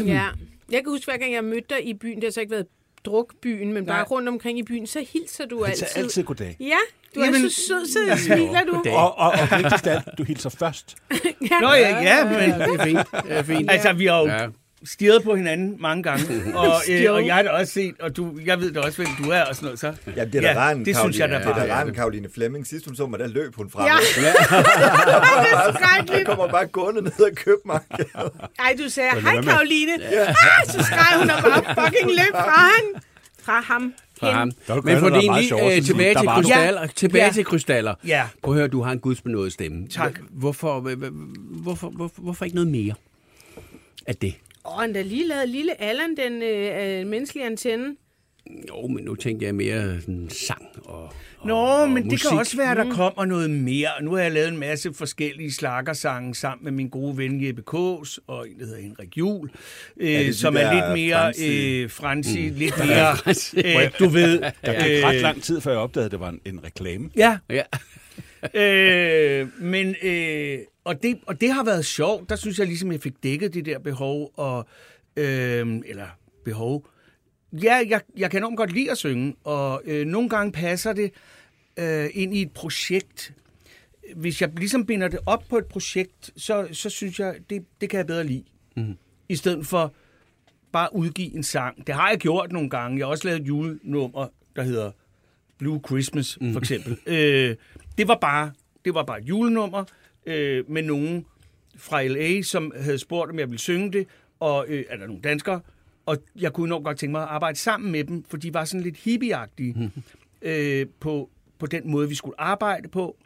Ja. 0.05 0.27
Jeg 0.71 0.81
kan 0.83 0.89
huske, 0.93 1.05
hver 1.05 1.17
gang 1.17 1.33
jeg 1.33 1.45
mødte 1.45 1.67
dig 1.75 1.87
i 1.89 1.95
byen, 1.95 2.17
det 2.17 2.25
har 2.25 2.31
så 2.31 2.41
ikke 2.41 2.51
været 2.51 2.67
drukbyen, 3.07 3.73
men 3.73 3.87
bare 3.87 3.97
Nej. 3.99 4.07
rundt 4.11 4.29
omkring 4.29 4.59
i 4.59 4.63
byen, 4.63 4.87
så 4.87 5.05
hilser 5.13 5.47
du 5.47 5.65
altid. 5.65 5.87
sagde 5.87 5.99
altid 6.05 6.23
goddag. 6.25 6.57
Ja, 6.61 6.67
du 7.15 7.21
er 7.21 7.25
Jamen- 7.25 7.51
så 7.51 7.57
sød, 7.69 7.87
så 7.87 8.25
smiler 8.25 8.65
du. 8.65 8.73
Goddag. 8.73 8.93
Og, 8.97 9.19
og, 9.19 9.31
og 9.31 9.59
vigtigst 9.59 9.87
af 9.87 9.95
alt, 9.95 10.09
du 10.19 10.25
hilser 10.25 10.51
først. 10.51 10.97
Nå 11.63 11.73
ja, 11.73 12.03
ja, 12.03 12.25
men 12.25 12.33
Ja, 12.35 12.47
det 12.47 12.81
er 12.81 12.85
fint. 12.85 12.99
Det 13.29 13.33
er 13.39 13.43
fint. 13.43 13.71
altså, 13.71 13.93
vi 13.93 14.07
har 14.07 14.19
jo 14.21 14.27
Ja. 14.27 14.47
Stirret 14.87 15.23
på 15.23 15.35
hinanden 15.37 15.77
mange 15.81 16.03
gange, 16.03 16.25
og, 16.55 16.73
øh, 16.91 17.13
og 17.13 17.27
jeg 17.27 17.35
har 17.35 17.43
da 17.43 17.49
også 17.51 17.73
set, 17.73 17.95
og 18.01 18.17
du, 18.17 18.39
jeg 18.47 18.61
ved 18.61 18.73
da 18.73 18.81
også, 18.81 18.97
hvem 19.03 19.09
du 19.25 19.31
er 19.31 19.43
og 19.43 19.55
sådan 19.55 19.65
noget, 19.67 19.79
så... 19.81 19.93
Ja, 20.17 20.25
det 20.25 20.35
er 20.45 20.55
da 20.55 20.61
rart, 20.61 20.77
det 20.77 20.97
synes 20.97 21.19
jeg 21.19 21.29
da 21.29 21.35
Det 21.39 21.47
er 21.47 21.53
bare. 21.55 21.67
da 21.69 21.75
rart, 21.75 21.95
Karoline 21.95 22.29
Flemming. 22.35 22.67
Sidst 22.67 22.87
hun 22.87 22.97
så 22.97 23.07
mig, 23.07 23.19
der 23.19 23.27
løb 23.27 23.55
hun 23.57 23.71
fra 23.71 23.85
Ja. 23.85 23.93
mig. 23.93 24.03
det 26.07 26.11
er 26.15 26.17
Jeg 26.19 26.27
kommer 26.27 26.49
bare 26.49 26.67
gående 26.67 27.03
ned 27.03 27.13
ad 27.27 27.35
købmarkedet. 27.35 28.07
Ej, 28.59 28.77
du 28.85 28.89
sagde, 28.89 29.21
hej 29.21 29.43
Karoline. 29.43 29.93
Ah, 30.05 30.35
så 30.67 30.83
skreg 30.83 31.19
hun 31.19 31.31
og 31.31 31.43
bare 31.43 31.85
fucking 31.85 32.11
løb 32.11 32.33
fra 32.35 32.61
han. 32.61 33.03
Fra 33.43 33.61
ham. 33.61 33.95
Fra 34.21 34.31
ham. 34.33 34.51
Er 34.69 34.75
Men 34.85 34.99
for 34.99 35.09
det 35.09 35.25
meget 35.27 35.41
lige 35.41 35.49
sjovt 35.49 35.63
at 35.63 35.77
øh, 35.79 35.83
tilbage 35.85 36.15
til 36.15 36.29
krystaller. 36.29 36.87
Tilbage 36.87 37.25
Ja. 37.25 37.31
til 37.33 37.45
krystaller. 37.45 37.95
Ja. 38.07 38.27
Prøv 38.43 38.55
at 38.55 38.59
høre, 38.59 38.69
du 38.69 38.83
har 38.83 38.93
en 38.93 38.99
gudsbenået 38.99 39.53
stemme. 39.53 39.89
Tak. 39.89 40.19
Hvorfor, 40.31 40.81
hvor- 40.81 40.95
hvor- 40.95 41.11
hvorfor, 41.63 41.89
hvorfor, 41.89 42.23
hvorfor 42.23 42.45
ikke 42.45 42.55
noget 42.55 42.71
mere 42.71 42.95
af 44.07 44.17
det? 44.17 44.35
Og 44.67 44.81
han 44.81 44.95
der 44.95 45.03
lige 45.03 45.29
lavet 45.29 45.49
lille 45.49 45.81
Allan, 45.81 46.17
den 46.17 46.43
øh, 46.43 47.01
øh, 47.01 47.07
menneskelige 47.07 47.47
antenne. 47.47 47.97
Jo, 48.69 48.87
men 48.87 49.05
nu 49.05 49.15
tænkte 49.15 49.47
jeg 49.47 49.55
mere 49.55 50.01
sådan 50.01 50.29
sang 50.31 50.63
og, 50.85 51.03
og 51.39 51.47
Nå, 51.47 51.55
og 51.57 51.89
men 51.89 52.03
det 52.03 52.13
musik. 52.13 52.29
kan 52.29 52.39
også 52.39 52.57
være, 52.57 52.75
der 52.75 52.91
kommer 52.91 53.25
noget 53.25 53.51
mere. 53.51 53.89
Nu 54.03 54.13
har 54.15 54.23
jeg 54.23 54.33
lavet 54.33 54.49
en 54.49 54.57
masse 54.59 54.95
forskellige 54.95 55.53
slagersange 55.53 56.35
sammen 56.35 56.65
med 56.65 56.73
min 56.73 56.89
gode 56.89 57.17
ven 57.17 57.47
Jeppe 57.47 57.63
Kås 57.63 58.21
og 58.27 58.49
en, 58.49 58.59
der 58.59 58.65
hedder 58.67 58.81
Henrik 58.83 59.19
Juhl, 59.19 59.51
øh, 59.97 60.09
det 60.09 60.27
de 60.27 60.35
som 60.35 60.57
er 60.57 60.75
lidt 60.75 60.93
mere 60.93 61.33
øh, 61.49 61.91
fransi, 61.91 62.51
mm. 62.51 62.57
lidt 62.57 62.79
mere, 62.79 63.13
øh, 63.85 63.91
du 63.99 64.09
ved... 64.09 64.41
Der 64.41 64.85
gik 64.85 65.05
ret 65.05 65.21
lang 65.21 65.43
tid, 65.43 65.61
før 65.61 65.71
jeg 65.71 65.81
opdagede, 65.81 66.05
at 66.07 66.11
det 66.13 66.21
var 66.21 66.29
en, 66.29 66.41
en 66.45 66.65
reklame. 66.65 67.11
Ja, 67.17 67.39
Ja. 67.51 67.63
Øh, 68.55 69.63
men, 69.63 69.95
øh, 70.03 70.59
og, 70.85 71.03
det, 71.03 71.19
og 71.27 71.41
det 71.41 71.53
har 71.53 71.65
været 71.65 71.87
sjovt. 71.87 72.29
Der 72.29 72.37
synes 72.37 72.59
jeg 72.59 72.67
ligesom, 72.67 72.93
jeg 72.93 73.01
fik 73.01 73.23
dækket 73.23 73.55
det 73.55 73.67
der 73.67 73.79
behov, 73.79 74.33
og, 74.37 74.67
øh, 75.17 75.81
eller 75.87 76.07
behov. 76.45 76.89
Ja, 77.53 77.83
jeg, 77.89 78.01
jeg 78.17 78.31
kan 78.31 78.41
enormt 78.41 78.57
godt 78.57 78.73
lide 78.73 78.91
at 78.91 78.99
synge, 78.99 79.35
og 79.45 79.83
øh, 79.85 80.07
nogle 80.07 80.29
gange 80.29 80.53
passer 80.53 80.93
det 80.93 81.11
øh, 81.79 82.11
ind 82.15 82.35
i 82.35 82.43
et 82.43 82.53
projekt. 82.53 83.35
Hvis 84.17 84.41
jeg 84.41 84.51
ligesom 84.57 84.87
binder 84.87 85.09
det 85.09 85.21
op 85.27 85.45
på 85.49 85.59
et 85.59 85.67
projekt, 85.67 86.31
så, 86.37 86.69
så 86.73 86.91
synes 86.91 87.21
jeg, 87.21 87.37
det, 87.51 87.65
det 87.81 87.91
kan 87.91 87.99
jeg 87.99 88.07
bedre 88.07 88.25
lide. 88.25 88.45
Mm. 88.77 88.97
I 89.29 89.37
stedet 89.37 89.67
for 89.67 89.95
bare 90.73 90.89
udgive 90.95 91.35
en 91.35 91.43
sang. 91.43 91.87
Det 91.87 91.95
har 91.95 92.11
jeg 92.11 92.19
gjort 92.19 92.53
nogle 92.53 92.71
gange. 92.71 92.99
Jeg 92.99 93.07
har 93.07 93.11
også 93.11 93.29
lavet 93.29 93.41
et 93.41 93.47
julenummer, 93.49 94.29
der 94.57 94.63
hedder 94.63 94.91
Blue 95.59 95.81
Christmas, 95.87 96.39
for 96.53 96.61
eksempel. 96.61 96.99
Øh, 97.07 97.57
det 97.99 98.09
var 98.09 98.19
bare 98.21 98.53
det 98.85 98.95
var 98.95 99.03
bare 99.03 99.19
et 99.19 99.25
julenummer 99.29 99.85
øh, 100.27 100.71
med 100.71 100.83
nogen 100.83 101.27
fra 101.77 102.05
LA, 102.05 102.43
som 102.43 102.73
havde 102.81 102.99
spurgt, 102.99 103.31
om 103.31 103.39
jeg 103.39 103.49
ville 103.49 103.59
synge 103.61 103.93
det, 103.93 104.07
og 104.41 104.65
øh, 104.69 104.85
er 104.89 104.97
der 104.97 105.07
nogle 105.07 105.23
danskere, 105.23 105.61
og 106.07 106.17
jeg 106.41 106.53
kunne 106.53 106.69
nok 106.69 106.85
godt 106.85 106.99
tænke 106.99 107.13
mig 107.13 107.23
at 107.23 107.29
arbejde 107.29 107.59
sammen 107.59 107.93
med 107.93 108.05
dem, 108.05 108.25
for 108.29 108.37
de 108.37 108.55
var 108.55 108.65
sådan 108.65 108.81
lidt 108.81 108.97
hippieagtige 108.97 109.91
øh, 110.43 110.87
på, 111.01 111.31
på 111.59 111.67
den 111.67 111.91
måde, 111.91 112.09
vi 112.09 112.15
skulle 112.15 112.41
arbejde 112.41 112.89
på. 112.89 113.17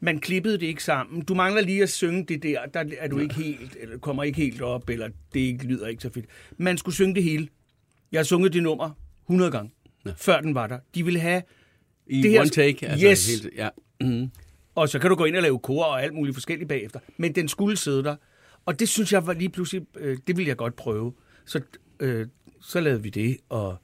man 0.00 0.18
klippede 0.20 0.54
det 0.58 0.66
ikke 0.66 0.84
sammen. 0.84 1.22
Du 1.22 1.34
mangler 1.34 1.62
lige 1.62 1.82
at 1.82 1.90
synge 1.90 2.24
det 2.24 2.42
der, 2.42 2.66
der 2.66 2.84
er 2.98 3.08
du 3.08 3.18
ikke 3.18 3.34
helt, 3.34 3.76
eller 3.80 3.98
kommer 3.98 4.22
ikke 4.22 4.36
helt 4.36 4.62
op, 4.62 4.88
eller 4.90 5.08
det 5.34 5.40
ikke 5.40 5.64
lyder 5.64 5.86
ikke 5.86 6.02
så 6.02 6.10
fedt. 6.12 6.26
Man 6.56 6.78
skulle 6.78 6.94
synge 6.94 7.14
det 7.14 7.22
hele. 7.22 7.48
Jeg 8.12 8.18
har 8.18 8.24
sunget 8.24 8.52
det 8.52 8.62
nummer 8.62 8.90
100 9.26 9.50
gange, 9.50 9.70
ja. 10.06 10.10
før 10.16 10.40
den 10.40 10.54
var 10.54 10.66
der. 10.66 10.78
De 10.94 11.04
ville 11.04 11.20
have, 11.20 11.42
I 12.06 12.22
Det 12.22 12.30
her- 12.30 12.40
one 12.40 12.48
take. 12.50 12.88
Altså, 12.88 13.06
Yes. 13.06 13.42
Helt, 13.42 13.54
ja. 13.56 13.68
Mm. 14.00 14.30
og 14.74 14.88
så 14.88 14.98
kan 14.98 15.10
du 15.10 15.16
gå 15.16 15.24
ind 15.24 15.36
og 15.36 15.42
lave 15.42 15.58
kor 15.58 15.84
og 15.84 16.02
alt 16.02 16.14
muligt 16.14 16.36
forskelligt 16.36 16.68
bagefter. 16.68 17.00
Men 17.16 17.34
den 17.34 17.48
skulle 17.48 17.76
sidde 17.76 18.04
der. 18.04 18.16
Og 18.66 18.80
det 18.80 18.88
synes 18.88 19.12
jeg 19.12 19.26
var 19.26 19.32
lige 19.32 19.48
pludselig, 19.48 19.86
øh, 19.96 20.18
det 20.26 20.36
ville 20.36 20.48
jeg 20.48 20.56
godt 20.56 20.76
prøve. 20.76 21.12
Så, 21.46 21.60
øh, 22.00 22.26
så 22.62 22.80
lavede 22.80 23.02
vi 23.02 23.10
det, 23.10 23.36
og 23.48 23.76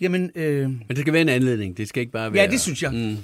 jamen, 0.00 0.30
øh, 0.34 0.70
Men 0.70 0.84
det 0.88 0.98
skal 0.98 1.12
være 1.12 1.22
en 1.22 1.28
anledning. 1.28 1.76
Det 1.76 1.88
skal 1.88 2.00
ikke 2.00 2.12
bare 2.12 2.32
være... 2.32 2.42
ja, 2.44 2.50
det 2.50 2.60
synes 2.60 2.82
jeg. 2.82 2.92
Mm. 2.92 3.16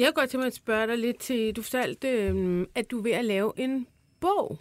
Jeg 0.00 0.06
kunne 0.06 0.12
godt 0.12 0.30
tænke 0.30 0.38
mig 0.40 0.46
at 0.46 0.54
spørge 0.54 0.86
dig 0.86 0.98
lidt 0.98 1.18
til, 1.18 1.52
du 1.56 1.62
fortalte, 1.62 2.08
øh, 2.08 2.66
at 2.74 2.90
du 2.90 2.98
er 2.98 3.02
ved 3.02 3.12
at 3.12 3.24
lave 3.24 3.52
en 3.56 3.86
bog. 4.20 4.58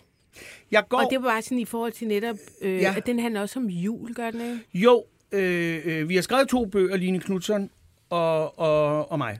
Jeg 0.71 0.83
går, 0.89 0.97
Og 0.97 1.07
det 1.11 1.21
var 1.21 1.27
bare 1.29 1.41
sådan 1.41 1.59
i 1.59 1.65
forhold 1.65 1.91
til 1.91 2.07
netop, 2.07 2.35
øh, 2.61 2.71
Ja. 2.73 2.77
ja. 2.81 2.93
at 2.97 3.05
den 3.05 3.19
handler 3.19 3.41
også 3.41 3.59
om 3.59 3.65
jul, 3.69 4.13
gør 4.13 4.31
den 4.31 4.41
ikke? 4.41 4.59
Jo, 4.73 5.05
øh, 5.31 5.81
øh, 5.85 6.09
vi 6.09 6.15
har 6.15 6.21
skrevet 6.21 6.47
to 6.49 6.65
bøger, 6.65 6.97
Line 6.97 7.19
Knudsen 7.19 7.69
og, 8.09 8.59
og, 8.59 9.11
og 9.11 9.17
mig. 9.17 9.39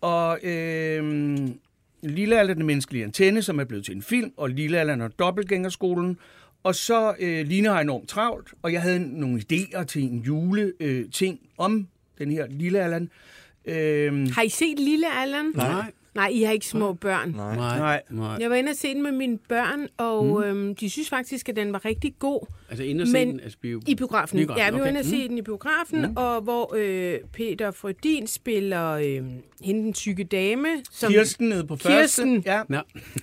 Og 0.00 0.38
øh, 0.44 1.38
Lille 2.02 2.38
Allan 2.38 2.56
den 2.56 2.66
menneskelige 2.66 3.04
antenne, 3.04 3.42
som 3.42 3.60
er 3.60 3.64
blevet 3.64 3.84
til 3.84 3.96
en 3.96 4.02
film, 4.02 4.32
og 4.36 4.50
Lille 4.50 4.78
Allan 4.78 5.00
og 5.00 5.18
Dobbeltgængerskolen. 5.18 6.18
Og 6.62 6.74
så 6.74 7.14
øh, 7.20 7.46
Line 7.46 7.68
har 7.68 7.80
enormt 7.80 8.08
travlt, 8.08 8.48
og 8.62 8.72
jeg 8.72 8.82
havde 8.82 9.20
nogle 9.20 9.42
idéer 9.52 9.84
til 9.84 10.02
en 10.02 10.18
jule 10.18 10.72
øh, 10.80 11.10
ting 11.12 11.40
om 11.58 11.88
den 12.18 12.30
her 12.30 12.46
Lille 12.50 12.80
Allan. 12.80 13.10
Øh, 13.64 14.28
Har 14.34 14.42
I 14.42 14.48
set 14.48 14.78
Lille 14.78 15.06
Allan? 15.20 15.52
Nej. 15.54 15.92
Nej, 16.14 16.28
I 16.32 16.42
har 16.42 16.52
ikke 16.52 16.66
små 16.66 16.92
børn. 16.92 17.30
Nej. 17.36 17.56
Nej. 17.56 18.02
Nej. 18.10 18.36
Jeg 18.40 18.50
var 18.50 18.56
inde 18.56 18.70
og 18.70 18.76
se 18.76 18.94
den 18.94 19.02
med 19.02 19.12
mine 19.12 19.38
børn, 19.38 19.88
og 19.96 20.26
mm. 20.26 20.42
øhm, 20.42 20.74
de 20.74 20.90
synes 20.90 21.08
faktisk, 21.08 21.48
at 21.48 21.56
den 21.56 21.72
var 21.72 21.84
rigtig 21.84 22.14
god. 22.18 22.46
Altså 22.70 22.84
inde 22.84 23.02
og 23.02 23.08
se 23.08 23.18
den 23.18 23.40
altså, 23.40 23.58
bio... 23.58 23.80
I 23.86 23.94
biografen. 23.94 24.36
Biografen, 24.36 24.62
Ja, 24.62 24.70
vi 24.70 24.74
var 24.74 24.80
okay. 24.80 24.90
inde 24.90 25.00
og 25.00 25.04
se 25.04 25.28
den 25.28 25.38
i 25.38 25.42
biografen, 25.42 26.02
mm. 26.02 26.16
og 26.16 26.40
hvor 26.40 26.74
øh, 26.76 27.18
Peter 27.32 27.70
Frødin 27.70 28.26
spiller 28.26 28.90
øh, 28.90 29.22
hende 29.62 29.82
den 29.82 29.92
tykke 29.92 30.24
dame. 30.24 30.68
Som, 30.90 31.12
Kirsten 31.12 31.48
nede 31.48 31.66
på 31.66 31.76
Kirsten. 31.76 32.42
første. 32.42 32.50
Ja. 32.50 32.62
Ja. 32.76 32.80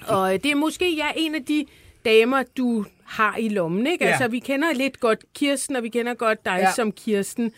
Og 0.15 0.34
øh, 0.34 0.39
det 0.43 0.52
er 0.52 0.56
måske 0.56 0.95
ja, 0.95 1.08
en 1.15 1.36
af 1.36 1.45
de 1.45 1.65
damer, 2.06 2.43
du 2.58 2.86
har 3.04 3.38
i 3.38 3.50
lommen. 3.50 3.88
Ikke? 3.88 4.06
Ja. 4.06 4.12
Altså, 4.12 4.28
vi 4.28 4.39
kender 4.39 4.73
lidt 4.73 5.00
godt 5.00 5.34
Kirsten, 5.34 5.76
og 5.76 5.84
vi 5.84 5.89
kender 5.89 6.13
godt 6.13 6.45
dig 6.45 6.60
ja. 6.60 6.71
som 6.76 6.91
Kirsten. 6.91 7.52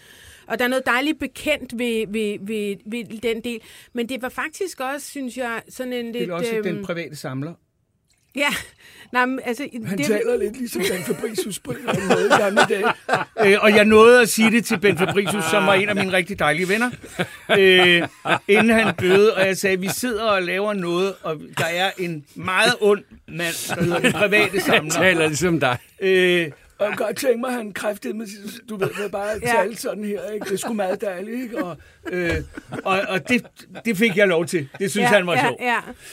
Og 0.50 0.60
der 0.60 0.66
er 0.66 0.70
noget 0.70 0.86
dejligt 0.86 1.20
bekendt 1.20 1.80
ved, 1.80 2.06
ved, 2.08 2.38
ved, 2.42 2.76
ved 2.86 3.22
den 3.22 3.44
del. 3.44 3.60
Men 3.94 4.10
det 4.10 4.22
var 4.22 4.30
faktisk 4.30 4.80
også, 4.80 5.08
synes 5.08 5.38
jeg, 5.38 5.62
sådan 5.70 5.94
en 5.94 6.06
lidt... 6.06 6.16
Det 6.16 6.30
er 6.30 6.34
også 6.34 6.56
øhm, 6.56 6.64
den 6.64 6.86
private 6.86 7.16
samler. 7.16 7.54
Ja, 8.36 8.50
Nej, 9.12 9.26
men, 9.26 9.40
altså... 9.46 9.70
Han 9.86 9.98
det, 9.98 10.06
taler 10.06 10.38
lidt 10.38 10.58
ligesom 10.58 10.82
Ben 10.82 11.04
Fabricius 11.04 11.60
på 11.60 11.72
en 11.72 11.78
eller 11.78 11.92
anden 11.92 12.08
måde 12.08 12.26
i 12.26 12.30
gamle 12.30 12.62
dage. 12.70 12.86
øh, 13.54 13.64
og 13.64 13.76
jeg 13.76 13.86
nåede 13.86 14.22
at 14.22 14.30
sige 14.30 14.52
det 14.52 14.66
til 14.66 14.80
Ben 14.80 14.98
Fabricius, 14.98 15.44
som 15.44 15.66
var 15.66 15.74
en 15.74 15.90
af 15.90 15.96
mine 15.96 16.12
rigtig 16.12 16.40
dejlige 16.40 16.70
venner, 16.70 16.92
øh, 17.58 18.08
inden 18.48 18.70
han 18.70 18.96
døde. 18.96 19.36
Og 19.36 19.46
jeg 19.46 19.58
sagde, 19.58 19.80
vi 19.80 19.88
sidder 19.88 20.24
og 20.24 20.44
laver 20.44 20.74
noget, 20.74 21.14
og 21.24 21.42
der 21.58 21.66
er 21.66 21.92
en 21.98 22.26
meget 22.36 22.76
ond 22.82 23.04
mand, 23.28 23.76
der 23.76 23.84
hedder 23.84 24.00
den 24.00 24.12
private 24.12 24.62
samler. 24.70 24.92
Taler 24.92 25.28
ligesom 25.28 25.60
dig. 25.60 25.78
Øh, 26.02 26.52
og 26.80 26.86
jeg 26.86 26.98
kan 26.98 27.06
godt 27.06 27.18
tænke 27.18 27.40
mig, 27.40 27.48
at 27.50 27.54
han 27.56 27.72
kræftede 27.74 28.14
med, 28.14 28.28
du 28.70 28.76
ved, 28.78 28.90
med 29.02 29.10
bare 29.10 29.32
at 29.32 29.42
Ja. 29.42 29.48
tale 29.48 29.78
sådan 29.78 30.04
her, 30.04 30.30
ikke? 30.34 30.46
Det 30.46 30.54
er 30.54 30.58
sgu 30.58 30.74
meget 30.74 31.02
dejligt, 31.02 31.42
ikke? 31.44 31.64
Og, 31.66 31.78
øh, 32.12 32.34
og, 32.84 33.00
og 33.10 33.30
det, 33.30 33.46
det 33.86 33.98
fik 33.98 34.18
jeg 34.18 34.28
lov 34.28 34.46
til. 34.46 34.70
Det 34.80 34.92
synes 34.92 35.04
ja, 35.12 35.16
han 35.16 35.28
var 35.28 35.34
ja, 35.34 35.42
sjovt. 35.48 35.62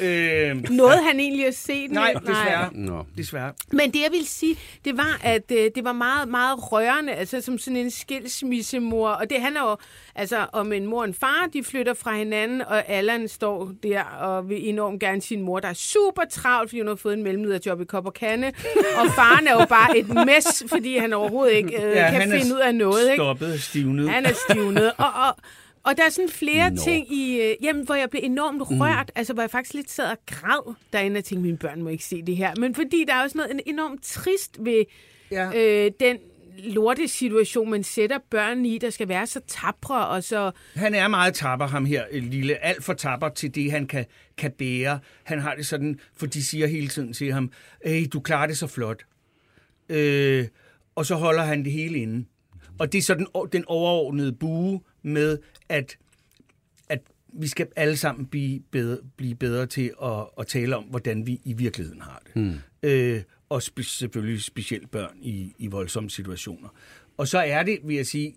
Ja. 0.00 0.50
Øh, 0.50 0.70
Nåede 0.70 1.02
han 1.02 1.20
egentlig 1.20 1.46
at 1.46 1.54
se 1.56 1.82
den? 1.82 1.90
nej, 1.90 2.12
desværre. 2.12 2.68
Nå. 2.72 3.04
Desværre. 3.16 3.52
Men 3.72 3.90
det, 3.92 4.00
jeg 4.02 4.08
vil 4.12 4.26
sige, 4.26 4.58
det 4.84 4.96
var, 4.96 5.20
at 5.22 5.50
øh, 5.52 5.70
det 5.74 5.84
var 5.84 5.92
meget, 5.92 6.28
meget 6.28 6.72
rørende, 6.72 7.12
altså 7.12 7.40
som 7.40 7.58
sådan 7.58 7.76
en 7.76 7.90
skilsmissemor. 7.90 9.08
Og 9.08 9.30
det 9.30 9.40
handler 9.40 9.60
jo 9.70 9.76
altså 10.14 10.46
om 10.52 10.72
en 10.72 10.86
mor 10.86 10.98
og 11.00 11.04
en 11.08 11.14
far, 11.14 11.48
de 11.52 11.64
flytter 11.64 11.94
fra 11.94 12.16
hinanden, 12.16 12.62
og 12.62 12.88
Allan 12.88 13.28
står 13.28 13.72
der 13.82 14.02
og 14.02 14.48
vil 14.48 14.68
enormt 14.68 15.00
gerne 15.00 15.22
sin 15.22 15.42
mor, 15.42 15.60
der 15.60 15.68
er 15.68 15.72
super 15.72 16.22
travlt, 16.30 16.70
fordi 16.70 16.80
hun 16.80 16.88
har 16.88 16.94
fået 16.94 17.14
en 17.14 17.22
mellemlederjob 17.22 17.80
i 17.80 17.84
Kop 17.84 18.06
og 18.06 18.14
Kande. 18.14 18.52
Og 18.98 19.06
faren 19.14 19.46
er 19.46 19.52
jo 19.52 19.66
bare 19.68 19.98
et 19.98 20.08
mess, 20.08 20.55
fordi 20.68 20.96
han 20.98 21.12
overhovedet 21.12 21.54
ikke 21.56 21.76
øh, 21.82 21.96
ja, 21.96 22.10
kan 22.10 22.20
han 22.20 22.40
finde 22.40 22.54
ud 22.54 22.60
af 22.60 22.74
noget. 22.74 23.10
Ikke? 23.10 23.16
Stoppet, 23.16 23.62
stivnet. 23.62 24.10
Han 24.10 24.26
er 24.26 24.32
stivnet. 24.50 24.92
Og, 24.98 25.06
og, 25.26 25.36
og 25.82 25.96
der 25.96 26.04
er 26.04 26.08
sådan 26.10 26.28
flere 26.30 26.70
Nå. 26.70 26.82
Ting 26.84 27.12
i, 27.12 27.40
øh, 27.40 27.54
jamen, 27.62 27.84
hvor 27.84 27.94
jeg 27.94 28.10
blev 28.10 28.20
enormt 28.24 28.62
rørt. 28.80 29.12
Altså, 29.14 29.32
hvor 29.32 29.42
jeg 29.42 29.50
faktisk 29.50 29.74
lidt 29.74 29.90
sad 29.90 30.10
og 30.10 30.18
græd 30.26 30.74
derinde 30.92 31.18
og 31.18 31.24
tænkte, 31.24 31.42
mine 31.42 31.58
børn 31.58 31.82
må 31.82 31.88
ikke 31.88 32.04
se 32.04 32.22
det 32.22 32.36
her. 32.36 32.52
Men 32.56 32.74
fordi 32.74 33.04
der 33.08 33.14
er 33.14 33.22
også 33.22 33.38
noget 33.38 33.50
en- 33.54 33.60
enormt 33.66 34.02
trist 34.04 34.56
ved 34.60 34.84
Ja. 35.30 35.50
øh, 35.56 35.90
den 36.00 36.16
lorte 36.58 37.08
situation, 37.08 37.70
man 37.70 37.84
sætter 37.84 38.18
børn 38.30 38.66
i, 38.66 38.78
der 38.78 38.90
skal 38.90 39.08
være 39.08 39.26
så 39.26 39.40
tabre 39.46 40.06
og 40.08 40.24
så... 40.24 40.50
Han 40.74 40.94
er 40.94 41.08
meget 41.08 41.34
tapper, 41.34 41.66
ham 41.66 41.84
her, 41.84 42.04
lille. 42.12 42.64
Alt 42.64 42.84
for 42.84 42.92
tapper 42.92 43.28
til 43.28 43.54
det, 43.54 43.70
han 43.70 43.86
kan, 43.86 44.04
kan 44.38 44.50
bære. 44.58 44.98
Han 45.24 45.38
har 45.40 45.54
det 45.54 45.66
sådan, 45.66 45.98
for 46.16 46.26
de 46.26 46.44
siger 46.44 46.66
hele 46.66 46.88
tiden 46.88 47.12
til 47.12 47.32
ham, 47.32 47.52
hey, 47.84 48.06
du 48.12 48.20
klarer 48.20 48.46
det 48.46 48.58
så 48.58 48.66
flot. 48.66 49.02
Øh, 49.88 50.46
og 50.94 51.06
så 51.06 51.14
holder 51.14 51.42
han 51.42 51.64
det 51.64 51.72
hele 51.72 51.98
inde. 51.98 52.24
Og 52.78 52.92
det 52.92 52.98
er 52.98 53.02
så 53.02 53.14
den, 53.14 53.26
den 53.52 53.64
overordnede 53.66 54.32
bue 54.32 54.80
med, 55.02 55.38
at, 55.68 55.98
at 56.88 57.00
vi 57.32 57.46
skal 57.46 57.66
alle 57.76 57.96
sammen 57.96 58.26
blive 58.26 58.60
bedre, 58.70 58.98
blive 59.16 59.34
bedre 59.34 59.66
til 59.66 59.92
at, 60.02 60.26
at 60.38 60.46
tale 60.46 60.76
om, 60.76 60.84
hvordan 60.84 61.26
vi 61.26 61.40
i 61.44 61.52
virkeligheden 61.52 62.00
har 62.00 62.22
det. 62.26 62.34
Hmm. 62.34 62.54
Øh, 62.82 63.22
og 63.48 63.62
spe, 63.62 63.82
selvfølgelig 63.82 64.42
specielt 64.42 64.90
børn 64.90 65.16
i, 65.22 65.52
i 65.58 65.66
voldsomme 65.66 66.10
situationer. 66.10 66.68
Og 67.16 67.28
så 67.28 67.38
er 67.38 67.62
det, 67.62 67.78
vil 67.84 67.96
jeg 67.96 68.06
sige, 68.06 68.34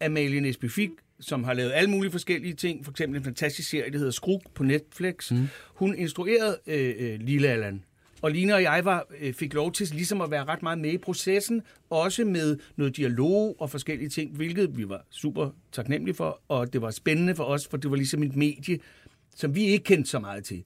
Amalie 0.00 0.40
Nesby 0.40 0.70
Fik, 0.70 0.90
som 1.20 1.44
har 1.44 1.54
lavet 1.54 1.72
alle 1.72 1.90
mulige 1.90 2.12
forskellige 2.12 2.54
ting, 2.54 2.84
for 2.84 2.90
eksempel 2.90 3.18
en 3.18 3.24
fantastisk 3.24 3.68
serie, 3.68 3.92
der 3.92 3.98
hedder 3.98 4.12
Skruk 4.12 4.42
på 4.54 4.62
Netflix. 4.62 5.32
Mm. 5.32 5.48
Hun 5.74 5.94
instruerede 5.94 6.58
øh, 6.66 6.94
øh, 6.98 7.20
Lille 7.20 7.48
Allan. 7.48 7.84
Og 8.24 8.30
Line 8.30 8.54
og 8.54 8.62
jeg 8.62 8.84
var, 8.84 9.06
øh, 9.20 9.34
fik 9.34 9.54
lov 9.54 9.72
til 9.72 9.88
ligesom 9.92 10.20
at 10.20 10.30
være 10.30 10.44
ret 10.44 10.62
meget 10.62 10.78
med 10.78 10.92
i 10.92 10.98
processen, 10.98 11.62
også 11.90 12.24
med 12.24 12.58
noget 12.76 12.96
dialog 12.96 13.56
og 13.58 13.70
forskellige 13.70 14.08
ting, 14.08 14.36
hvilket 14.36 14.76
vi 14.78 14.88
var 14.88 15.04
super 15.10 15.50
taknemmelige 15.72 16.14
for, 16.14 16.40
og 16.48 16.72
det 16.72 16.82
var 16.82 16.90
spændende 16.90 17.34
for 17.34 17.44
os, 17.44 17.66
for 17.68 17.76
det 17.76 17.90
var 17.90 17.96
ligesom 17.96 18.22
et 18.22 18.36
medie, 18.36 18.78
som 19.36 19.54
vi 19.54 19.64
ikke 19.64 19.84
kendte 19.84 20.10
så 20.10 20.18
meget 20.18 20.44
til. 20.44 20.64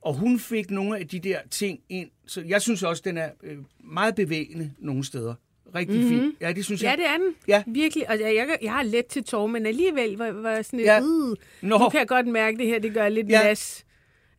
Og 0.00 0.14
hun 0.14 0.38
fik 0.38 0.70
nogle 0.70 0.98
af 0.98 1.08
de 1.08 1.18
der 1.18 1.38
ting 1.50 1.80
ind, 1.88 2.08
så 2.26 2.42
jeg 2.46 2.62
synes 2.62 2.82
også, 2.82 3.02
den 3.04 3.18
er 3.18 3.28
øh, 3.42 3.58
meget 3.84 4.14
bevægende 4.14 4.70
nogle 4.78 5.04
steder. 5.04 5.34
Rigtig 5.74 5.96
mm-hmm. 6.00 6.20
fin. 6.20 6.32
Ja, 6.40 6.52
det 6.52 6.64
synes 6.64 6.82
Ja, 6.82 6.88
jeg. 6.90 6.98
det 6.98 7.06
er 7.06 7.16
den. 7.16 7.34
Ja. 7.48 7.62
Virkelig. 7.66 8.10
Og 8.10 8.20
jeg, 8.20 8.34
jeg, 8.34 8.58
jeg 8.62 8.72
har 8.72 8.82
let 8.82 9.06
til 9.06 9.24
tår, 9.24 9.46
men 9.46 9.66
alligevel 9.66 10.16
var, 10.16 10.30
var 10.32 10.50
jeg 10.50 10.64
sådan 10.64 10.76
lidt... 10.76 10.86
Ja. 10.86 10.94
Ja. 10.94 11.00
Nå. 11.00 11.78
Nu 11.78 11.88
kan 11.88 11.98
jeg 11.98 12.08
godt 12.08 12.26
mærke, 12.26 12.58
det 12.58 12.66
her 12.66 12.78
det 12.78 12.94
gør 12.94 13.08
lidt 13.08 13.28
Ja. 13.28 13.38
ja. 13.40 13.48
nas. 13.48 13.84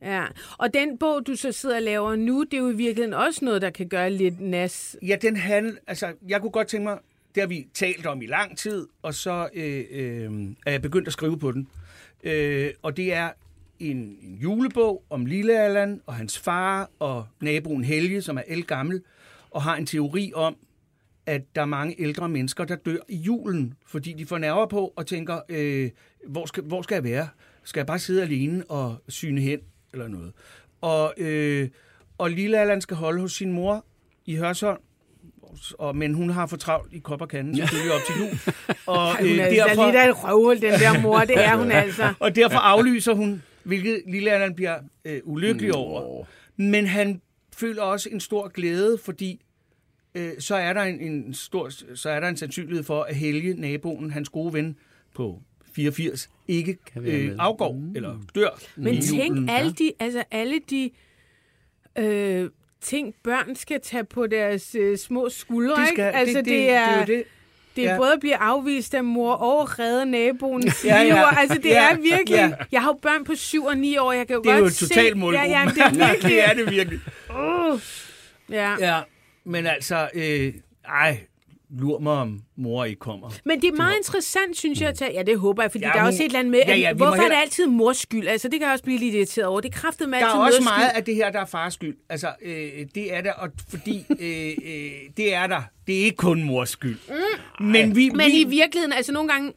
Ja. 0.01 0.25
Og 0.57 0.73
den 0.73 0.97
bog, 0.97 1.27
du 1.27 1.35
så 1.35 1.51
sidder 1.51 1.75
og 1.75 1.81
laver 1.81 2.15
nu, 2.15 2.43
det 2.43 2.53
er 2.53 2.61
jo 2.61 2.69
i 2.69 2.75
virkeligheden 2.75 3.13
også 3.13 3.45
noget, 3.45 3.61
der 3.61 3.69
kan 3.69 3.87
gøre 3.87 4.09
lidt 4.09 4.39
nas. 4.39 4.97
Ja, 5.07 5.15
den 5.21 5.35
han, 5.35 5.77
altså, 5.87 6.13
jeg 6.27 6.41
kunne 6.41 6.51
godt 6.51 6.67
tænke 6.67 6.83
mig, 6.83 6.97
det 7.35 7.41
har 7.41 7.47
vi 7.47 7.67
talt 7.73 8.05
om 8.05 8.21
i 8.21 8.25
lang 8.25 8.57
tid, 8.57 8.87
og 9.01 9.13
så 9.13 9.49
øh, 9.53 9.85
øh, 9.91 10.31
er 10.65 10.71
jeg 10.71 10.81
begyndt 10.81 11.07
at 11.07 11.13
skrive 11.13 11.39
på 11.39 11.51
den. 11.51 11.67
Øh, 12.23 12.71
og 12.81 12.97
det 12.97 13.13
er 13.13 13.29
en, 13.79 13.97
en 13.97 14.37
julebog 14.41 15.03
om 15.09 15.25
Lille 15.25 15.59
Allan 15.59 16.01
og 16.05 16.15
hans 16.15 16.39
far 16.39 16.89
og 16.99 17.27
naboen 17.41 17.83
Helge, 17.83 18.21
som 18.21 18.37
er 18.37 18.43
elgammel, 18.47 19.01
og 19.51 19.61
har 19.61 19.75
en 19.75 19.85
teori 19.85 20.31
om, 20.35 20.55
at 21.25 21.41
der 21.55 21.61
er 21.61 21.65
mange 21.65 21.95
ældre 22.01 22.29
mennesker, 22.29 22.65
der 22.65 22.75
dør 22.75 22.97
i 23.09 23.15
julen, 23.15 23.73
fordi 23.87 24.13
de 24.13 24.25
får 24.25 24.37
nerver 24.37 24.65
på 24.65 24.93
og 24.95 25.07
tænker, 25.07 25.39
øh, 25.49 25.89
hvor, 26.27 26.45
skal, 26.45 26.63
hvor 26.63 26.81
skal 26.81 26.95
jeg 26.95 27.03
være? 27.03 27.27
Skal 27.63 27.79
jeg 27.79 27.87
bare 27.87 27.99
sidde 27.99 28.21
alene 28.21 28.63
og 28.69 29.03
syne 29.07 29.41
hen 29.41 29.59
eller 29.93 30.07
noget? 30.07 30.33
Og, 30.81 31.13
øh, 31.17 31.69
og 32.17 32.29
Lille 32.29 32.59
Allan 32.59 32.81
skal 32.81 32.97
holde 32.97 33.21
hos 33.21 33.33
sin 33.33 33.51
mor 33.51 33.85
i 34.25 34.35
Hørsholm, 34.35 34.81
og, 35.79 35.95
men 35.95 36.13
hun 36.13 36.29
har 36.29 36.45
for 36.45 36.57
travlt 36.57 36.93
i 36.93 36.99
kop 36.99 37.21
og 37.21 37.29
kanden, 37.29 37.55
selvfølgelig 37.55 37.93
op 37.93 38.01
til 38.07 38.15
jul. 38.19 38.39
Og, 38.95 39.07
Ej, 39.07 39.21
hun 39.21 39.39
er 39.39 39.45
altså 39.45 39.67
derfor, 39.67 39.85
lidt 39.85 39.95
af 39.95 40.09
et 40.09 40.23
røvhul, 40.23 40.61
den 40.61 40.71
der 40.71 41.01
mor. 41.01 41.19
Det 41.19 41.45
er 41.45 41.55
hun 41.55 41.71
altså. 41.71 42.13
og 42.19 42.35
derfor 42.35 42.57
aflyser 42.57 43.13
hun, 43.13 43.43
hvilket 43.63 44.01
Lille 44.07 44.31
Allan 44.31 44.55
bliver 44.55 44.79
øh, 45.05 45.21
ulykkelig 45.23 45.73
over. 45.73 46.25
Men 46.55 46.87
han 46.87 47.21
føler 47.55 47.81
også 47.81 48.09
en 48.11 48.19
stor 48.19 48.47
glæde, 48.47 48.97
fordi 49.05 49.41
øh, 50.15 50.31
så 50.39 50.55
er 50.55 50.73
der 50.73 50.81
en, 50.81 50.99
en 50.99 51.33
stor, 51.33 51.95
så 51.95 52.09
er 52.09 52.19
der 52.19 52.27
en 52.27 52.37
sandsynlighed 52.37 52.83
for, 52.83 53.03
at 53.03 53.15
Helge, 53.15 53.53
naboen, 53.53 54.11
hans 54.11 54.29
gode 54.29 54.53
ven 54.53 54.77
på 55.15 55.41
84, 55.73 56.29
ikke 56.51 56.77
Kan 56.93 57.03
være 57.03 57.13
øh, 57.13 57.27
med. 57.27 57.35
afgår 57.39 57.73
mm. 57.73 57.95
eller 57.95 58.15
dør. 58.35 58.59
Men 58.75 58.93
i 58.93 59.01
tænk 59.01 59.29
julen. 59.29 59.49
alle 59.49 59.71
de, 59.73 59.91
altså 59.99 60.23
alle 60.31 60.59
de 60.69 60.89
øh, 61.97 62.49
ting, 62.81 63.13
børn 63.23 63.55
skal 63.55 63.79
tage 63.83 64.03
på 64.03 64.27
deres 64.27 64.75
øh, 64.79 64.97
små 64.97 65.29
skuldre, 65.29 65.75
Det 65.81 65.89
ikke? 65.89 66.01
skal, 66.01 66.03
Altså, 66.15 66.37
det, 66.37 66.45
det, 66.45 66.53
det, 66.53 66.59
det, 66.59 66.69
er, 66.69 66.85
det 66.85 66.95
er 66.95 66.99
jo 66.99 67.05
det. 67.19 67.23
Det 67.75 67.85
er 67.87 67.91
Ja. 67.91 67.97
både 67.97 68.13
at 68.13 68.19
blive 68.19 68.35
afvist 68.35 68.93
af 68.93 69.03
mor 69.03 69.33
og 69.33 69.79
redde 69.79 70.05
naboens 70.05 70.85
Ja, 70.85 71.01
ja. 71.01 71.39
Altså, 71.39 71.57
det 71.57 71.65
Ja, 71.69 71.91
er 71.91 71.95
virkelig... 71.95 72.35
ja. 72.35 72.51
Jeg 72.71 72.81
har 72.81 72.89
jo 72.89 72.99
børn 73.01 73.23
på 73.23 73.35
7 73.35 73.63
og 73.65 73.77
9 73.77 73.97
år, 73.97 74.11
jeg 74.11 74.27
kan 74.27 74.35
jo 74.35 74.41
Det 74.41 74.49
er 74.49 74.53
godt 74.53 74.61
jo 74.61 74.65
et 74.65 74.73
se... 74.73 74.87
totalt 74.87 75.17
målgruppe. 75.17 75.49
Ja, 75.51 75.59
ja, 75.63 75.69
det 75.69 75.81
er 75.81 75.89
virkelig... 76.07 76.31
det 76.31 76.43
er 76.49 76.53
det 76.53 76.71
virkelig. 76.71 76.99
ja. 78.49 78.75
Ja, 78.79 79.01
men 79.43 79.65
altså, 79.67 80.09
øh, 80.13 80.53
ej, 80.85 81.17
lur 81.79 81.99
mig 81.99 82.13
om 82.13 82.39
mor 82.57 82.85
ikke 82.85 82.99
kommer. 82.99 83.29
Men 83.45 83.61
det 83.61 83.67
er 83.67 83.75
meget 83.75 83.97
interessant, 83.97 84.57
synes 84.57 84.81
jeg, 84.81 84.89
at 84.89 84.95
tage... 84.97 85.13
Ja, 85.13 85.23
det 85.23 85.39
håber 85.39 85.63
jeg, 85.63 85.71
fordi 85.71 85.83
Ja, 85.83 85.89
der 85.89 85.95
er 85.95 85.99
hun- 85.99 86.07
også 86.07 86.23
et 86.23 86.25
eller 86.25 86.39
andet 86.39 86.51
med... 86.51 86.59
Ja, 86.67 86.75
ja, 86.75 86.93
hvorfor 86.93 87.11
er 87.13 87.15
heller- 87.21 87.35
det 87.35 87.41
altid 87.41 87.67
mors 87.67 87.97
skyld? 87.97 88.27
Altså, 88.27 88.47
det 88.47 88.59
kan 88.59 88.65
jeg 88.65 88.71
også 88.73 88.83
blive 88.83 88.99
lidt 88.99 89.15
irriteret 89.15 89.47
over. 89.47 89.61
Det 89.61 89.73
kræftede 89.73 90.09
med 90.09 90.19
Der 90.19 90.25
er 90.25 90.29
altid 90.29 90.41
også 90.57 90.63
meget 90.63 90.89
skyld. 90.89 90.97
af 90.97 91.03
det 91.03 91.15
her, 91.15 91.31
der 91.31 91.39
er 91.39 91.45
fars 91.45 91.73
skyld. 91.73 91.95
Altså, 92.09 92.27
øh, 92.41 92.71
det 92.95 93.13
er 93.15 93.21
der, 93.21 93.31
og 93.33 93.49
fordi 93.69 94.05
øh, 94.19 94.47
øh, 94.65 94.91
det 95.17 95.33
er 95.33 95.47
der. 95.47 95.61
Det 95.87 95.99
er 95.99 96.03
ikke 96.03 96.17
kun 96.17 96.43
mors 96.43 96.69
skyld. 96.69 96.97
Mm. 97.59 97.65
Men 97.65 97.95
vi, 97.95 98.09
Men 98.09 98.25
vi, 98.25 98.41
i 98.41 98.47
virkeligheden, 98.47 98.93
altså 98.93 99.11
nogle 99.11 99.29
gange... 99.29 99.53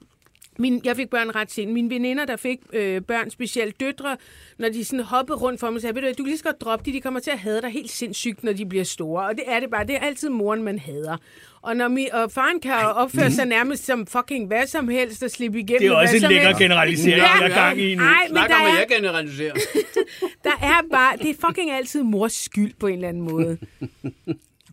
Min, 0.58 0.80
jeg 0.84 0.96
fik 0.96 1.10
børn 1.10 1.34
ret 1.34 1.50
sent. 1.52 1.72
Mine 1.72 1.90
veninder, 1.90 2.24
der 2.24 2.36
fik 2.36 2.58
øh, 2.72 3.02
børn, 3.02 3.30
specielt 3.30 3.80
døtre, 3.80 4.16
når 4.58 4.68
de 4.68 4.84
sådan 4.84 5.04
hoppede 5.04 5.38
rundt 5.38 5.60
for 5.60 5.70
mig, 5.70 5.80
sagde, 5.80 5.94
ved 5.94 6.02
du, 6.02 6.06
hvad, 6.06 6.14
du 6.14 6.22
kan 6.22 6.28
lige 6.30 6.38
så 6.38 6.44
godt 6.44 6.60
droppe 6.60 6.84
de, 6.84 6.92
de 6.92 7.00
kommer 7.00 7.20
til 7.20 7.30
at 7.30 7.38
hade 7.38 7.62
dig 7.62 7.70
helt 7.70 7.90
sindssygt, 7.90 8.44
når 8.44 8.52
de 8.52 8.66
bliver 8.66 8.84
store. 8.84 9.26
Og 9.26 9.34
det 9.34 9.44
er 9.46 9.60
det 9.60 9.70
bare. 9.70 9.86
Det 9.86 9.94
er 9.94 10.00
altid 10.00 10.28
moren, 10.28 10.62
man 10.62 10.78
hader. 10.78 11.16
Og, 11.62 11.76
når 11.76 11.88
mi, 11.88 12.08
og 12.12 12.32
faren 12.32 12.60
kan 12.60 12.72
opføre 12.74 13.30
sig 13.30 13.46
nærmest 13.46 13.84
som 13.86 14.06
fucking 14.06 14.46
hvad 14.46 14.66
som 14.66 14.88
helst 14.88 15.22
og 15.22 15.30
slippe 15.30 15.58
igennem. 15.58 15.78
det 15.80 15.88
er 15.88 15.94
også 15.96 16.16
en 16.16 16.22
lækker 16.22 16.46
helst. 16.46 16.58
generalisering, 16.60 17.16
Ja. 17.22 17.46
der 17.46 17.52
er 17.52 17.54
gang 17.54 17.80
i 17.80 17.94
nu. 17.94 18.02
Ej, 18.02 18.10
men 18.28 18.36
Snak 18.36 18.48
der 18.48 18.54
om, 18.56 18.62
at 18.62 18.68
er, 18.72 18.74
jeg 18.78 18.86
generaliserer. 18.96 19.54
der 20.44 20.50
er 20.62 20.80
bare, 20.92 21.16
det 21.16 21.30
er 21.30 21.34
fucking 21.48 21.70
altid 21.70 22.02
mors 22.02 22.32
skyld 22.32 22.72
på 22.80 22.86
en 22.86 22.94
eller 22.94 23.08
anden 23.08 23.22
måde. 23.22 23.58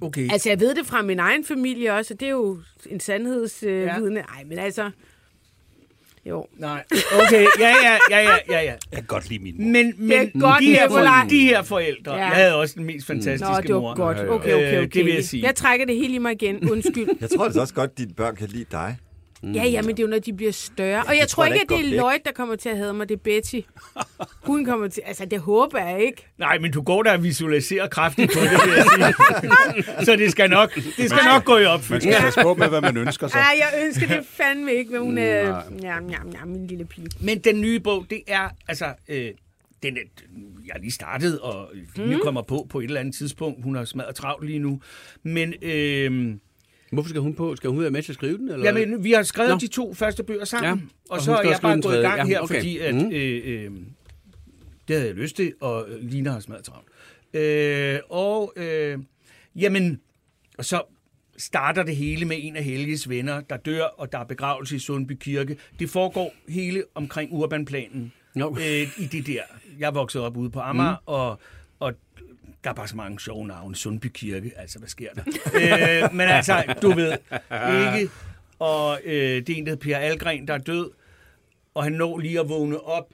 Okay. 0.01 0.27
Altså, 0.31 0.49
jeg 0.49 0.59
ved 0.59 0.75
det 0.75 0.85
fra 0.85 1.01
min 1.01 1.19
egen 1.19 1.45
familie 1.45 1.93
også, 1.93 2.13
og 2.13 2.19
det 2.19 2.25
er 2.25 2.29
jo 2.31 2.59
en 2.89 2.99
sandhedsvidne. 2.99 3.75
Øh, 3.77 3.85
Ja. 3.85 3.99
vidne. 3.99 4.19
Ej, 4.19 4.43
men 4.45 4.59
altså... 4.59 4.91
Jo. 6.25 6.45
Nej, 6.57 6.83
okay, 7.21 7.45
ja, 7.59 7.67
ja, 7.83 7.97
ja, 8.09 8.19
ja, 8.19 8.35
ja, 8.49 8.61
ja. 8.61 8.61
Jeg 8.61 8.77
kan 8.93 9.03
godt 9.03 9.29
lide 9.29 9.43
min 9.43 9.55
mor. 9.57 9.63
Men, 9.71 9.93
men 9.97 10.31
godt, 10.41 10.59
de, 10.61 10.65
her, 10.65 10.87
Nikolaj. 10.87 11.21
for, 11.23 11.29
de 11.29 11.39
her 11.41 11.61
forældre, 11.63 12.13
Ja. 12.13 12.19
jeg 12.19 12.27
havde 12.27 12.55
også 12.55 12.73
den 12.77 12.83
mest 12.85 13.07
fantastiske 13.07 13.51
Nå, 13.53 13.61
det 13.61 13.75
var 13.75 13.81
mor. 13.81 13.95
godt. 13.95 14.17
Okay, 14.17 14.29
okay, 14.29 14.53
okay. 14.53 14.81
Øh, 14.81 14.93
det 14.93 15.05
vil 15.05 15.13
jeg 15.13 15.23
sige. 15.23 15.43
Jeg 15.43 15.55
trækker 15.55 15.85
det 15.85 15.95
helt 15.95 16.13
i 16.13 16.17
mig 16.17 16.31
igen. 16.31 16.69
Undskyld. 16.71 17.07
Jeg 17.21 17.29
tror 17.29 17.45
altså 17.45 17.61
også 17.61 17.73
godt, 17.73 17.91
at 17.91 17.97
dine 17.97 18.13
børn 18.13 18.35
kan 18.35 18.47
lide 18.47 18.65
dig. 18.71 18.97
Ja, 19.43 19.65
ja, 19.65 19.81
men 19.81 19.89
det 19.89 19.99
er 19.99 20.03
jo, 20.03 20.09
når 20.09 20.19
de 20.19 20.33
bliver 20.33 20.51
større. 20.51 21.03
Og 21.03 21.17
jeg 21.17 21.27
tror 21.27 21.43
tror 21.43 21.53
jeg 21.53 21.61
ikke, 21.61 21.75
at 21.75 21.79
det 21.79 21.93
er. 21.93 21.97
Lloyd, 21.97 22.19
der 22.25 22.31
kommer 22.31 22.55
til 22.55 22.69
at 22.69 22.77
have 22.77 22.93
mig. 22.93 23.09
Det 23.09 23.15
er 23.15 23.19
Betty. 23.23 23.59
Hun 24.49 24.65
kommer 24.65 24.87
til... 24.87 25.03
Altså, 25.05 25.25
det 25.25 25.39
håber 25.39 25.79
jeg 25.79 26.01
ikke. 26.01 26.27
Nej, 26.37 26.59
men 26.59 26.71
du 26.71 26.81
går 26.81 27.03
der 27.03 27.11
og 27.11 27.23
visualiserer 27.23 27.87
kraftigt 27.87 28.31
på 28.33 28.39
det, 28.39 28.51
vil 28.51 28.73
jeg 28.73 29.13
sige. 29.75 30.05
Så 30.05 30.15
det 30.15 30.31
skal 30.31 30.49
nok, 30.49 30.75
det 30.75 31.09
skal 31.09 31.25
nok 31.25 31.45
gå 31.45 31.57
i 31.57 31.61
Man 31.61 31.67
opfyldelse. 31.67 32.11
skal 32.11 32.21
passe 32.21 32.41
på 32.41 32.53
med, 32.53 32.69
hvad 32.69 32.81
man 32.81 32.97
ønsker 32.97 33.27
sig. 33.27 33.39
Ej, 33.39 33.55
jeg 33.59 33.85
ønsker 33.85 34.07
det 34.07 34.25
fandme 34.25 34.73
ikke, 34.73 34.91
men 34.91 35.01
hun 35.01 35.17
er... 35.17 35.23
Ja, 35.23 35.63
ja, 35.83 36.17
ja, 36.33 36.45
min 36.45 36.67
lille 36.67 36.85
pige. 36.85 37.07
Men 37.19 37.39
den 37.39 37.61
nye 37.61 37.79
bog, 37.79 38.05
det 38.09 38.21
er, 38.27 38.49
altså, 38.67 38.93
øh, 39.09 39.31
den 39.83 39.97
er, 39.97 40.01
jeg 40.65 40.71
har 40.71 40.79
lige 40.79 40.91
startet, 40.91 41.39
og 41.39 41.69
Line 41.95 42.15
mm. 42.15 42.21
kommer 42.23 42.41
på 42.41 42.67
på 42.69 42.79
et 42.79 42.83
eller 42.83 42.99
andet 42.99 43.15
tidspunkt. 43.15 43.63
Hun 43.63 43.75
har 43.75 43.85
smadret 43.85 44.15
travlt 44.15 44.45
lige 44.45 44.59
nu. 44.59 44.81
Men, 45.23 45.53
øh, 45.61 46.35
Hvorfor 46.91 47.09
skal 47.09 47.21
hun 47.21 47.33
på? 47.33 47.55
Skal 47.55 47.69
hun 47.69 47.79
være 47.81 47.91
med 47.91 48.01
til 48.03 48.11
at 48.11 48.15
skrive 48.15 48.37
den? 48.37 48.49
Eller? 48.51 48.65
jamen, 48.65 49.03
vi 49.03 49.11
har 49.11 49.23
skrevet 49.23 49.51
Nå. 49.51 49.57
de 49.57 49.67
to 49.67 49.93
første 49.93 50.23
bøger 50.23 50.45
sammen, 50.45 50.79
Ja, 50.79 50.85
og 51.09 51.15
og 51.17 51.21
så 51.21 51.35
er 51.35 51.49
jeg 51.49 51.59
bare 51.61 51.81
gået 51.81 51.97
i 51.97 52.01
gang 52.01 52.17
Ja, 52.17 52.25
her, 52.25 52.39
okay. 52.39 52.55
fordi 52.55 52.77
at, 52.77 52.95
Mhm. 52.95 53.11
øh, 53.11 53.41
øh, 53.45 53.71
det 54.87 54.95
havde 54.95 55.07
jeg 55.07 55.15
lyst 55.15 55.35
til, 55.35 55.53
og 55.61 55.85
Lina 56.01 56.29
har 56.31 56.39
smadret 56.39 56.63
travlt. 56.63 56.87
Øh, 57.33 57.99
og, 58.09 58.53
øh, 58.55 58.97
jamen, 59.55 59.99
og 60.57 60.65
så 60.65 60.81
starter 61.37 61.83
det 61.83 61.95
hele 61.95 62.25
med 62.25 62.37
en 62.39 62.55
af 62.55 62.63
Helges 62.63 63.09
venner, 63.09 63.41
der 63.41 63.57
dør, 63.57 63.83
og 63.83 64.11
der 64.11 64.17
er 64.19 64.23
begravelse 64.23 64.75
i 64.75 64.79
Sundby 64.79 65.11
Kirke. 65.19 65.57
Det 65.79 65.89
foregår 65.89 66.33
hele 66.49 66.83
omkring 66.95 67.29
urbanplanen. 67.33 68.13
Nå. 68.35 68.57
Øh, 68.59 68.99
I 68.99 69.05
det 69.05 69.27
der. 69.27 69.41
Jeg 69.79 69.95
vokset 69.95 70.21
op 70.21 70.37
ude 70.37 70.49
på 70.49 70.59
Amager, 70.59 70.91
mm. 70.91 70.97
og 71.05 71.39
der 72.63 72.69
er 72.69 72.73
bare 72.73 72.87
så 72.87 72.95
mange 72.95 73.19
sjove 73.19 73.47
navne. 73.47 73.75
Sundby 73.75 74.05
Kirke, 74.07 74.51
altså 74.57 74.79
hvad 74.79 74.89
sker 74.89 75.09
der? 75.13 75.23
øh, 76.03 76.13
men 76.13 76.27
altså, 76.27 76.75
du 76.81 76.91
ved, 76.91 77.11
ikke? 77.11 78.11
Og 78.59 78.99
øh, 79.05 79.13
det 79.13 79.49
er 79.49 79.55
en, 79.57 79.65
der 79.65 79.71
hedder 79.71 79.75
Per 79.75 79.97
Algren, 79.97 80.47
der 80.47 80.53
er 80.53 80.57
død, 80.57 80.91
og 81.73 81.83
han 81.83 81.91
når 81.93 82.17
lige 82.17 82.39
at 82.39 82.49
vågne 82.49 82.79
op, 82.81 83.05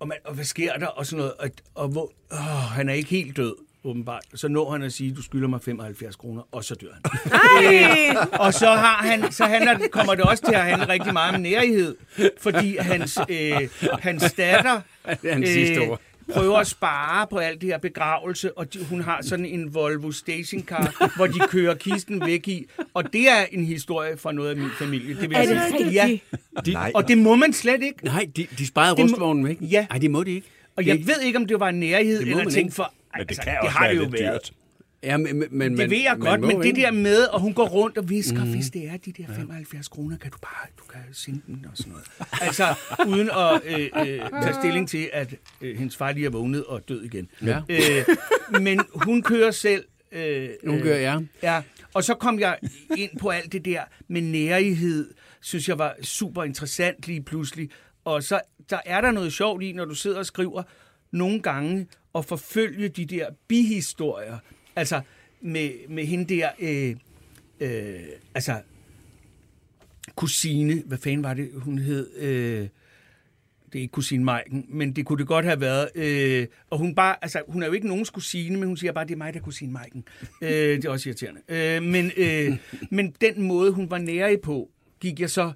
og, 0.00 0.08
man, 0.08 0.18
og 0.24 0.34
hvad 0.34 0.44
sker 0.44 0.76
der? 0.76 0.86
Og 0.86 1.06
sådan 1.06 1.18
noget. 1.18 1.32
Og, 1.38 1.50
og 1.74 1.88
hvor, 1.88 2.12
åh, 2.32 2.38
han 2.72 2.88
er 2.88 2.92
ikke 2.92 3.10
helt 3.10 3.36
død, 3.36 3.54
åbenbart. 3.84 4.22
Så 4.34 4.48
når 4.48 4.70
han 4.70 4.82
at 4.82 4.92
sige, 4.92 5.14
du 5.14 5.22
skylder 5.22 5.48
mig 5.48 5.62
75 5.62 6.16
kroner, 6.16 6.42
og 6.52 6.64
så 6.64 6.74
dør 6.74 6.88
han. 6.92 7.02
Ej! 7.32 8.16
Og 8.32 8.54
så, 8.54 8.66
har 8.66 8.96
han, 9.06 9.32
så 9.32 9.44
handler, 9.44 9.88
kommer 9.92 10.14
det 10.14 10.24
også 10.24 10.44
til 10.44 10.54
at 10.54 10.60
handle 10.64 10.88
rigtig 10.88 11.12
meget 11.12 11.34
om 11.34 11.40
nærighed, 11.40 11.96
fordi 12.40 12.76
hans, 12.76 13.18
øh, 13.28 13.68
hans 14.00 14.32
datter 14.32 14.80
Det 15.22 15.30
er 15.30 15.32
hans 15.32 15.48
sidste 15.48 15.78
ord. 15.78 16.00
Prøver 16.32 16.58
at 16.58 16.66
spare 16.66 17.26
på 17.30 17.38
alt 17.38 17.60
det 17.60 17.68
her 17.68 17.78
begravelse, 17.78 18.58
og 18.58 18.74
de, 18.74 18.84
hun 18.84 19.00
har 19.00 19.18
sådan 19.22 19.44
en 19.46 19.74
Volvo 19.74 20.12
stationcar, 20.12 21.12
hvor 21.16 21.26
de 21.26 21.38
kører 21.48 21.74
kisten 21.74 22.26
væk 22.26 22.48
i. 22.48 22.66
Og 22.94 23.12
det 23.12 23.28
er 23.28 23.44
en 23.52 23.64
historie 23.64 24.16
fra 24.16 24.32
noget 24.32 24.50
af 24.50 24.56
min 24.56 24.70
familie. 24.78 25.14
Det 25.20 25.30
vil 25.30 25.36
Er 25.36 25.40
jeg 25.42 25.48
det 25.48 25.62
sige. 25.68 25.78
rigtigt? 25.78 25.94
Ja, 25.94 26.60
De, 26.66 26.72
Nej. 26.72 26.92
og 26.94 27.08
det 27.08 27.18
må 27.18 27.34
man 27.36 27.52
slet 27.52 27.82
ikke. 27.82 28.04
Nej, 28.04 28.26
de, 28.36 28.46
de 28.58 28.66
sparede 28.66 28.96
Det 28.96 29.04
må- 29.04 29.12
rustvognen 29.12 29.46
væk. 29.46 29.56
Ja. 29.60 29.86
Nej, 29.90 29.98
det 29.98 30.10
må 30.10 30.22
de 30.24 30.30
ikke. 30.34 30.46
Og 30.76 30.84
Det- 30.84 30.88
jeg 30.90 30.98
ved 31.06 31.20
ikke, 31.22 31.38
om 31.38 31.46
det 31.46 31.60
var 31.60 31.68
en 31.68 31.80
nærhed 31.80 32.20
eller 32.20 32.50
ting 32.50 32.72
for... 32.72 32.92
Men 33.16 33.22
det 33.22 33.30
altså, 33.30 33.42
kan 33.42 33.52
det 33.52 33.60
også 33.60 33.78
har 33.78 33.84
være 33.84 33.94
det 33.94 33.98
jo 33.98 34.02
lidt 34.10 34.12
været. 34.22 34.32
dyrt. 34.32 34.52
Ja, 35.02 35.16
men, 35.16 35.44
men, 35.50 35.78
Det 35.78 35.90
ved 35.90 35.98
jeg 36.02 36.16
man 36.18 36.28
godt, 36.28 36.40
må 36.40 36.46
men 36.46 36.62
det 36.62 36.76
der 36.76 36.90
med, 36.90 37.24
og 37.24 37.40
hun 37.40 37.54
går 37.54 37.68
rundt 37.68 37.98
og 37.98 38.08
visker, 38.10 38.44
mm. 38.44 38.50
hvis 38.50 38.70
det 38.70 38.88
er 38.88 38.96
de 38.96 39.12
der 39.12 39.34
75 39.34 39.88
kroner, 39.88 40.16
kan 40.16 40.30
du 40.30 40.38
bare 40.38 40.66
du 40.78 40.84
kan 40.92 41.00
sende 41.12 41.40
den 41.46 41.66
og 41.70 41.76
sådan 41.76 41.92
noget. 41.92 42.06
Altså, 42.40 42.64
uden 43.08 43.30
at 43.30 43.60
øh, 43.64 43.90
øh, 43.96 44.42
tage 44.42 44.54
stilling 44.54 44.88
til, 44.88 45.10
at 45.12 45.34
øh, 45.60 45.78
hendes 45.78 45.96
far 45.96 46.12
lige 46.12 46.26
er 46.26 46.30
vågnet 46.30 46.64
og 46.64 46.88
død 46.88 47.02
igen. 47.02 47.28
Ja. 47.42 47.60
Øh, 47.68 48.04
men 48.62 48.80
hun 48.94 49.22
kører 49.22 49.50
selv. 49.50 49.84
Øh, 50.12 50.48
Hun 50.66 50.80
gør, 50.80 50.96
ja. 50.96 51.18
Ja, 51.42 51.62
og 51.94 52.04
så 52.04 52.14
kom 52.14 52.38
jeg 52.40 52.58
ind 52.96 53.10
på 53.20 53.28
alt 53.28 53.52
det 53.52 53.64
der 53.64 53.82
med 54.08 54.20
nærighed, 54.22 55.14
synes 55.40 55.68
jeg 55.68 55.78
var 55.78 55.94
super 56.02 56.44
interessant 56.44 57.06
lige 57.06 57.22
pludselig. 57.22 57.70
Og 58.04 58.22
så 58.22 58.40
der 58.70 58.78
er 58.86 59.00
der 59.00 59.10
noget 59.10 59.32
sjovt 59.32 59.62
i, 59.62 59.72
når 59.72 59.84
du 59.84 59.94
sidder 59.94 60.18
og 60.18 60.26
skriver 60.26 60.62
nogle 61.12 61.40
gange 61.42 61.86
og 62.12 62.24
forfølge 62.24 62.88
de 62.88 63.04
der 63.06 63.26
bihistorier. 63.48 64.38
Altså 64.78 65.00
med, 65.40 65.70
med 65.88 66.04
hende 66.06 66.34
der, 66.34 66.48
øh, 66.58 66.96
øh, 67.60 68.00
altså 68.34 68.60
kusine, 70.16 70.82
hvad 70.86 70.98
fanden 70.98 71.22
var 71.22 71.34
det, 71.34 71.50
hun 71.54 71.78
hed? 71.78 72.16
Øh, 72.16 72.68
det 73.72 73.78
er 73.78 73.82
ikke 73.82 73.92
kusine 73.92 74.24
Maiken, 74.24 74.66
men 74.68 74.92
det 74.92 75.06
kunne 75.06 75.18
det 75.18 75.26
godt 75.26 75.44
have 75.44 75.60
været. 75.60 75.88
Øh, 75.94 76.46
og 76.70 76.78
hun 76.78 76.94
bare, 76.94 77.16
altså, 77.22 77.42
hun 77.48 77.62
er 77.62 77.66
jo 77.66 77.72
ikke 77.72 77.86
nogens 77.86 78.10
kusine, 78.10 78.56
men 78.56 78.68
hun 78.68 78.76
siger 78.76 78.92
bare, 78.92 79.04
det 79.04 79.12
er 79.12 79.16
mig, 79.16 79.34
der 79.34 79.40
er 79.40 79.44
kusine 79.44 79.72
Maiken. 79.72 80.04
Øh, 80.42 80.50
det 80.50 80.84
er 80.84 80.90
også 80.90 81.08
irriterende. 81.08 81.40
Øh, 81.48 81.82
men, 81.82 82.10
øh, 82.16 82.56
men 82.90 83.14
den 83.20 83.42
måde, 83.42 83.72
hun 83.72 83.90
var 83.90 83.98
nære 83.98 84.38
på, 84.42 84.70
gik 85.00 85.20
jeg 85.20 85.30
så 85.30 85.52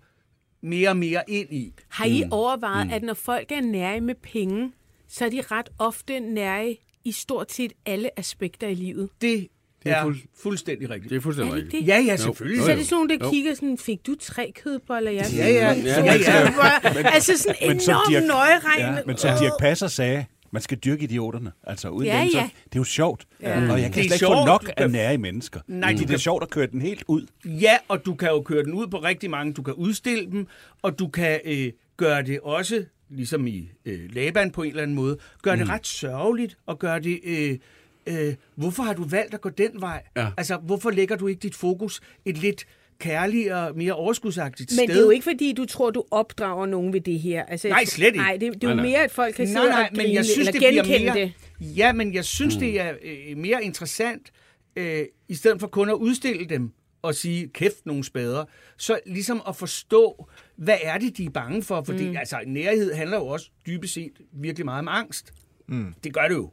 mere 0.61 0.89
og 0.89 0.97
mere 0.97 1.23
ind 1.29 1.53
i. 1.53 1.73
Har 1.89 2.07
I 2.07 2.25
overvejet, 2.31 2.93
at 2.93 3.03
når 3.03 3.15
folk 3.15 3.53
er 3.53 3.61
nære 3.61 4.01
med 4.01 4.15
penge, 4.15 4.73
så 5.09 5.25
er 5.25 5.31
de 5.31 5.41
ret 5.41 5.69
ofte 5.79 6.21
nære 6.21 6.77
i 7.05 7.13
stort 7.13 7.53
set 7.53 7.73
alle 7.87 8.19
aspekter 8.19 8.69
i 8.69 8.75
livet? 8.75 9.09
Det, 9.21 9.49
Det 9.85 9.93
er 9.93 9.97
er, 9.97 10.03
fuld- 10.03 10.19
fuldstændig 10.43 10.91
rigtigt. 10.91 11.11
Det 11.11 11.17
er 11.17 11.21
Er 11.21 11.23
fuldstændig 11.23 11.55
det 11.55 11.63
rigtigt. 11.65 11.81
det? 11.83 11.89
Ja, 11.89 11.99
ja, 12.07 12.17
selvfølgelig. 12.17 12.65
Så 12.65 12.71
er 12.71 12.77
det 12.77 12.85
sådan 12.87 12.97
nogle, 12.97 13.19
der 13.19 13.25
Jo. 13.27 13.31
kigger 13.31 13.55
sådan, 13.55 13.79
fik 13.79 14.07
du 14.07 14.15
tre 14.21 14.53
kødboller? 14.65 15.11
Ja, 15.11 15.23
Ja, 15.37 15.49
ja. 15.49 15.75
To 15.75 15.81
Ja, 15.81 16.15
ja. 16.15 16.45
kødboller. 16.45 17.11
Altså 17.15 17.39
sådan 17.39 17.57
Men 17.69 17.81
som 17.81 17.93
enormt 17.93 18.17
Dirch- 18.17 18.27
nøjeregnende. 18.27 18.99
Ja, 18.99 19.05
men 19.07 19.17
som 19.17 19.31
Dirk 19.41 19.53
Passer 19.61 19.87
sagde, 19.89 20.25
man 20.51 20.63
skal 20.63 20.79
dyrke 20.79 21.05
idioterne. 21.05 21.53
Altså 21.65 21.89
uden 21.89 22.07
Ja, 22.07 22.21
dem, 22.23 22.31
så, 22.31 22.39
ja. 22.39 22.45
det 22.65 22.75
er 22.75 22.81
jo 22.81 22.85
sjovt. 22.85 23.27
Ja. 23.43 23.55
Og 23.55 23.61
jeg 23.61 23.67
kan 23.67 23.77
Det 23.81 23.87
er 23.87 23.93
slet 23.93 24.03
ikke 24.05 24.15
få 24.15 24.19
sjovt. 24.19 24.47
nok 24.47 24.71
af 24.77 24.91
nære 24.91 25.19
mennesker. 25.19 25.61
Nej, 25.69 25.93
du 25.93 25.99
det 25.99 26.11
er 26.11 26.17
sjovt 26.19 26.43
at 26.43 26.51
køre 26.51 26.67
den 26.67 26.81
helt 26.81 27.05
ud. 27.09 27.27
Ja, 27.45 27.77
og 27.89 28.07
du 28.07 28.15
kan 28.15 28.29
jo 28.29 28.43
køre 28.43 28.65
den 28.65 28.73
ud 28.75 28.87
på 28.87 28.97
rigtig 28.99 29.31
mange. 29.31 29.53
Du 29.53 29.63
kan 29.63 29.75
udstille 29.75 30.31
dem, 30.31 30.47
og 30.83 30.99
du 30.99 31.09
kan 31.09 31.41
øh, 31.45 31.73
gøre 31.97 32.23
det 32.23 32.41
også, 32.41 32.85
ligesom 33.13 33.47
i 33.47 33.71
øh, 33.85 34.15
Laban 34.15 34.51
på 34.51 34.63
en 34.63 34.69
eller 34.71 34.83
anden 34.83 34.97
måde, 34.97 35.19
gøre 35.43 35.57
mm. 35.57 35.61
det 35.61 35.69
ret 35.69 35.87
sørgeligt, 35.87 36.57
og 36.67 36.79
gøre 36.79 37.01
det... 37.01 37.21
Øh, 37.25 37.59
øh, 38.07 38.35
hvorfor 38.55 38.83
har 38.83 38.95
du 38.95 39.05
valgt 39.05 39.35
at 39.35 39.41
gå 39.41 39.49
den 39.49 39.81
vej? 39.81 40.03
Ja. 40.17 40.29
Altså, 40.37 40.57
hvorfor 40.57 40.91
lægger 40.91 41.17
du 41.17 41.27
ikke 41.27 41.41
dit 41.41 41.55
fokus 41.55 42.01
et 42.25 42.39
lidt 42.39 42.67
kærligere, 42.99 43.73
mere 43.73 43.93
overskudsagtigt 43.93 44.71
Men 44.71 44.77
sted? 44.79 44.89
det 44.89 44.97
er 44.97 45.05
jo 45.05 45.11
ikke, 45.11 45.25
fordi 45.25 45.53
du 45.53 45.65
tror, 45.65 45.91
du 45.91 46.05
opdrager 46.11 46.67
nogen 46.67 46.93
ved 46.93 47.01
det 47.01 47.21
her. 47.21 47.45
Altså, 47.45 47.69
Nej, 47.69 47.85
slet 47.85 48.07
ikke. 48.07 48.19
Nej, 48.19 48.33
det, 48.33 48.41
det 48.41 48.65
er 48.65 48.69
jo 48.69 48.75
Nej, 48.75 48.75
nej. 48.75 48.85
mere, 48.85 49.05
at 49.05 49.11
folk 49.11 49.35
kan 49.35 49.47
sidde 49.47 49.59
Nej, 49.59 49.69
nej, 49.69 49.83
og 49.83 49.97
grine 49.97 50.09
men 50.09 50.15
jeg 50.15 50.25
synes, 50.25 50.49
eller 50.49 50.53
det 50.53 50.59
bliver 50.59 50.85
genkende 50.85 51.15
mere... 51.15 51.25
det. 51.61 51.77
Ja, 51.77 51.93
men 51.93 52.15
jeg 52.15 52.25
synes, 52.25 52.55
mm. 52.55 52.61
det 52.61 52.81
er 52.81 52.93
øh, 53.03 53.37
mere 53.37 53.65
interessant, 53.65 54.33
øh, 54.77 55.05
i 55.29 55.35
stedet 55.35 55.61
for 55.61 55.67
kun 55.67 55.89
at 55.89 55.95
udstille 55.95 56.45
dem 56.45 56.73
og 57.03 57.15
sige, 57.15 57.49
kæft 57.49 57.87
nogle 57.87 58.05
spader, 58.05 58.45
så 58.77 58.99
ligesom 59.07 59.43
at 59.49 59.57
forstå, 59.57 60.29
hvad 60.57 60.79
er 60.83 60.99
det, 60.99 61.17
de 61.17 61.25
er 61.25 61.31
bange 61.31 61.63
for? 61.63 61.83
Fordi 61.83 62.09
mm. 62.11 62.17
altså, 62.17 62.37
nærhed 62.47 62.95
handler 62.95 63.17
jo 63.17 63.27
også 63.27 63.51
dybest 63.67 63.95
set 63.95 64.13
virkelig 64.33 64.65
meget 64.65 64.79
om 64.79 64.89
angst. 64.89 65.33
Mm. 65.69 65.95
Det 66.05 66.15
gør 66.15 66.29
det 66.29 66.35
jo. 66.35 66.51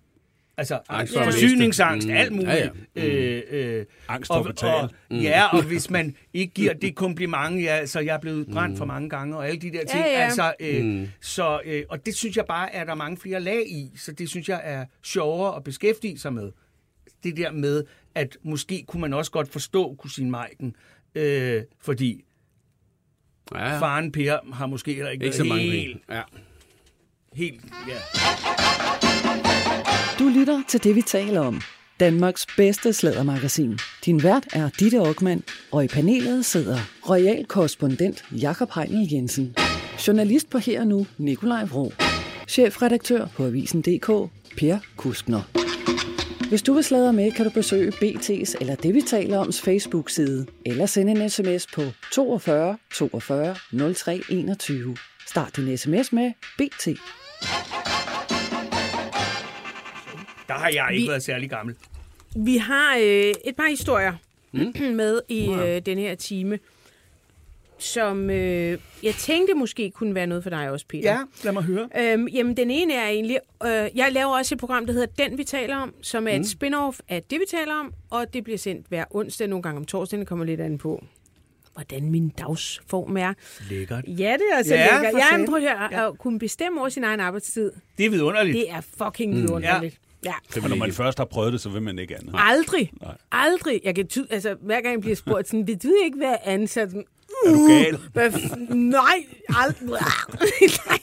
Altså 0.58 0.80
Angst 0.90 1.14
for 1.14 1.20
at 1.20 1.26
forsyningsangst, 1.26 2.08
miste. 2.08 2.20
alt 2.20 2.32
Mm. 2.32 2.36
muligt. 2.38 2.56
Ja, 2.96 3.06
ja. 3.06 3.06
Øh, 3.08 3.44
øh, 3.80 3.86
Angst 4.08 4.28
for 4.28 4.36
at 4.36 4.46
betale. 4.46 4.74
Og, 4.74 4.90
ja, 5.12 5.58
og 5.58 5.64
hvis 5.64 5.90
man 5.90 6.16
ikke 6.34 6.54
giver 6.54 6.74
det 6.74 6.96
kompliment, 7.06 7.64
ja, 7.64 7.86
så 7.86 8.00
jeg 8.00 8.16
er 8.16 8.20
blevet 8.20 8.48
brændt 8.52 8.78
for 8.78 8.86
mange 8.86 9.10
gange, 9.10 9.38
og 9.38 9.48
alle 9.48 9.62
de 9.62 9.72
der 9.72 9.86
ting. 9.86 10.04
Ja, 10.06 10.12
ja. 10.12 10.26
Altså, 10.26 10.54
øh, 10.60 11.08
så, 11.22 11.62
øh, 11.66 11.84
og 11.90 12.06
det 12.06 12.16
synes 12.16 12.38
jeg 12.38 12.46
bare, 12.46 12.74
er 12.76 12.84
der 12.84 12.96
mange 12.96 13.18
flere 13.18 13.40
lag 13.40 13.70
i, 13.70 13.92
så 13.98 14.12
det 14.12 14.30
synes 14.30 14.50
jeg 14.50 14.62
er 14.64 14.86
sjovere 15.04 15.56
at 15.56 15.64
beskæftige 15.64 16.20
sig 16.20 16.34
med. 16.34 16.52
Det 17.24 17.38
der 17.38 17.52
med, 17.52 17.84
at 18.16 18.38
måske 18.44 18.86
kunne 18.88 19.02
man 19.02 19.14
også 19.14 19.32
godt 19.32 19.52
forstå 19.52 19.96
kusine 20.00 20.30
Maiken, 20.30 20.76
øh, 21.16 21.62
fordi 21.82 22.24
Ja, 23.56 23.74
ja. 23.74 23.80
faren 23.80 24.12
Per 24.12 24.54
har 24.54 24.66
måske 24.66 24.94
heller 24.94 25.10
ikke, 25.12 25.26
Ikke 25.26 25.38
så 25.38 25.44
mange 25.44 25.64
helt, 25.64 26.02
penge. 26.08 26.16
Ja. 26.18 26.22
helt, 27.34 27.62
ja. 27.88 27.98
Du 30.20 30.28
lytter 30.40 30.62
til 30.68 30.84
det, 30.84 30.96
vi 30.96 31.02
taler 31.02 31.40
om. 31.42 31.62
Danmarks 32.00 32.46
bedste 32.58 32.94
slædermagasin. 32.94 33.80
Din 34.06 34.24
vært 34.24 34.48
er 34.54 34.70
Ditte 34.80 34.98
Aukmann, 34.98 35.44
og 35.72 35.84
i 35.84 35.88
panelet 35.88 36.46
sidder 36.46 36.78
royal 37.10 37.46
korrespondent 37.46 38.26
Jakob 38.32 38.70
Heinel 38.76 39.08
Jensen, 39.14 39.56
journalist 40.08 40.50
på 40.50 40.58
Her 40.58 40.80
og 40.82 40.88
Nu, 40.88 41.08
Nikolaj 41.18 41.64
Vrå, 41.66 41.92
chefredaktør 42.48 43.28
på 43.28 43.46
Avisen.dk, 43.46 44.08
Per 44.58 44.78
Kuskner. 44.98 45.42
Hvis 46.50 46.62
du 46.62 46.74
vil 46.74 46.84
sladre 46.84 47.14
med, 47.14 47.32
kan 47.32 47.46
du 47.46 47.52
besøge 47.52 47.92
BT's 47.92 48.56
eller 48.62 48.76
det, 48.76 48.94
vi 48.94 49.02
taler 49.02 49.38
oms 49.40 49.62
Facebook-side, 49.62 50.46
eller 50.66 50.86
sende 50.86 51.12
en 51.24 51.30
sms 51.30 51.68
på 51.76 51.82
42 52.14 52.78
42 52.94 53.56
03 53.94 54.22
21. 54.30 54.98
Start 55.28 55.56
din 55.56 55.78
sms 55.78 56.14
med 56.14 56.32
BT. 56.58 56.86
Der 60.48 60.54
har 60.54 60.70
jeg 60.74 60.88
ikke 60.92 61.04
Vi- 61.04 61.10
været 61.10 61.24
særlig 61.24 61.50
gammel. 61.50 61.76
Vi 62.36 62.58
har 62.58 62.96
øh, 62.98 63.34
et 63.46 63.56
par 63.58 63.70
historier 63.70 64.14
mm. 64.52 64.74
med 65.02 65.22
i 65.30 65.50
øh, 65.50 65.82
den 65.86 65.98
her 65.98 66.16
time, 66.16 66.60
som 67.80 68.30
øh, 68.30 68.78
jeg 69.04 69.14
tænkte 69.14 69.54
måske 69.54 69.92
kunne 69.92 70.16
være 70.16 70.28
noget 70.28 70.44
for 70.44 70.50
dig 70.50 70.70
også, 70.72 70.86
Peter. 70.90 71.12
Ja, 71.12 71.20
lad 71.44 71.52
mig 71.54 71.64
høre. 71.64 71.90
Øhm, 71.98 72.28
jamen, 72.28 72.58
den 72.58 72.72
ene 72.72 72.94
er 72.94 73.08
egentlig... 73.08 73.40
Øh, 73.66 73.70
jeg 73.96 74.12
laver 74.12 74.38
også 74.38 74.56
et 74.56 74.60
program, 74.60 74.86
der 74.86 74.94
hedder 74.94 75.08
Den, 75.28 75.38
vi 75.38 75.44
taler 75.44 75.76
om, 75.76 75.94
som 76.02 76.28
er 76.28 76.36
mm. 76.36 76.42
et 76.42 76.48
spin-off 76.48 77.00
af 77.10 77.24
Det, 77.24 77.40
vi 77.40 77.46
taler 77.50 77.74
om, 77.74 77.94
og 78.10 78.34
det 78.34 78.44
bliver 78.44 78.58
sendt 78.58 78.88
hver 78.88 79.06
onsdag, 79.12 79.48
nogle 79.48 79.64
gange 79.64 79.78
om 79.78 79.86
torsdagen, 79.86 80.20
det 80.20 80.28
kommer 80.28 80.46
lidt 80.46 80.62
an 80.62 80.78
på, 80.78 81.04
hvordan 81.74 82.12
min 82.12 82.30
dagsform 82.30 83.18
er. 83.18 83.34
Lækkert. 83.70 84.06
Ja, 84.08 84.14
det 84.34 84.44
er 84.52 84.58
altså 84.58 84.76
Ja, 84.76 84.82
ja, 84.82 85.02
lækkert. 85.02 85.14
Jeg 85.14 85.28
satan. 85.32 85.46
prøv 85.46 85.56
at, 85.56 85.62
høre, 85.62 86.08
at 86.08 86.18
kunne 86.18 86.40
bestemme 86.40 86.80
over 86.80 86.90
sin 86.90 87.04
egen 87.04 87.20
arbejdstid. 87.20 87.72
Det 87.98 88.06
er 88.06 88.10
vidunderligt. 88.10 88.56
Det 88.56 88.72
er 88.72 88.82
fucking 88.82 89.36
vidunderligt. 89.36 89.94
Ja. 89.94 90.09
Og 90.64 90.70
når 90.70 90.76
man 90.76 90.94
først 90.94 91.18
har 91.18 91.26
prøvet 91.26 91.54
det, 91.54 91.62
så 91.62 91.70
vil 91.70 91.82
man 91.82 92.00
ikke 92.00 92.16
andet. 92.18 92.32
Aldrig. 92.38 92.92
Nej. 93.02 93.16
Aldrig. 93.32 93.82
Jeg 93.84 93.96
kan 93.96 94.08
ty- 94.08 94.20
altså, 94.30 94.56
hver 94.62 94.82
gang 94.82 94.94
jeg 94.94 95.02
bliver 95.02 95.16
spurgt 95.16 95.48
sådan, 95.48 95.68
vil 95.68 95.84
du 95.84 95.92
ikke 96.06 96.20
være 96.20 96.48
ansat? 96.48 96.90
Sådan, 96.90 97.04
Er 97.46 97.52
du 97.54 97.68
gal? 97.68 97.98
Hvad 98.14 98.30
f- 98.34 98.74
nej, 98.74 99.26
aldrig. 99.50 99.88
nej, 100.88 101.00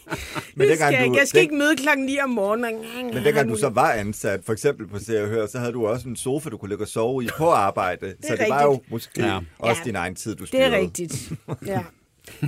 Men 0.55 0.69
det 0.69 0.77
skal 0.79 0.93
jeg, 0.93 1.01
du- 1.01 1.05
ikke. 1.05 1.19
jeg 1.19 1.29
skal 1.29 1.39
den- 1.41 1.43
ikke 1.43 1.55
møde 1.55 1.77
klokken 1.77 2.07
9 2.07 2.19
om 2.19 2.31
morgenen. 2.31 2.75
Men 3.15 3.25
dengang 3.25 3.49
du 3.51 3.57
så 3.57 3.69
var 3.69 3.93
ansat, 3.93 4.41
for 4.47 4.53
eksempel 4.53 4.87
på 4.89 4.99
Se 4.99 5.23
og 5.23 5.29
Hør, 5.29 5.47
så 5.47 5.59
havde 5.59 5.73
du 5.73 5.87
også 5.87 6.09
en 6.09 6.17
sofa, 6.17 6.51
du 6.51 6.57
kunne 6.57 6.69
ligge 6.69 6.85
og 6.85 6.89
sove 6.89 7.25
i 7.25 7.29
på 7.39 7.51
arbejde. 7.51 8.15
så 8.23 8.37
det 8.37 8.47
var 8.49 8.63
jo 8.63 8.81
måske 8.91 9.11
Ja. 9.23 9.27
ja. 9.27 9.41
også 9.59 9.81
Ja. 9.81 9.85
din 9.85 9.97
egen 9.97 10.15
tid, 10.15 10.35
du 10.35 10.41
Det 10.41 10.49
styrede. 10.49 10.67
er 10.77 10.79
rigtigt. 10.81 11.33
Ja. 11.67 11.83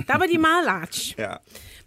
Der 0.07 0.17
var 0.17 0.25
de 0.33 0.37
meget 0.37 0.65
large. 0.65 1.15
Ja. 1.17 1.33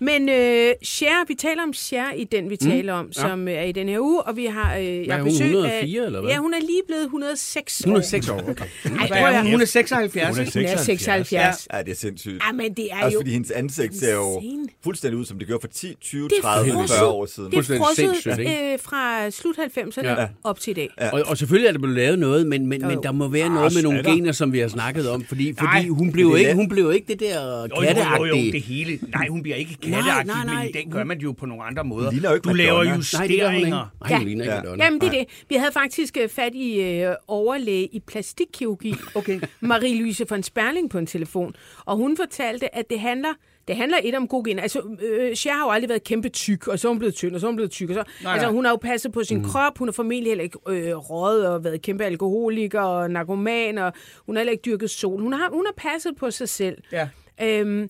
Men 0.02 0.28
øh, 0.28 0.74
Cher, 0.84 1.26
vi 1.28 1.34
taler 1.34 1.62
om 1.62 1.72
Cher 1.74 2.12
i 2.16 2.24
den, 2.24 2.50
vi 2.50 2.56
taler 2.56 2.92
om, 2.92 3.12
som 3.12 3.48
øh, 3.48 3.54
er 3.54 3.62
i 3.62 3.72
den 3.72 3.88
her 3.88 3.98
uge, 4.00 4.22
og 4.22 4.36
vi 4.36 4.44
har, 4.44 4.76
øh, 4.76 4.84
jeg 4.84 5.06
er 5.06 5.12
har 5.12 5.22
hun, 5.22 5.24
besøg 5.32 5.46
104 5.46 6.02
af, 6.02 6.06
eller 6.06 6.20
hvad? 6.20 6.30
Ja, 6.30 6.36
hun 6.38 6.54
er 6.54 6.60
lige 6.60 6.82
blevet 6.86 7.02
106 7.02 7.80
år. 7.80 7.88
106 7.88 8.28
år. 8.28 8.34
Okay. 8.50 8.64
Ej, 8.84 9.08
er 9.10 9.26
at 9.26 9.42
hun? 9.42 9.50
Hun 9.50 9.60
er 9.60 9.64
76. 9.64 10.28
Hun 10.28 10.36
er 10.36 10.40
ikke? 10.46 10.52
Hun 10.58 10.64
er 10.64 10.76
76. 10.82 11.68
ja, 11.72 11.82
det 11.82 11.90
er 11.90 11.96
sindssygt. 11.96 12.42
Ja, 12.48 12.52
men 12.52 12.74
det 12.74 12.88
er 12.92 13.04
Også 13.04 13.14
jo... 13.14 13.20
fordi 13.20 13.30
hendes 13.32 13.50
ansigt 13.50 13.96
ser 13.96 14.14
jo 14.14 14.42
fuldstændig 14.84 15.18
ud, 15.20 15.24
som 15.24 15.38
det 15.38 15.46
gjorde 15.46 15.60
for 15.60 15.68
10, 15.68 15.94
20, 16.00 16.28
Det 16.28 16.38
er 16.38 16.42
30, 16.42 16.72
frosset. 16.72 16.96
40 16.98 17.08
år 17.10 17.26
siden. 17.26 17.50
Det 17.50 17.58
er 17.58 17.62
Fuldstændig 17.62 18.16
frosset 18.24 18.72
øh, 18.72 18.78
fra 18.82 19.30
slut 19.30 19.56
90'erne 19.58 20.02
Ja. 20.06 20.20
ja. 20.20 20.26
op 20.44 20.60
til 20.60 20.70
i 20.70 20.74
dag. 20.74 20.88
Ja. 21.00 21.10
Og, 21.10 21.22
og 21.26 21.38
selvfølgelig 21.38 21.68
er 21.68 21.72
der 21.72 21.78
blevet 21.78 21.96
lavet 21.96 22.18
noget, 22.18 22.46
men, 22.46 22.66
men, 22.66 22.86
men 22.86 23.02
der 23.02 23.12
må 23.12 23.28
være 23.28 23.44
Ah, 23.44 23.52
noget 23.52 23.74
med 23.74 23.82
nogle 23.82 23.98
er 23.98 24.02
gener, 24.02 24.32
som 24.32 24.52
vi 24.52 24.58
har 24.58 24.68
snakket 24.68 25.10
om, 25.10 25.24
fordi, 25.24 25.54
fordi 25.58 25.66
Nej, 25.66 25.86
hun, 25.86 26.12
blev 26.12 26.36
ikke, 26.38 26.54
hun 26.54 26.68
blev 26.68 26.92
ikke 26.94 27.06
det 27.08 27.20
der 27.20 27.40
Jo, 27.42 27.58
jo, 27.58 27.62
jo, 27.76 27.80
jo, 27.80 27.86
katteagtige. 27.86 28.52
det 28.52 28.60
hele. 28.60 28.98
Nej, 29.14 29.26
hun 29.28 29.42
bliver 29.42 29.56
ikke 29.56 29.76
Nej, 30.00 30.24
nej, 30.24 30.44
nej. 30.44 30.54
men 30.56 30.68
i 30.68 30.72
dag 30.72 30.88
gør 30.90 31.04
man 31.04 31.16
det 31.16 31.24
jo 31.24 31.32
på 31.32 31.46
nogle 31.46 31.64
andre 31.64 31.84
måder. 31.84 32.04
Hun 32.04 32.12
ligner 32.14 32.28
jo 32.28 32.34
ikke 32.34 32.48
du 32.48 32.54
laver 32.54 32.84
Madonna. 32.84 33.02
Nej, 33.18 33.26
det 33.26 33.40
gør 33.40 33.46
hun 33.46 33.56
ikke. 33.56 33.68
justeringer. 33.68 34.44
Nej, 34.44 34.44
Ja. 34.44 34.60
Madonna. 34.62 34.84
Jamen, 34.84 35.00
det 35.00 35.06
er 35.06 35.10
det. 35.12 35.44
Vi 35.48 35.54
havde 35.54 35.72
faktisk 35.72 36.16
øh, 36.20 36.28
fat 36.28 36.54
i 36.54 36.80
øh, 36.80 37.14
overlæge 37.28 37.86
i 37.86 38.00
plastikkirurgi, 38.00 38.94
Okay. 39.14 39.40
Marie-Louise 39.70 40.24
von 40.28 40.42
Sperling 40.42 40.90
på 40.90 40.98
en 40.98 41.06
telefon, 41.06 41.54
og 41.84 41.96
hun 41.96 42.16
fortalte, 42.16 42.74
at 42.76 42.90
det 42.90 43.00
handler 43.00 43.28
det 43.68 43.76
handler 43.76 43.98
et 44.04 44.14
om 44.14 44.28
god 44.28 44.44
gen. 44.44 44.58
Altså, 44.58 44.96
øh, 45.02 45.34
Cher 45.34 45.52
har 45.52 45.64
jo 45.64 45.70
aldrig 45.70 45.88
været 45.88 46.04
kæmpe 46.04 46.28
tyk, 46.28 46.68
og 46.68 46.78
så 46.78 46.88
er 46.88 46.90
hun 46.92 46.98
blevet 46.98 47.14
tynd, 47.14 47.34
og 47.34 47.40
så 47.40 47.46
er 47.46 47.48
hun 47.50 47.56
blevet 47.56 47.70
tyk. 47.70 47.88
Og 47.90 47.94
så, 47.94 48.04
Nej, 48.22 48.32
altså, 48.32 48.48
hun 48.50 48.64
har 48.64 48.72
jo 48.72 48.76
passet 48.76 49.12
på 49.12 49.24
sin 49.24 49.38
mm. 49.38 49.44
krop, 49.44 49.78
hun 49.78 49.88
har 49.88 49.92
formentlig 49.92 50.30
heller 50.30 50.44
ikke 50.44 50.58
øh, 50.68 50.96
røget 50.96 51.48
og 51.48 51.64
været 51.64 51.82
kæmpe 51.82 52.04
alkoholiker 52.04 52.80
og 52.80 53.10
narkoman, 53.10 53.78
og 53.78 53.92
hun 54.26 54.36
har 54.36 54.40
heller 54.40 54.52
ikke 54.52 54.62
dyrket 54.64 54.90
sol. 54.90 55.20
Hun 55.22 55.32
har, 55.32 55.50
hun 55.52 55.66
har 55.66 55.90
passet 55.90 56.16
på 56.16 56.30
sig 56.30 56.48
selv. 56.48 56.78
Ja. 56.92 57.08
Øhm, 57.42 57.88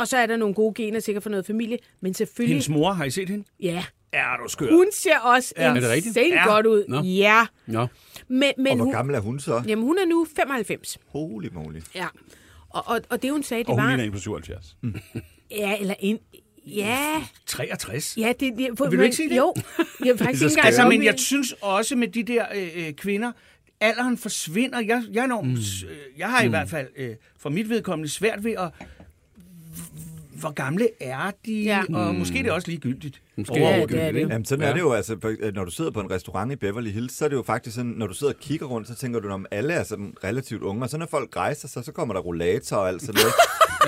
og 0.00 0.08
så 0.08 0.16
er 0.16 0.26
der 0.26 0.36
nogle 0.36 0.54
gode 0.54 0.74
gener, 0.74 1.00
sikkert 1.00 1.22
for 1.22 1.30
noget 1.30 1.46
familie, 1.46 1.78
men 2.00 2.14
selvfølgelig... 2.14 2.54
Hendes 2.54 2.68
mor, 2.68 2.92
har 2.92 3.04
I 3.04 3.10
set 3.10 3.28
hende? 3.28 3.44
Ja, 3.60 3.84
Er 4.12 4.36
du 4.42 4.48
skør? 4.48 4.70
hun 4.70 4.86
ser 4.92 5.18
også 5.18 5.54
Ja. 5.56 5.62
Er 5.76 5.92
insane 5.92 6.26
Ja. 6.28 6.54
godt 6.54 6.66
ud. 6.66 6.84
Nå. 6.88 7.00
Ja, 7.02 7.46
Nå. 7.66 7.86
men, 8.28 8.52
men 8.58 8.66
Og 8.66 8.76
hvor 8.76 8.84
hun, 8.84 8.94
gammel 8.94 9.14
er 9.14 9.20
hun 9.20 9.40
så? 9.40 9.62
jamen, 9.66 9.84
hun 9.84 9.98
er 9.98 10.06
nu 10.06 10.26
95. 10.36 10.98
Holy 11.08 11.48
moly. 11.52 11.80
Ja. 11.94 12.06
Og, 12.70 12.82
og, 12.86 13.00
og 13.10 13.22
det 13.22 13.30
hun 13.32 13.42
sagde, 13.42 13.62
det 13.64 13.68
Og 13.70 13.74
hun 13.74 13.82
var... 13.82 13.88
ligner 13.90 14.04
en 14.04 14.12
på 14.12 14.18
77. 14.18 14.76
Ja, 15.50 15.76
eller 15.80 15.94
en... 16.00 16.18
Ja, 16.66 17.22
63. 17.46 18.14
ja, 18.18 18.32
det... 18.40 18.52
det 18.58 18.68
for, 18.78 18.88
Vil 18.88 18.98
du 18.98 19.04
ikke 19.04 19.16
sige 19.16 19.28
det? 19.28 19.36
Jo, 19.36 19.54
jeg 20.04 20.08
er 20.08 20.16
faktisk 20.24 20.42
ikke 20.44 20.64
Altså, 20.64 20.88
men 20.88 21.04
jeg 21.04 21.18
synes 21.18 21.54
også 21.60 21.96
med 21.96 22.08
de 22.08 22.22
der 22.22 22.44
øh, 22.54 22.68
øh, 22.86 22.92
kvinder, 22.92 23.32
alderen 23.80 24.18
forsvinder. 24.18 24.80
Jeg, 24.80 25.02
jeg, 25.12 25.20
er 25.20 25.24
enormt, 25.24 25.48
mm. 25.48 25.56
jeg 26.18 26.30
har 26.30 26.42
i 26.42 26.48
hvert 26.48 26.68
fald 26.68 26.88
øh, 26.96 27.10
for 27.38 27.50
mit 27.50 27.68
vedkommende 27.68 28.08
svært 28.08 28.44
ved 28.44 28.52
at... 28.52 28.68
Hvor 30.40 30.50
gamle 30.50 30.88
er 31.00 31.30
de? 31.46 31.62
Ja. 31.62 31.82
Og 31.94 32.14
måske 32.14 32.38
er 32.38 32.42
det 32.42 32.52
også 32.52 32.68
ligegyldigt. 32.68 33.22
Måske 33.36 33.54
Ja, 33.58 33.80
er 33.82 33.86
det 33.86 34.02
er 34.02 34.12
det. 34.12 34.20
Jamen, 34.20 34.44
sådan 34.44 34.60
Ja. 34.62 34.66
ja. 34.66 34.70
er 34.70 34.74
det 34.74 34.80
jo, 34.80 34.92
altså, 34.92 35.16
for- 35.22 35.52
når 35.52 35.64
du 35.64 35.70
sidder 35.70 35.90
på 35.90 36.00
en 36.00 36.10
restaurant 36.10 36.52
i 36.52 36.56
Beverly 36.56 36.90
Hills, 36.90 37.12
så 37.16 37.24
er 37.24 37.28
det 37.28 37.36
jo 37.36 37.42
faktisk 37.42 37.76
sådan, 37.76 37.90
når 37.90 38.06
du 38.06 38.14
sidder 38.14 38.32
og 38.32 38.40
kigger 38.40 38.66
rundt, 38.66 38.88
så 38.88 38.94
tænker 38.94 39.20
du, 39.20 39.28
om 39.28 39.46
alle 39.50 39.72
er 39.74 39.82
sådan 39.84 40.14
relativt 40.24 40.62
unge, 40.62 40.82
og 40.82 40.90
så 40.90 40.98
når 40.98 41.06
folk 41.10 41.36
rejser 41.36 41.68
sig, 41.68 41.84
så 41.84 41.92
kommer 41.92 42.14
der 42.14 42.20
rollator 42.20 42.76
og 42.76 42.88
alt 42.88 43.02
sådan 43.02 43.14
noget. 43.20 43.34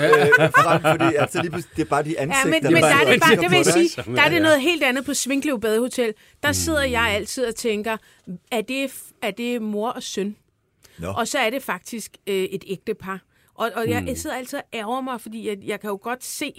øh, 0.39 0.51
frem, 0.51 0.83
fordi 0.83 1.15
altså, 1.17 1.43
lige 1.43 1.65
det 1.77 1.83
er 1.83 1.89
bare 1.89 2.03
de 2.03 2.11
Ja, 2.11 2.23
ansigter, 2.23 2.51
men, 2.51 2.73
men 2.73 2.83
der 2.83 2.89
er 2.89 3.13
det 3.13 3.21
bare, 3.21 3.37
det 3.37 3.51
vil 3.51 3.57
jeg 3.57 3.65
sige, 3.67 4.03
der 4.17 4.23
er 4.23 4.29
det 4.29 4.37
ja. 4.37 4.43
noget 4.43 4.61
helt 4.61 4.83
andet 4.83 5.05
på 5.05 5.15
Svinklev 5.15 5.61
Badehotel. 5.61 6.15
Der 6.43 6.53
sidder 6.53 6.83
jeg 6.83 7.03
altid 7.11 7.45
og 7.47 7.55
tænker, 7.55 7.97
er 8.51 8.61
det, 8.61 8.91
er 9.23 9.31
det 9.31 9.63
mor 9.63 9.89
og 9.91 10.03
søn? 10.03 10.37
Nå. 10.99 11.09
Og 11.09 11.29
så 11.29 11.39
er 11.39 11.51
det 11.51 11.63
faktisk 11.63 12.17
øh, 12.27 12.35
et 12.45 12.65
ægte 12.67 12.95
par. 12.95 13.21
Og, 13.63 13.71
og 13.75 13.89
jeg, 13.89 14.05
jeg 14.07 14.19
sidder 14.19 14.37
altid 14.37 14.59
og 14.59 14.65
ærger 14.75 15.01
mig, 15.01 15.21
fordi 15.21 15.49
jeg, 15.49 15.57
jeg 15.67 15.81
kan 15.81 15.91
jo 15.91 15.99
godt 16.03 16.25
se, 16.25 16.53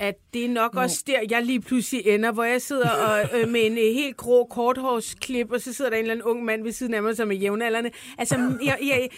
at 0.00 0.14
det 0.34 0.44
er 0.44 0.48
nok 0.48 0.74
også 0.76 1.02
der, 1.06 1.18
jeg 1.30 1.42
lige 1.42 1.60
pludselig 1.60 2.06
ender, 2.06 2.32
hvor 2.32 2.44
jeg 2.44 2.62
sidder 2.62 2.90
og, 2.90 3.40
øh, 3.40 3.48
med 3.48 3.66
en 3.66 3.72
øh, 3.72 3.78
helt 3.78 4.16
grå 4.16 4.44
korthårsklip, 4.44 5.52
og 5.52 5.60
så 5.60 5.72
sidder 5.72 5.90
der 5.90 5.96
en 5.96 6.02
eller 6.02 6.12
anden 6.14 6.24
ung 6.24 6.44
mand 6.44 6.62
ved 6.62 6.72
siden 6.72 6.94
af 6.94 7.02
mig, 7.02 7.16
som 7.16 7.30
er 7.30 7.34
jævnaldrende. 7.34 7.90
Altså, 8.18 8.58
jeg, 8.64 8.78
jeg, 8.82 9.08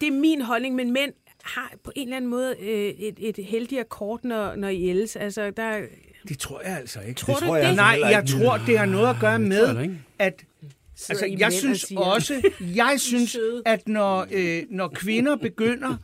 det 0.00 0.06
er 0.08 0.12
min 0.12 0.40
holdning, 0.40 0.74
men 0.74 0.92
mænd 0.92 1.12
har 1.44 1.72
på 1.84 1.92
en 1.96 2.02
eller 2.08 2.16
anden 2.16 2.30
måde 2.30 2.54
øh, 2.60 2.68
et, 2.68 3.14
et 3.18 3.44
heldigere 3.44 3.84
kort, 3.84 4.24
når, 4.24 4.54
når 4.56 4.68
I 4.68 4.88
ældes. 4.88 5.16
Altså, 5.16 5.50
der, 5.50 5.80
Det 6.28 6.38
tror 6.38 6.60
jeg 6.60 6.76
altså 6.78 7.00
ikke. 7.00 7.18
tror 7.18 7.34
Det 7.34 7.42
du 7.42 7.46
tror 7.46 7.56
jeg 7.56 7.68
det? 7.68 7.76
Nej, 7.76 7.92
heller 7.92 8.08
jeg 8.08 8.22
ikke. 8.32 8.44
tror, 8.44 8.58
det 8.66 8.78
har 8.78 8.86
noget 8.86 9.08
at 9.10 9.16
gøre 9.20 9.38
med, 9.38 9.90
at 10.18 10.44
Altså, 11.10 11.36
jeg 11.38 11.52
synes 11.52 11.92
også, 11.96 12.42
jeg 12.60 12.94
synes, 12.98 13.36
at 13.66 13.88
når, 13.88 14.26
øh, 14.30 14.62
når 14.70 14.88
kvinder 14.88 15.36
begynder 15.36 15.96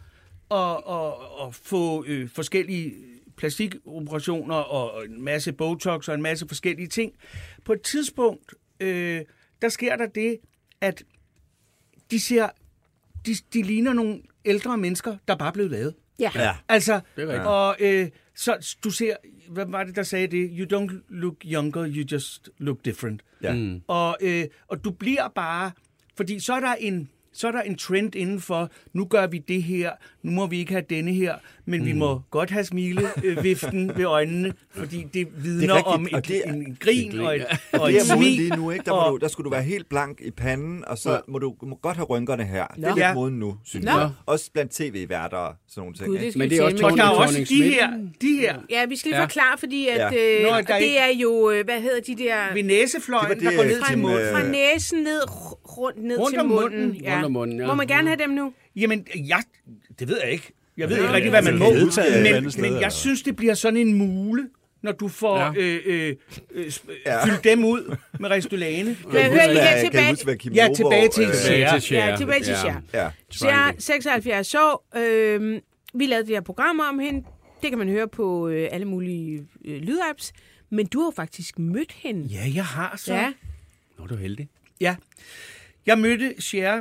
at, 0.51 0.77
at, 0.89 1.13
at 1.47 1.55
få 1.55 2.05
øh, 2.07 2.29
forskellige 2.29 2.95
plastikoperationer 3.37 4.55
og 4.55 5.05
en 5.07 5.23
masse 5.23 5.53
botox 5.53 6.09
og 6.09 6.15
en 6.15 6.23
masse 6.23 6.49
forskellige 6.49 6.89
ting, 6.89 7.13
på 7.65 7.73
et 7.73 7.83
tidspunkt, 7.83 8.55
øh, 8.81 9.21
der 9.63 9.69
sker 9.69 9.97
der 9.97 10.07
det, 10.07 10.39
at 10.81 11.03
de 12.11 12.21
ser, 12.21 12.49
de, 13.27 13.35
de 13.53 13.63
ligner 13.63 13.93
nogle 13.93 14.23
ældre 14.45 14.79
mennesker, 14.79 15.17
der 15.29 15.37
bare 15.37 15.49
er 15.49 15.53
blevet 15.53 15.71
lavet. 15.71 15.95
Ja. 16.19 16.31
Ja. 16.35 16.57
Altså, 16.69 17.01
Det 17.17 17.35
er 17.35 17.41
og 17.45 17.77
øh, 17.81 18.09
så 18.35 18.77
du 18.85 18.91
ser, 18.91 19.17
hvad 19.49 19.67
var 19.67 19.85
det, 19.85 19.97
der 19.97 20.03
sagde 20.03 20.27
det? 20.27 20.51
You 20.59 20.81
don't 20.81 20.95
look 21.09 21.37
younger, 21.45 21.89
you 21.89 22.05
just 22.13 22.51
look 22.59 22.85
different. 22.85 23.23
Ja. 23.43 23.55
Mm. 23.55 23.83
Og, 23.87 24.17
øh, 24.21 24.45
og 24.69 24.85
du 24.85 24.91
bliver 24.91 25.29
bare... 25.29 25.71
Fordi 26.17 26.41
så 26.41 26.55
er 26.55 26.61
der 26.61 26.75
en 26.75 27.11
så 27.35 27.49
er 27.49 27.53
der 27.53 27.61
en 27.63 27.77
trend 27.77 28.15
inden 28.15 28.41
for, 28.41 28.71
nu 28.93 29.05
gør 29.05 29.27
vi 29.27 29.39
det 29.39 29.63
her, 29.63 29.91
nu 30.23 30.31
må 30.31 30.47
vi 30.47 30.59
ikke 30.59 30.73
have 30.73 30.85
denne 30.91 31.13
her, 31.13 31.35
men 31.67 31.81
mm. 31.81 31.87
vi 31.87 31.93
må 31.93 32.21
godt 32.31 32.51
have 32.51 32.65
smileviften 32.65 33.91
ved 33.99 34.05
øjnene, 34.05 34.53
fordi 34.75 35.07
det 35.15 35.29
vidner 35.45 35.75
rigtigt, 35.75 35.95
om 35.95 36.09
og 36.13 36.19
et, 36.19 36.29
det 36.29 36.43
er- 36.45 36.53
en 36.53 36.77
grin 36.81 37.21
og 37.21 37.37
et, 37.37 37.47
og 37.73 37.89
Det 37.89 37.97
et 37.97 38.11
er 38.11 38.17
smil. 38.17 38.31
lige 38.33 38.57
nu, 38.57 38.71
ikke? 38.71 38.85
Der, 38.85 38.91
må 38.93 38.97
og- 38.99 39.13
du, 39.13 39.17
der 39.17 39.29
skulle 39.29 39.45
du 39.45 39.51
være 39.51 39.63
helt 39.63 39.89
blank 39.89 40.21
i 40.21 40.31
panden, 40.31 40.85
og 40.87 40.99
så 40.99 41.13
Ja. 41.13 41.19
må 41.29 41.39
du 41.39 41.55
må 41.63 41.79
godt 41.83 41.97
have 41.97 42.07
rynkerne 42.07 42.45
her. 42.45 42.67
Det 42.67 42.85
er 42.85 42.89
lidt 42.89 42.99
Ja. 42.99 43.15
moden 43.15 43.35
nu, 43.39 43.57
synes 43.65 43.85
Nå. 43.87 43.93
jeg. 43.93 44.11
Også 44.27 44.51
blandt 44.53 44.73
tv-værter 44.73 45.37
og 45.37 45.55
sådan 45.69 45.81
nogle 45.81 45.95
ting. 45.95 46.09
Gud, 46.09 46.19
det 46.19 46.37
Men 46.37 46.51
vi 46.51 46.55
det 46.55 46.61
er 46.61 46.65
også 46.65 46.77
med 46.77 46.85
Og 46.85 46.97
der 46.99 47.05
er 47.05 47.09
Tony 47.15 47.23
også 47.27 47.47
de 47.49 47.63
her, 47.63 47.91
de 48.21 48.37
her 48.41 48.57
Ja, 48.71 48.87
vi 48.87 48.97
skal 48.97 49.09
lige 49.11 49.19
Ja. 49.19 49.25
forklare, 49.25 49.59
fordi 49.59 49.89
at, 49.89 49.99
Ja. 49.99 50.07
øh, 50.07 50.43
Nå, 50.43 50.49
der 50.49 50.75
er 50.75 50.79
det 50.79 51.01
er 51.01 51.07
jo, 51.23 51.51
øh, 51.51 51.65
hvad 51.65 51.81
hedder 51.81 52.01
de 52.01 52.17
der... 52.25 52.55
ved 52.55 52.63
næsefløjen, 52.63 53.37
Det 53.39 53.45
var 53.45 53.51
der 53.51 53.57
det, 53.57 53.59
går 53.59 53.65
ned 53.77 53.83
til 53.89 53.99
munden. 53.99 54.21
øh, 54.21 54.33
Fra 54.33 54.43
næsen 54.49 54.99
ned, 54.99 55.21
rundt 55.79 56.03
ned 56.05 56.19
Rundt 56.19 56.35
til 56.39 56.45
munden. 56.49 56.81
munden. 56.81 57.03
Ja. 57.03 57.24
Rundt 57.25 57.37
om 57.37 57.41
munden, 57.41 57.61
ja. 57.61 57.67
Må 57.67 57.75
man 57.75 57.87
gerne 57.87 58.09
have 58.09 58.19
dem 58.19 58.31
nu? 58.31 58.53
Jamen, 58.77 59.07
jeg, 59.17 59.43
det 59.99 60.09
ved 60.09 60.21
jeg 60.23 60.33
ikke. 60.33 60.53
Jeg 60.77 60.89
ved 60.89 60.97
Ja, 60.97 61.03
ikke 61.03 61.13
rigtig, 61.15 61.31
hvad 61.31 61.43
man 61.43 61.59
må. 61.59 61.71
Men, 61.71 61.81
men 62.57 62.65
jeg 62.65 62.77
eller? 62.77 62.89
synes, 62.89 63.23
det 63.23 63.37
bliver 63.37 63.55
sådan 63.55 63.77
en 63.77 63.95
mule, 63.95 64.49
når 64.83 64.93
du 64.93 65.09
får 65.09 65.39
Ja. 65.39 65.53
øh, 65.57 65.81
øh, 65.85 66.17
øh, 66.55 66.67
sp- 66.67 66.91
Ja. 67.07 67.25
fyldt 67.27 67.45
dem 67.45 67.65
ud 67.65 67.97
med 68.21 68.31
Restylane. 68.31 68.85
Men 68.85 68.97
Kan 69.13 69.23
hør 69.23 69.29
du 69.29 69.33
lige 69.33 69.47
huske, 69.49 69.61
her 69.61 69.73
hvad- 69.73 69.85
tilbage. 69.85 70.11
Huske, 70.11 70.37
Kim 70.39 70.53
Ja, 70.53 70.69
tilbage 70.77 71.09
til 71.09 71.23
øh. 71.25 71.61
Ja, 71.61 72.15
tilbage 72.19 72.43
til 72.43 72.57
Cher. 72.57 72.81
Ja. 72.95 73.11
Cher, 73.33 73.73
76 73.79 74.55
år. 74.55 74.87
Øh, 74.97 75.61
vi 75.95 76.07
lavede 76.07 76.27
det 76.27 76.37
her 76.37 76.41
program 76.41 76.81
om 76.81 76.99
hende. 76.99 77.25
Det 77.63 77.71
kan 77.71 77.79
man 77.79 77.89
høre 77.89 78.09
på 78.09 78.49
øh, 78.49 78.69
alle 78.73 78.87
mulige 78.87 79.47
øh, 79.65 79.81
lydapps. 79.83 80.33
Men 80.71 80.87
du 80.87 81.01
har 81.01 81.13
faktisk 81.17 81.59
mødt 81.59 81.93
hende. 81.93 82.23
Ja, 82.27 82.43
jeg 82.55 82.65
har 82.65 82.95
så. 82.97 83.15
Ja. 83.15 83.33
Nå, 83.99 84.07
du 84.07 84.15
er 84.15 84.19
heldig. 84.19 84.49
Ja. 84.81 84.97
Jeg 85.87 85.99
mødte 85.99 86.35
Cher 86.41 86.81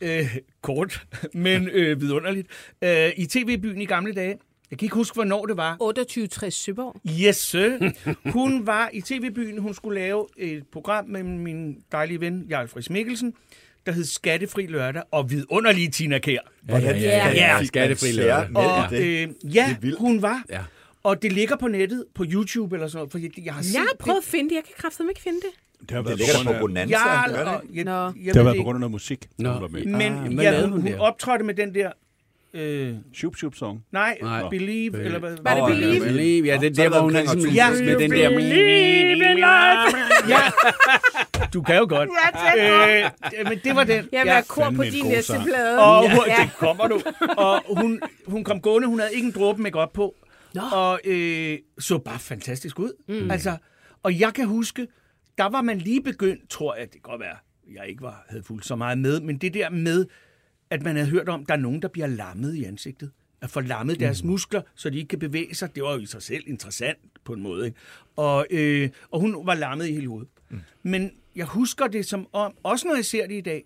øh, 0.00 0.36
kort, 0.62 1.06
men 1.34 1.68
øh, 1.68 2.00
vidunderligt, 2.00 2.48
øh, 2.82 3.10
i 3.16 3.26
tv-byen 3.26 3.80
i 3.80 3.84
gamle 3.84 4.12
dage. 4.12 4.38
Jeg 4.70 4.78
kan 4.78 4.86
ikke 4.86 4.94
huske, 4.96 5.14
hvornår 5.14 5.46
det 5.46 5.56
var. 5.56 5.76
2860 5.76 6.54
Søborg. 6.54 7.00
Yes, 7.22 7.36
sir. 7.36 7.92
Hun 8.36 8.66
var 8.66 8.90
i 8.92 9.00
tv-byen. 9.00 9.58
Hun 9.58 9.74
skulle 9.74 10.00
lave 10.00 10.26
et 10.36 10.62
program 10.72 11.08
med 11.08 11.22
min 11.22 11.76
dejlige 11.92 12.20
ven, 12.20 12.46
Jarl 12.50 12.68
Friis 12.68 12.90
Mikkelsen, 12.90 13.34
der 13.86 13.92
hed 13.92 14.04
Skattefri 14.04 14.66
Lørdag, 14.66 15.02
og 15.10 15.30
vidunderlige 15.30 15.90
Tina 15.90 16.18
Kær. 16.18 16.38
Hvordan 16.62 16.96
ja, 17.00 17.28
ja. 17.34 17.58
fik 17.60 17.66
Skattefri 17.68 18.12
lørdag. 18.12 18.56
Og 18.56 19.02
øh, 19.02 19.28
ja, 19.44 19.76
hun 19.98 20.22
var. 20.22 20.42
Ja. 20.50 20.60
Og 21.02 21.22
det 21.22 21.32
ligger 21.32 21.56
på 21.56 21.68
nettet, 21.68 22.04
på 22.14 22.24
YouTube 22.28 22.76
eller 22.76 22.88
sådan 22.88 22.98
noget, 22.98 23.12
for 23.12 23.18
jeg, 23.18 23.44
jeg 23.44 23.54
har 23.54 23.62
set 23.62 23.74
Jeg 23.74 23.80
har 23.80 23.88
det. 23.88 23.98
prøvet 23.98 24.18
at 24.18 24.24
finde 24.24 24.48
det. 24.50 24.54
Jeg 24.56 24.64
kan 24.64 24.74
kraftedeme 24.78 25.10
ikke 25.10 25.20
finde 25.22 25.40
det. 25.40 25.50
Det 25.80 25.90
har 25.90 25.96
Det 25.98 26.06
været 26.06 26.18
ligger 26.18 26.34
på 26.34 26.38
der 26.38 26.44
grund 26.44 26.46
på 26.48 26.52
af, 26.54 26.60
Bonanza. 26.60 26.94
Det 27.28 27.46
og, 27.48 27.62
ikke? 27.64 27.76
jeg, 27.76 27.84
Nå. 27.84 27.90
jeg, 27.92 28.12
det 28.14 28.24
jeg 28.26 28.34
har 28.34 28.42
været 28.42 28.54
det 28.54 28.60
på 28.60 28.64
grund 28.64 28.76
af 28.76 28.80
noget 28.80 28.90
musik, 28.90 29.26
Nå. 29.38 29.52
hun 29.52 29.62
var 29.62 29.68
med. 29.68 29.84
Men 29.84 30.12
Ah, 30.12 30.34
hvad 30.34 30.44
ja, 30.44 30.60
hun, 30.66 30.80
hun 30.80 30.94
optrådte 30.98 31.44
med 31.44 31.54
den 31.54 31.74
der... 31.74 31.90
Øh, 32.54 32.94
Shoop 33.14 33.36
Shoop 33.36 33.54
Song. 33.54 33.84
nej, 33.92 34.18
Nej. 34.22 34.48
Believe, 34.50 34.90
Be- 34.90 34.98
eller 35.02 35.18
hvad? 35.18 35.36
Var 35.42 35.54
det 35.54 35.76
Believe? 35.76 35.94
ja, 36.04 36.10
Believe, 36.10 36.46
ja, 36.46 36.56
det 36.60 36.78
er 36.78 36.84
er 36.84 36.88
der, 36.88 36.88
hvor 36.88 37.00
hun 37.00 37.16
omkring 37.16 37.34
ligesom 37.42 37.54
Ja, 37.54 37.70
med 37.70 37.98
den 37.98 38.10
der... 38.10 38.30
Ja. 40.28 40.38
Du 41.54 41.62
kan 41.62 41.76
jo 41.76 41.86
godt. 41.88 42.08
Ja, 42.56 43.04
Øh, 43.04 43.48
men 43.48 43.58
det 43.64 43.76
var 43.76 43.84
den. 43.84 44.08
Jeg 44.12 44.22
vil 44.24 44.30
Ja. 44.30 44.40
kor 44.48 44.70
på 44.76 44.82
din 44.84 45.04
næste 45.06 45.34
plade. 45.44 45.78
Og 45.78 46.04
ja. 46.04 46.34
det 46.42 46.50
kommer 46.58 46.88
du. 46.88 47.00
Og 47.36 47.62
hun, 47.80 48.00
hun 48.26 48.44
kom 48.44 48.60
gående, 48.60 48.88
hun 48.88 48.98
havde 48.98 49.14
ikke 49.14 49.26
en 49.26 49.32
dråbe 49.32 49.62
make 49.62 49.78
på. 49.94 50.14
Nå. 50.54 50.62
Og 50.72 51.00
øh, 51.04 51.58
så 51.78 51.98
bare 51.98 52.18
fantastisk 52.18 52.78
ud. 52.78 52.92
Mm. 53.08 53.30
Altså, 53.30 53.56
og 54.02 54.20
jeg 54.20 54.34
kan 54.34 54.46
huske, 54.46 54.86
der 55.38 55.44
var 55.44 55.62
man 55.62 55.78
lige 55.78 56.02
begyndt, 56.02 56.50
tror 56.50 56.74
jeg, 56.74 56.84
det 56.84 56.92
kan 56.92 57.00
godt 57.00 57.20
være, 57.20 57.36
jeg 57.74 57.88
ikke 57.88 58.02
var, 58.02 58.24
havde 58.28 58.42
fulgt 58.42 58.66
så 58.66 58.76
meget 58.76 58.98
med, 58.98 59.20
men 59.20 59.38
det 59.38 59.54
der 59.54 59.70
med, 59.70 60.06
at 60.70 60.82
man 60.82 60.96
havde 60.96 61.08
hørt 61.08 61.28
om, 61.28 61.46
der 61.46 61.54
er 61.54 61.58
nogen, 61.58 61.82
der 61.82 61.88
bliver 61.88 62.06
lammet 62.06 62.54
i 62.54 62.64
ansigtet. 62.64 63.10
At 63.40 63.50
få 63.50 63.60
lammet 63.60 64.00
deres 64.00 64.24
muskler, 64.24 64.62
så 64.74 64.90
de 64.90 64.96
ikke 64.96 65.08
kan 65.08 65.18
bevæge 65.18 65.54
sig. 65.54 65.74
Det 65.74 65.82
var 65.82 65.92
jo 65.92 65.98
i 65.98 66.06
sig 66.06 66.22
selv 66.22 66.44
interessant 66.46 66.98
på 67.24 67.32
en 67.32 67.42
måde. 67.42 67.66
Ikke? 67.66 67.78
Og, 68.16 68.46
øh, 68.50 68.90
og 69.10 69.20
hun 69.20 69.46
var 69.46 69.54
lammet 69.54 69.86
i 69.86 69.92
hele 69.92 70.08
hovedet. 70.08 70.28
Mm. 70.48 70.60
Men 70.82 71.10
jeg 71.36 71.46
husker 71.46 71.86
det 71.86 72.06
som 72.06 72.28
om, 72.32 72.54
også 72.62 72.88
når 72.88 72.94
jeg 72.94 73.04
ser 73.04 73.26
det 73.26 73.34
i 73.34 73.40
dag, 73.40 73.64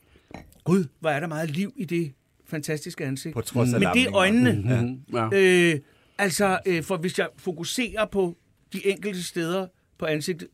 gud, 0.64 0.84
hvor 1.00 1.10
er 1.10 1.20
der 1.20 1.26
meget 1.26 1.50
liv 1.50 1.72
i 1.76 1.84
det 1.84 2.12
fantastiske 2.46 3.04
ansigt. 3.04 3.34
På 3.34 3.40
trods 3.40 3.74
af 3.74 3.80
Men 3.80 3.88
det 3.94 4.02
er 4.02 4.16
øjnene. 4.16 5.00
Ja. 5.12 5.28
Øh, 5.32 5.80
altså, 6.18 6.58
øh, 6.66 6.82
for 6.82 6.96
hvis 6.96 7.18
jeg 7.18 7.28
fokuserer 7.36 8.06
på 8.06 8.36
de 8.72 8.86
enkelte 8.86 9.22
steder 9.22 9.66
på 10.00 10.06
ansigtet, 10.06 10.48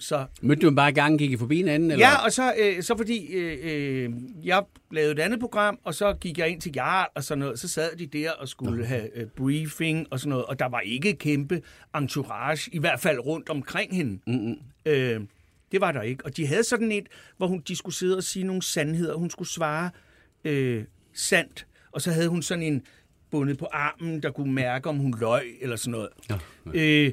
så... 0.00 0.26
Mødte 0.42 0.62
du 0.62 0.66
ham 0.66 0.74
bare 0.74 0.90
i 0.90 0.92
gang, 0.92 1.18
gik 1.18 1.32
I 1.32 1.36
forbi 1.36 1.56
hinanden? 1.56 1.90
Eller? 1.90 2.06
Ja, 2.06 2.24
og 2.24 2.32
så, 2.32 2.54
øh, 2.58 2.82
så 2.82 2.96
fordi 2.96 3.26
øh, 3.26 3.58
øh, 3.62 4.10
jeg 4.44 4.62
lavede 4.90 5.12
et 5.12 5.18
andet 5.18 5.40
program, 5.40 5.78
og 5.84 5.94
så 5.94 6.14
gik 6.20 6.38
jeg 6.38 6.48
ind 6.48 6.60
til 6.60 6.72
Jarl 6.76 7.08
og 7.14 7.24
sådan 7.24 7.38
noget, 7.38 7.58
så 7.58 7.68
sad 7.68 7.96
de 7.96 8.06
der 8.06 8.30
og 8.30 8.48
skulle 8.48 8.86
have 8.86 9.16
øh, 9.18 9.26
briefing 9.26 10.06
og 10.10 10.20
sådan 10.20 10.30
noget, 10.30 10.44
og 10.44 10.58
der 10.58 10.66
var 10.66 10.80
ikke 10.80 11.12
kæmpe 11.12 11.62
entourage, 11.96 12.70
i 12.72 12.78
hvert 12.78 13.00
fald 13.00 13.18
rundt 13.18 13.48
omkring 13.48 13.96
hende. 13.96 14.20
Mm-mm. 14.26 14.56
Øh, 14.86 15.20
det 15.72 15.80
var 15.80 15.92
der 15.92 16.02
ikke. 16.02 16.24
Og 16.24 16.36
de 16.36 16.46
havde 16.46 16.64
sådan 16.64 16.92
et, 16.92 17.06
hvor 17.36 17.46
hun, 17.46 17.62
de 17.68 17.76
skulle 17.76 17.94
sidde 17.94 18.16
og 18.16 18.22
sige 18.22 18.44
nogle 18.44 18.62
sandheder. 18.62 19.14
Hun 19.14 19.30
skulle 19.30 19.48
svare 19.48 19.90
øh, 20.44 20.84
sandt. 21.14 21.66
Og 21.92 22.02
så 22.02 22.10
havde 22.10 22.28
hun 22.28 22.42
sådan 22.42 22.62
en 22.62 22.82
bundet 23.30 23.58
på 23.58 23.66
armen, 23.72 24.22
der 24.22 24.30
kunne 24.30 24.52
mærke, 24.52 24.88
om 24.88 24.96
hun 24.96 25.14
løg 25.20 25.56
eller 25.60 25.76
sådan 25.76 25.90
noget. 25.90 26.08
Nå, 26.28 26.36
Øh, 26.74 27.12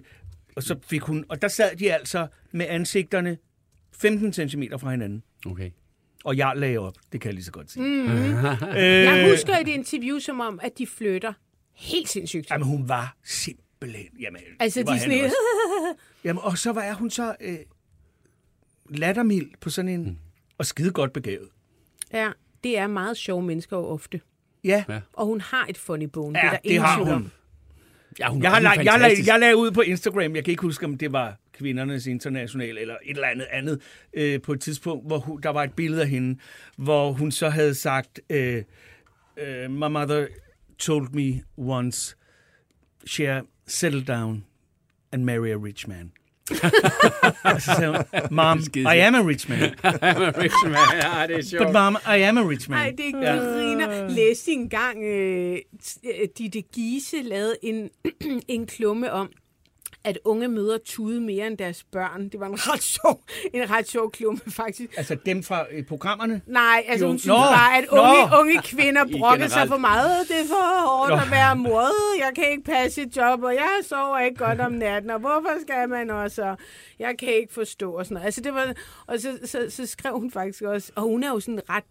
og 0.56 0.64
så 0.64 0.76
fik 0.88 1.02
hun, 1.02 1.26
og 1.30 1.42
der 1.42 1.48
sad 1.48 1.76
de 1.76 1.94
altså 1.94 2.28
med 2.52 2.66
ansigterne 2.70 3.38
15 3.92 4.50
cm 4.50 4.64
fra 4.80 4.92
hinanden. 4.92 5.24
Okay. 5.46 5.72
Og 6.24 6.38
jeg 6.38 6.54
lagde 6.56 6.78
op, 6.78 6.94
det 7.12 7.22
kan 7.22 7.28
jeg 7.30 7.34
lige 7.34 7.46
så 7.46 7.52
godt 7.52 7.72
sige. 7.72 7.86
Mm. 7.86 8.06
Jeg 8.76 9.30
husker 9.32 9.58
et 9.58 9.68
interview 9.68 10.20
som 10.20 10.40
om, 10.40 10.60
at 10.64 10.78
de 10.78 10.88
flytter 10.88 11.34
helt 11.76 12.10
sindssygt. 12.10 12.50
Jamen, 12.52 12.68
hun 12.68 12.90
var 12.90 13.18
simpelthen... 13.24 14.06
Jamen, 14.20 14.42
Altså, 14.60 14.84
de 14.84 15.00
sådan 15.00 15.24
også. 15.24 15.36
Jamen, 16.24 16.44
og 16.44 16.58
så 16.58 16.72
var 16.72 16.94
hun 16.94 17.10
så 17.10 17.36
øh, 17.42 17.58
lattermild 18.90 19.50
på 19.62 19.70
sådan 19.70 19.90
en... 19.90 20.04
Mm. 20.06 20.18
Og 20.58 20.66
skide 20.66 20.92
godt 20.92 21.14
begavet. 21.14 21.50
Ja, 22.14 22.32
det 22.64 22.78
er 22.78 22.88
meget 22.88 23.18
sjove 23.18 23.42
mennesker 23.44 23.78
jo 23.78 23.86
ofte. 23.86 24.22
Ja, 24.64 24.84
Ja. 24.90 25.02
Og 25.14 25.26
hun 25.26 25.42
har 25.42 25.66
et 25.70 25.78
funny 25.78 26.06
bone. 26.06 26.40
ja 26.40 26.44
det 26.44 26.48
er 26.48 26.52
der 26.52 26.70
det 26.70 26.82
har 26.82 26.98
tvivl 27.04 27.10
om. 27.16 27.32
Ja, 28.20 28.30
hun 28.30 28.44
Jeg 28.44 28.52
har 28.52 28.60
lagt, 28.60 28.78
jeg, 28.78 28.86
lagde, 28.86 29.00
fantastisk. 29.00 29.28
jeg 29.28 29.40
lagde 29.40 29.58
ud 29.58 29.72
på 29.72 29.82
Instagram, 29.82 30.36
jeg 30.36 30.44
kan 30.44 30.52
ikke 30.52 30.62
huske, 30.62 30.86
om 30.86 30.98
det 30.98 31.12
var 31.12 31.40
kvindernes 31.54 32.08
international 32.08 32.78
eller 32.78 32.96
et 33.06 33.16
eller 33.16 33.28
andet 33.28 33.48
andet, 33.52 33.82
øh, 34.14 34.42
på 34.42 34.54
et 34.54 34.62
tidspunkt, 34.62 35.08
hvor 35.08 35.18
hun, 35.18 35.42
der 35.42 35.50
var 35.50 35.64
et 35.64 35.74
billede 35.74 36.02
af 36.02 36.08
hende, 36.10 36.40
hvor 36.78 37.12
hun 37.12 37.32
så 37.32 37.50
havde 37.50 37.76
sagt, 37.76 38.20
øh, 38.30 38.64
øh, 39.38 39.72
my 39.72 39.88
mother 39.88 40.28
told 40.80 41.10
me 41.14 41.42
once, 41.58 42.16
Cher, 43.08 43.42
settle 43.68 44.04
down 44.04 44.44
and 45.12 45.24
marry 45.24 45.50
a 45.50 45.56
rich 45.56 45.90
man. 45.90 46.12
Og 47.44 47.62
så 47.62 47.76
sagde 47.78 47.92
hun, 47.92 47.98
Mom, 48.38 48.60
I 48.76 48.98
am 49.00 49.16
a 49.16 49.22
rich 49.22 49.50
man. 49.50 49.60
Rich 49.62 50.56
man. 50.66 50.76
Ja, 50.94 51.28
det 51.28 51.38
er 51.38 51.44
sjovt. 51.44 51.66
But 51.66 51.74
mom, 51.74 51.98
I 52.18 52.20
am 52.22 52.38
a 52.38 52.42
rich 52.42 52.70
man. 52.70 52.80
Nej, 52.80 52.90
det 52.98 53.14
griner. 53.14 54.10
Læste 54.10 54.52
I 54.52 54.54
engang, 54.54 55.04
øh, 55.04 55.58
øh, 56.06 56.28
Ditte 56.38 56.62
Giese 56.62 57.22
lavede 57.22 57.56
en, 57.64 57.90
en 58.48 58.66
klumme 58.66 59.12
om, 59.12 59.30
at 60.06 60.20
unge 60.26 60.48
mødre 60.48 60.78
tude 60.86 61.22
mere 61.22 61.48
end 61.48 61.58
deres 61.58 61.84
børn. 61.84 62.30
Det 62.30 62.40
var 62.40 62.46
en 62.48 62.56
ret 62.74 62.84
sjov, 62.84 63.24
en 63.54 63.70
ret 63.70 63.88
sjov 63.90 64.12
klumme, 64.12 64.40
faktisk. 64.48 64.98
Altså 64.98 65.16
dem 65.26 65.44
fra 65.44 65.66
øh, 65.72 65.86
programmerne. 65.86 66.42
Nej, 66.48 66.84
altså 66.88 67.06
Jo, 67.06 67.10
hun 67.12 67.20
synes 67.20 67.28
nå, 67.28 67.36
bare, 67.36 67.78
at 67.78 67.86
nå. 67.92 67.98
unge, 68.02 68.40
unge 68.40 68.62
kvinder 68.62 69.06
brokker 69.20 69.48
sig 69.48 69.68
for 69.68 69.78
meget. 69.78 70.28
Det 70.28 70.40
er 70.40 70.48
for 70.48 70.88
hårdt 70.88 71.10
Nå. 71.10 71.16
at 71.16 71.32
være 71.32 71.56
mor. 71.56 72.18
Jeg 72.20 72.32
kan 72.36 72.52
ikke 72.52 72.64
passe 72.64 73.02
et 73.02 73.18
job, 73.18 73.44
og 73.44 73.54
jeg 73.54 73.80
sover 73.84 74.20
ikke 74.20 74.38
godt 74.46 74.60
om 74.62 74.72
natten. 74.72 75.12
Og 75.12 75.20
hvorfor 75.20 75.62
skal 75.62 75.90
man 75.90 76.10
også? 76.10 76.44
Og 76.44 76.58
Jeg 77.00 77.16
kan 77.20 77.28
ikke 77.30 77.54
forstå 77.54 77.92
og 77.92 78.06
sådan 78.06 78.14
noget. 78.14 78.26
Altså, 78.26 78.42
det 78.42 78.54
var, 78.54 78.74
og 79.08 79.20
så, 79.20 79.40
så, 79.46 79.66
så 79.70 79.86
skrev 79.86 80.14
hun 80.20 80.32
faktisk 80.32 80.62
også, 80.64 80.92
og 80.96 81.04
hun 81.04 81.24
er 81.24 81.30
jo 81.30 81.40
sådan 81.40 81.62
ret 81.70 81.84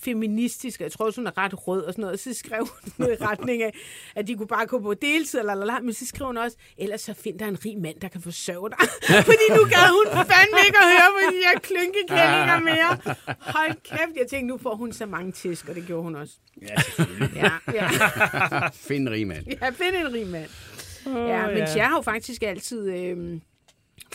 feministisk, 0.00 0.80
og 0.80 0.84
jeg 0.84 0.92
tror 0.92 1.06
også, 1.06 1.20
hun 1.20 1.26
er 1.26 1.38
ret 1.38 1.68
rød 1.68 1.82
og 1.82 1.92
sådan 1.92 2.02
noget, 2.02 2.12
og 2.12 2.18
så 2.18 2.34
skrev 2.34 2.60
hun 2.60 2.92
noget 2.98 3.20
i 3.20 3.24
retning 3.24 3.62
af, 3.62 3.74
at 4.14 4.26
de 4.26 4.34
kunne 4.34 4.46
bare 4.46 4.66
gå 4.66 4.80
på 4.80 4.94
deltid, 4.94 5.38
eller, 5.38 5.52
eller, 5.52 5.80
men 5.80 5.92
så 5.92 6.06
skrev 6.06 6.26
hun 6.26 6.36
også, 6.36 6.56
ellers 6.78 7.00
så 7.00 7.14
find 7.14 7.38
dig 7.38 7.48
en 7.48 7.58
rig 7.64 7.78
mand, 7.78 8.00
der 8.00 8.08
kan 8.08 8.20
forsørge 8.20 8.70
dig. 8.70 8.78
fordi 9.30 9.46
nu 9.50 9.64
gad 9.64 9.88
hun 9.98 10.06
fandme 10.12 10.58
ikke 10.66 10.78
at 10.78 10.88
høre 10.94 11.08
på 11.16 11.34
de 11.34 11.40
her 11.46 11.58
klynkekællinger 11.60 12.60
mere. 12.60 13.14
Hold 13.40 13.74
kæft, 13.84 14.16
jeg 14.16 14.26
tænkte, 14.30 14.46
nu 14.46 14.58
får 14.58 14.74
hun 14.74 14.92
så 14.92 15.06
mange 15.06 15.32
tisk, 15.32 15.68
og 15.68 15.74
det 15.74 15.86
gjorde 15.86 16.02
hun 16.02 16.16
også. 16.16 16.34
Ja, 16.62 16.80
selvfølgelig. 16.80 17.36
Ja, 17.36 17.50
ja. 17.72 17.88
Find 18.68 19.08
en 19.08 19.14
rig 19.14 19.26
mand. 19.26 19.46
ja 19.62 19.70
find 19.70 19.96
en 19.96 20.12
rig 20.12 20.26
mand. 20.26 20.50
Ja, 21.06 21.46
men 21.46 21.56
ja. 21.56 21.66
Cher 21.66 21.84
har 21.84 21.96
jo 21.96 22.02
faktisk 22.02 22.42
altid 22.42 22.90
øh, 22.90 23.40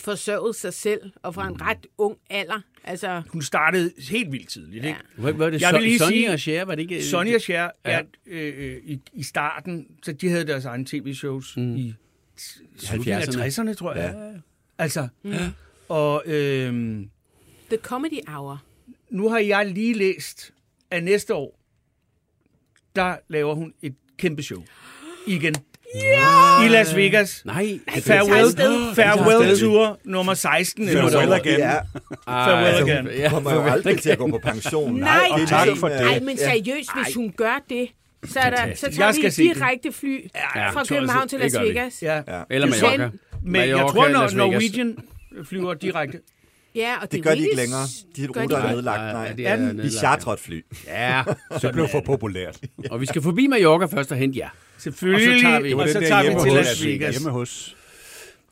forsørget 0.00 0.56
sig 0.56 0.74
selv, 0.74 1.12
og 1.22 1.34
fra 1.34 1.48
en 1.48 1.60
ret 1.60 1.86
ung 1.98 2.16
alder. 2.30 2.60
Altså, 2.84 3.22
Hun 3.28 3.42
startede 3.42 3.92
helt 4.10 4.32
vildt 4.32 4.48
tidligt, 4.48 4.84
ja. 4.84 4.88
ikke? 4.88 5.00
Hvad 5.16 5.32
var 5.32 5.50
det? 5.50 5.60
Jeg 5.62 5.74
vil 5.74 5.82
lige 5.82 5.98
Sonny 5.98 6.12
sige- 6.12 6.30
og 6.32 6.38
Cher, 6.40 6.64
var 6.64 6.74
det 6.74 6.82
ikke? 6.82 7.02
Sonny 7.04 7.34
og 7.34 7.40
Cher, 7.40 7.70
Ja. 7.84 7.90
ja. 7.90 8.02
øh, 8.26 8.54
øh, 8.76 8.80
i, 8.84 9.00
i 9.12 9.22
starten, 9.22 9.86
så 10.02 10.12
de 10.12 10.28
havde 10.28 10.46
deres 10.46 10.64
egne 10.64 10.84
tv-shows 10.84 11.56
mm. 11.56 11.76
i 11.76 11.94
slutningen 12.76 13.22
af 13.22 13.28
70'erne. 13.28 13.62
60'erne, 13.70 13.74
tror 13.74 13.94
jeg. 13.94 14.14
Ja. 14.34 14.40
Altså, 14.78 15.08
ja. 15.24 15.50
og 15.88 16.22
øh, 16.26 16.72
The 17.68 17.76
Comedy 17.82 18.18
Hour. 18.28 18.62
nu 19.10 19.28
har 19.28 19.38
jeg 19.38 19.66
lige 19.66 19.94
læst 19.94 20.52
at 20.90 21.04
næste 21.04 21.34
år, 21.34 21.58
der 22.96 23.16
laver 23.28 23.54
hun 23.54 23.74
et 23.82 23.94
kæmpe 24.18 24.42
show. 24.42 24.64
Igen. 25.26 25.54
Ja! 25.94 26.64
I 26.64 26.68
Las 26.68 26.96
Vegas. 26.96 27.42
Nej, 27.44 27.78
Farewell, 28.06 28.44
afsted. 28.44 28.94
farewell 28.94 29.58
Tour 29.60 29.98
nummer 30.04 30.34
16. 30.34 30.88
eller 30.88 31.02
Farewell 31.02 31.28
noget. 31.28 31.40
again. 31.46 31.58
Ja, 31.58 31.78
Farewell 32.26 32.66
altså, 32.66 32.84
again. 32.84 33.06
hun 33.30 33.30
kommer 33.30 33.54
jo 33.54 33.62
aldrig 33.62 34.00
til 34.02 34.10
at 34.10 34.18
gå 34.18 34.30
på 34.30 34.38
pension. 34.44 34.94
Nej, 35.00 35.28
er 35.40 35.46
tak 35.46 35.68
for 35.76 35.88
det. 35.88 36.00
Ej, 36.00 36.20
men 36.20 36.36
seriøst, 36.38 36.90
hvis 37.04 37.14
hun 37.14 37.32
gør 37.36 37.64
det, 37.68 37.88
så, 38.24 38.38
er 38.40 38.50
der, 38.50 38.74
så 38.74 38.90
tager 38.90 39.06
Jeg 39.06 39.14
vi 39.20 39.26
et 39.26 39.36
direkte 39.54 39.92
fly 39.92 40.24
Ja, 40.56 40.70
fra. 40.70 40.84
København 40.84 41.28
til 41.28 41.40
Det 41.40 41.52
Las. 41.52 41.62
Vegas. 41.62 42.02
Ja. 42.02 42.14
Ja. 42.28 42.40
Eller 42.50 42.68
Mallorca. 42.68 43.10
Men 43.44 43.68
jeg 43.68 43.78
tror, 43.78 44.08
når. 44.08 44.30
Norwegian 44.36 44.96
flyver 45.44 45.74
direkte. 45.74 46.18
Ja, 46.74 46.94
og 47.02 47.12
Det 47.12 47.18
er 47.18 47.22
gør 47.22 47.34
de 47.34 47.40
ikke 47.40 47.56
længere. 47.56 47.82
De 48.16 48.26
ruter 48.28 48.56
er 48.58 48.72
nedlagt. 48.74 48.98
Nej, 49.00 49.12
Nej, 49.12 49.32
det 49.32 49.46
er 49.46 49.56
nedlagt, 49.56 49.82
Vi 49.86 49.90
chartrer 49.90 50.32
et 50.32 50.38
fly. 50.40 50.64
Ja, 50.86 51.22
Det 51.62 51.72
blev 51.72 51.88
for 51.88 52.00
populært. 52.00 52.60
og 52.90 53.00
vi 53.00 53.06
skal 53.06 53.22
forbi 53.22 53.46
Mallorca 53.46 53.86
først 53.86 54.12
og 54.12 54.18
hente 54.18 54.38
jer. 54.38 54.48
Selvfølgelig. 54.78 55.28
Og 55.34 55.38
så 55.38 55.42
tager 55.42 55.60
vi- 55.60 55.68
Det 55.68 55.74
og 55.80 55.88
så 55.88 56.00
tager 56.00 56.22
vi 56.22 56.28
til 56.28 56.36
hos. 56.38 56.66
Las 56.66 56.84
Vegas. 56.86 57.14
Hjemme 57.16 57.30
hos. 57.30 57.76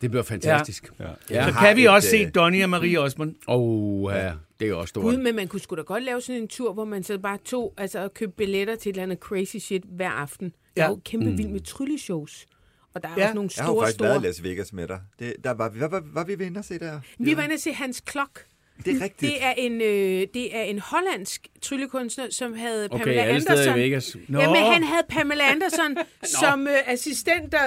Det 0.01 0.11
bliver 0.11 0.23
fantastisk. 0.23 0.93
Ja. 1.01 1.05
Ja. 1.31 1.45
Så 1.47 1.51
har 1.53 1.67
kan 1.67 1.77
vi 1.77 1.83
et, 1.85 1.89
også 1.91 2.09
se 2.11 2.17
øh, 2.17 2.31
Donnie 2.35 2.65
og 2.65 2.71
Marie 2.71 3.01
Osmond. 3.01 3.35
Åh, 3.49 4.13
ja, 4.15 4.33
det 4.61 4.69
er 4.69 4.75
også 4.75 4.89
stort. 4.89 5.03
Gud, 5.05 5.17
men 5.17 5.37
man 5.37 5.49
kunne 5.49 5.61
sgu 5.61 5.77
da 5.77 5.81
godt 5.83 6.05
lave 6.05 6.21
sådan 6.21 6.43
en 6.43 6.49
tur, 6.49 6.73
hvor 6.73 6.85
man 6.85 7.03
så 7.03 7.19
bare 7.19 7.39
tog, 7.45 7.75
altså 7.79 8.03
og 8.05 8.15
købte 8.15 8.37
billetter 8.37 8.77
til 8.77 8.89
et 8.91 8.93
eller 8.93 9.03
andet 9.03 9.19
crazy 9.19 9.57
shit 9.57 9.83
hver 9.97 10.11
aften. 10.11 10.53
Jeg 10.77 10.83
er 10.83 10.87
Ja. 10.87 10.91
jo 10.91 11.01
kæmpe 11.05 11.31
vild 11.31 11.49
med 11.49 11.61
trylleshows. 11.61 12.47
Og 12.95 13.03
der 13.03 13.09
er 13.09 13.13
Ja. 13.17 13.23
også 13.25 13.35
nogle 13.35 13.51
Jeg 13.57 13.65
har 13.65 13.71
jo 13.73 13.75
store, 13.75 13.85
faktisk 13.87 14.01
været 14.01 14.11
i 14.11 14.19
store... 14.19 14.27
Las 14.29 14.43
Vegas 14.43 14.73
med 14.73 14.89
dig. 14.89 15.01
Det, 15.19 15.35
der 15.45 15.51
var, 15.51 15.69
vi, 15.69 15.79
hvad, 15.79 15.89
var, 15.89 16.03
var 16.15 16.25
vi 16.25 16.39
ved 16.39 16.57
og 16.57 16.65
se 16.65 16.79
der? 16.79 17.01
Vi 17.19 17.37
var 17.37 17.43
inde 17.43 17.53
og 17.55 17.61
se 17.61 17.73
Hans 17.73 18.01
Klok. 18.01 18.45
Det 18.85 18.97
er 18.97 19.05
rigtigt. 19.05 19.33
Det 19.33 19.45
er 19.45 19.53
en, 19.57 19.73
øh, 19.81 20.27
det 20.35 20.57
er 20.57 20.63
en 20.63 20.79
hollandsk 20.79 21.47
tryllekunstner, 21.63 22.25
som 22.31 22.55
havde 22.55 22.89
Okay, 22.91 23.05
Pamela 23.05 23.23
Anderson. 23.23 23.79
i 23.79 23.81
Vegas. 23.81 24.17
Nå. 24.29 24.41
Jamen, 24.41 24.57
han 24.73 24.83
havde 24.83 25.03
Pamela 25.09 25.45
Anderson 25.51 25.97
som 26.41 26.67
øh, 26.67 26.75
assistent, 26.87 27.53
der 27.53 27.59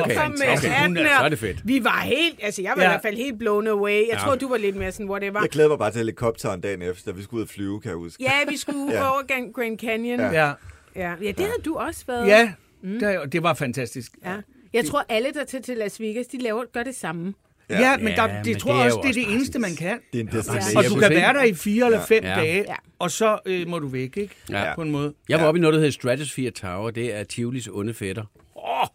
okay. 0.00 0.16
kom 0.16 0.30
med 0.30 0.46
hatten. 0.46 0.96
Hun 0.96 1.06
er- 1.06 1.18
så 1.18 1.24
er 1.24 1.28
det 1.28 1.38
fedt. 1.38 1.60
Vi 1.68 1.84
var 1.84 2.00
helt, 2.00 2.38
altså 2.42 2.62
jeg 2.62 2.72
var 2.76 2.82
Ja. 2.82 2.88
i 2.88 2.92
hvert 2.92 3.02
fald 3.02 3.16
helt 3.16 3.38
blown 3.38 3.66
away. 3.66 4.08
Jeg 4.10 4.18
tror, 4.18 4.34
du 4.34 4.48
var 4.48 4.56
lidt 4.56 4.76
mere 4.76 4.92
sådan, 4.92 5.10
whatever. 5.10 5.40
Jeg 5.40 5.50
glæder 5.50 5.68
mig 5.68 5.78
bare 5.78 5.90
til 5.90 5.98
helikopteren 5.98 6.60
dagen 6.60 6.82
efter, 6.82 7.12
da 7.12 7.16
vi 7.16 7.22
skulle 7.22 7.38
ud 7.38 7.42
og 7.42 7.48
flyve, 7.48 7.80
kan 7.80 7.88
jeg 7.88 7.96
huske. 7.96 8.22
Ja, 8.22 8.32
vi 8.48 8.56
skulle 8.56 8.92
Ja. 8.98 9.10
over 9.12 9.26
Grand 9.54 9.78
Canyon. 9.78 10.20
Ja, 10.20 10.30
Ja, 10.30 10.52
ja. 10.96 11.14
ja 11.22 11.28
det 11.32 11.40
havde 11.40 11.62
du 11.64 11.74
også 11.76 12.04
været. 12.06 12.26
ja 12.28 12.52
der, 13.00 13.24
det 13.26 13.42
var 13.42 13.54
fantastisk. 13.54 14.12
ja. 14.24 14.36
Jeg 14.74 14.84
tror, 14.84 15.04
alle, 15.08 15.32
der 15.32 15.44
tager 15.44 15.62
til 15.62 15.76
Las 15.76 16.00
Vegas, 16.00 16.26
de 16.26 16.38
laver, 16.38 16.64
gør 16.72 16.82
det 16.82 16.94
samme. 16.94 17.34
Ja, 17.70 17.80
ja 17.80 17.96
men, 17.96 18.06
der, 18.06 18.22
Ja, 18.28 18.38
det 18.38 18.46
men 18.46 18.56
tror 18.56 18.72
det 18.72 18.78
jeg 18.78 18.86
også, 18.86 19.00
det 19.02 19.08
er 19.08 19.24
det 19.24 19.32
eneste, 19.34 19.58
man 19.58 19.76
kan. 19.76 19.98
Det 20.12 20.18
er 20.20 20.24
en 20.24 20.30
destination. 20.32 20.76
Og 20.76 20.84
du 20.84 20.94
kan 21.00 21.10
være 21.10 21.32
der 21.34 21.42
i 21.42 21.54
fire 21.54 21.86
eller 21.86 22.04
fem 22.06 22.24
Ja. 22.24 22.34
dage, 22.34 22.64
Ja. 22.68 22.74
og 22.98 23.10
så 23.10 23.38
øh, 23.46 23.68
må 23.68 23.78
du 23.78 23.88
væk, 23.88 24.16
ikke? 24.16 24.34
Ja. 24.50 24.74
På 24.74 24.82
en 24.82 24.90
måde. 24.90 25.14
Jeg 25.28 25.40
var 25.40 25.46
oppe 25.46 25.58
i 25.58 25.60
noget, 25.60 25.74
der 25.74 25.78
hedder 25.80 25.92
Stratosphere 25.92 26.50
Tower. 26.50 26.90
Det 26.90 27.14
er 27.14 27.24
Tivolis 27.24 27.68
onde 27.68 27.94
fætter. 27.94 28.24
Åh! 28.56 28.86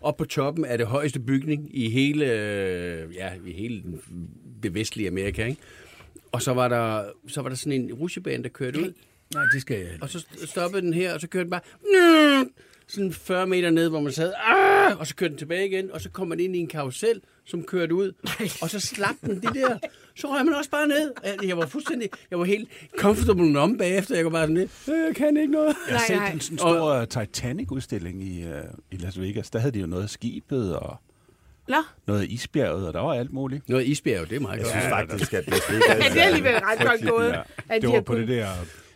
Op 0.00 0.16
på 0.16 0.24
toppen 0.24 0.64
er 0.64 0.76
det 0.76 0.86
højeste 0.86 1.20
bygning 1.20 1.68
i 1.78 1.90
hele, 1.90 2.24
øh, 2.32 3.14
ja, 3.14 3.30
i 3.46 3.52
hele 3.52 3.82
den- 3.82 4.00
det 4.62 4.74
vestlige 4.74 5.08
Amerika, 5.08 5.44
ikke? 5.46 5.60
Og 6.32 6.42
så 6.42 6.54
var 6.54 6.68
der, 6.68 7.04
så 7.28 7.42
var 7.42 7.48
der 7.48 7.56
sådan 7.56 7.72
en 7.82 7.92
rutsjebane, 7.94 8.42
der 8.42 8.48
kørte 8.48 8.80
ud. 8.80 8.92
Nej, 9.34 9.44
det 9.52 9.60
skal 9.60 9.78
jeg 9.78 9.88
Og 10.00 10.08
så 10.08 10.18
st- 10.18 10.46
stoppede 10.46 10.82
den 10.82 10.94
her, 10.94 11.14
og 11.14 11.20
så 11.20 11.28
kørte 11.28 11.44
den 11.44 11.50
bare... 11.50 11.60
Sådan 12.88 13.12
40 13.12 13.46
meter 13.46 13.70
ned, 13.70 13.88
hvor 13.88 14.00
man 14.00 14.12
sad... 14.12 14.32
Ah! 14.36 14.98
Og 15.00 15.06
så 15.06 15.14
kørte 15.14 15.30
den 15.30 15.38
tilbage 15.38 15.66
igen, 15.68 15.90
og 15.92 16.00
så 16.00 16.10
kom 16.10 16.28
man 16.28 16.40
ind 16.40 16.56
i 16.56 16.58
en 16.58 16.66
karusel, 16.68 17.20
som 17.44 17.62
kørte 17.64 17.94
ud. 17.94 18.12
Og 18.62 18.70
så 18.70 18.80
slap 18.80 19.14
den 19.20 19.40
det 19.42 19.54
der. 19.54 19.78
Så 20.16 20.26
røg 20.28 20.44
man 20.44 20.54
også 20.54 20.70
bare 20.70 20.88
ned. 20.88 21.12
Jeg 21.42 21.56
var 21.56 21.66
fuldstændig... 21.66 22.08
Jeg 22.30 22.38
var 22.38 22.44
helt 22.44 22.68
comfortable 22.98 23.60
om 23.60 23.78
bagefter. 23.78 24.16
Jeg 24.16 24.24
var 24.24 24.30
bare 24.30 24.42
sådan 24.42 24.56
lidt... 24.56 24.70
"Øh, 24.88 24.94
Jeg 25.06 25.14
kan 25.16 25.36
ikke 25.36 25.52
noget. 25.52 25.76
Jeg 25.88 25.98
har 25.98 26.16
Nej, 26.16 26.26
set 26.28 26.34
en 26.34 26.40
sådan 26.40 26.58
stor 26.58 27.04
Titanic-udstilling 27.04 28.22
i, 28.24 28.44
uh, 28.44 28.50
i 28.90 28.96
Las 28.96 29.20
Vegas. 29.20 29.50
Der 29.50 29.58
havde 29.58 29.72
de 29.74 29.78
jo 29.80 29.86
noget 29.86 30.02
af 30.02 30.10
skibet 30.10 30.76
og 30.76 30.96
Nå, 31.68 31.76
noget 32.06 32.20
af 32.20 32.26
isbjerget, 32.28 32.86
og 32.86 32.92
der 32.94 33.00
var 33.00 33.12
alt 33.14 33.32
muligt. 33.32 33.68
Noget 33.68 33.86
isbjerg, 33.86 34.30
det 34.30 34.36
er 34.36 34.40
meget 34.40 34.56
Jeg 34.56 34.64
godt. 34.64 34.70
synes 34.70 34.86
faktisk, 34.86 35.32
at 35.34 35.44
ja, 35.48 36.10
det 36.10 36.20
er 36.20 36.24
alligevel 36.24 36.54
ret 36.54 36.86
godt 36.88 37.10
gået. 37.10 37.34
Ja. 37.70 37.78
Det 37.78 37.88
var 37.88 38.00
på 38.00 38.14
det 38.14 38.28
der 38.28 38.46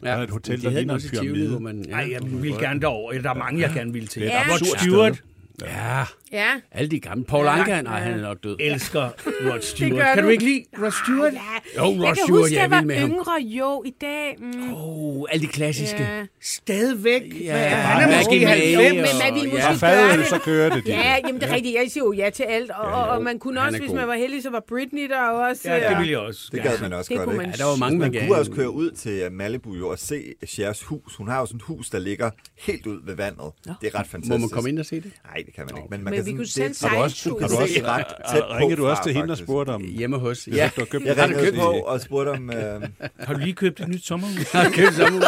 der 0.03 0.11
er 0.13 0.23
et 0.23 0.31
hotel, 0.31 0.61
de 0.61 0.67
der 0.67 0.71
ligner 0.71 0.95
en 0.95 1.01
pyramide. 1.13 1.61
man... 1.61 1.75
Nej, 1.89 2.09
jeg 2.13 2.21
vil 2.23 2.53
gerne 2.53 2.81
derover. 2.81 3.13
Der 3.13 3.31
er 3.31 3.35
mange, 3.35 3.61
jeg 3.61 3.71
gerne 3.75 3.93
vil 3.93 4.07
til. 4.07 4.23
Det 4.23 4.35
er 4.35 4.41
et 4.41 4.47
Rod 4.51 4.79
Stewart 4.79 5.23
Ja, 5.63 6.05
Ja, 6.33 6.51
alle 6.73 6.91
de 6.91 7.01
gamle. 7.01 7.25
Paul 7.25 7.47
Anka, 7.47 7.83
nej, 7.83 8.01
han 8.01 8.13
er 8.13 8.23
nok 8.23 8.39
død. 8.45 8.57
elsker 8.61 9.09
Rod 9.27 9.61
Stewart. 9.61 10.05
Kan 10.05 10.19
du 10.19 10.25
du. 10.25 10.29
ikke 10.29 10.45
lide 10.45 10.65
Rod 10.79 10.91
Stewart? 11.05 11.33
ja. 11.33 11.39
Jo, 11.77 11.83
Rod 11.85 12.05
jeg 12.07 12.17
Stewart, 12.25 12.41
huske, 12.41 12.55
jeg 12.55 12.59
er 12.59 12.63
jeg 12.63 12.71
var 12.71 12.81
med 12.83 12.97
ham. 12.97 13.11
yngre. 13.11 13.33
Jo, 13.43 13.83
i 13.87 13.93
dag. 14.01 14.37
Mm, 14.39 14.75
Oh, 14.75 15.25
alle 15.33 15.47
de 15.47 15.53
klassiske. 15.53 16.03
ja. 16.03 16.27
Stadigvæk. 16.43 17.23
Ja, 17.41 17.57
er 17.57 17.69
han? 17.69 18.11
Er 18.11 18.17
måske 18.19 18.47
Maggie 18.47 18.77
May 18.77 18.85
90. 18.85 18.95
Men 18.95 19.33
man 19.33 19.35
ville 19.35 19.65
og- 19.65 19.73
måske 19.73 19.87
Ja, 19.87 19.93
gøre 20.09 20.17
det. 20.17 20.27
så 20.27 20.39
kører 20.39 20.75
det. 20.75 20.87
de. 20.87 20.91
Ja, 20.91 21.17
jamen 21.27 21.41
det 21.41 21.51
er 21.51 21.55
rigtigt. 21.55 21.75
Jeg 21.75 21.87
siger 21.91 22.05
jo 22.05 22.13
ja 22.13 22.31
til 22.31 22.43
alt. 22.43 22.71
Og, 22.71 22.93
og, 22.93 23.09
og 23.09 23.23
man 23.23 23.39
kunne 23.39 23.61
også, 23.61 23.79
hvis 23.79 23.93
man 23.93 24.09
var 24.09 24.15
heldig, 24.15 24.43
så 24.43 24.51
var 24.51 24.65
Britney 24.69 25.09
der 25.09 25.21
også. 25.21 25.63
Ja, 25.73 25.89
det 25.89 25.95
øh, 25.97 26.01
vil 26.03 26.09
jeg 26.09 26.19
også. 26.19 26.49
Det 26.53 26.63
gad 26.63 26.79
man 26.81 26.93
også 26.93 27.15
godt, 27.15 27.29
ikke? 27.29 27.37
man 27.37 27.47
Ja, 27.47 27.53
der 27.53 27.65
var 27.65 27.77
mange, 27.77 27.99
man 27.99 28.11
Man 28.13 28.27
kunne 28.27 28.39
også 28.39 28.51
køre 28.53 28.71
ud 28.71 28.91
til 28.91 29.13
øh, 29.13 29.33
Malibu 29.33 29.75
jo, 29.75 29.89
og 29.89 29.99
se 29.99 30.35
Chers 30.49 30.83
hus. 30.83 31.15
Hun 31.17 31.29
har 31.29 31.41
jo 31.41 31.47
sådan 31.47 31.57
et 31.57 31.63
hus, 31.63 31.91
der 31.91 31.99
ligger 31.99 32.31
helt 32.59 32.87
ud 32.87 33.01
ved 33.07 33.15
vandet. 33.17 33.45
Det 33.65 33.95
er 33.95 33.99
ret 33.99 34.07
fantastisk. 34.07 34.31
Må 34.31 34.37
man 34.39 34.49
komme 34.49 34.69
ind 34.69 34.79
og 34.79 34.87
se 34.87 34.97
det? 34.97 35.13
Nej, 35.27 35.43
det 35.51 35.57
kan 35.57 35.65
man 35.67 35.77
ikke. 35.77 35.89
Men, 35.91 36.05
man 36.05 36.13
Men 36.13 36.13
kan 36.15 36.27
vi 36.27 36.31
sådan, 36.31 36.37
kunne 36.37 36.45
det- 36.69 36.77
sende 36.77 36.89
Har 36.89 36.97
du 36.97 37.03
også, 37.03 37.29
har 37.41 37.49
du 37.49 37.57
også 37.57 37.81
ret 37.85 38.07
tæt 38.33 38.43
på 38.43 38.57
ringede 38.57 38.77
du 38.77 38.89
også 38.89 39.03
til 39.03 39.15
hende 39.15 39.33
og 39.33 39.39
spurgte 39.39 39.71
om... 39.71 39.83
Hjemme 39.85 40.19
hos. 40.19 40.49
Ja. 40.49 40.55
Ja, 40.57 40.71
Du 40.77 40.81
har 40.81 40.87
købt 40.87 41.05
Jeg 41.05 41.17
ringede 41.19 41.45
købt 41.45 41.57
på 41.57 41.63
og 41.71 42.01
spurgte 42.01 42.31
om... 42.31 42.51
Øh, 42.51 42.83
Har 43.27 43.35
du 43.35 43.39
lige 43.41 43.53
købt 43.55 43.81
et 43.81 43.89
nyt 43.89 44.07
sommerhus? 44.07 44.55
jeg 44.55 44.63
har 44.63 44.71
købt 44.71 44.95
sommerhus. 44.95 45.25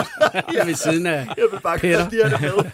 Jeg 0.57 0.67
ved 0.69 0.75
siden 0.75 1.07
af. 1.07 1.13
jeg 1.13 1.47
vil 1.53 1.61
bare 1.63 1.79
have 1.79 2.11
det 2.11 2.41
med. 2.41 2.65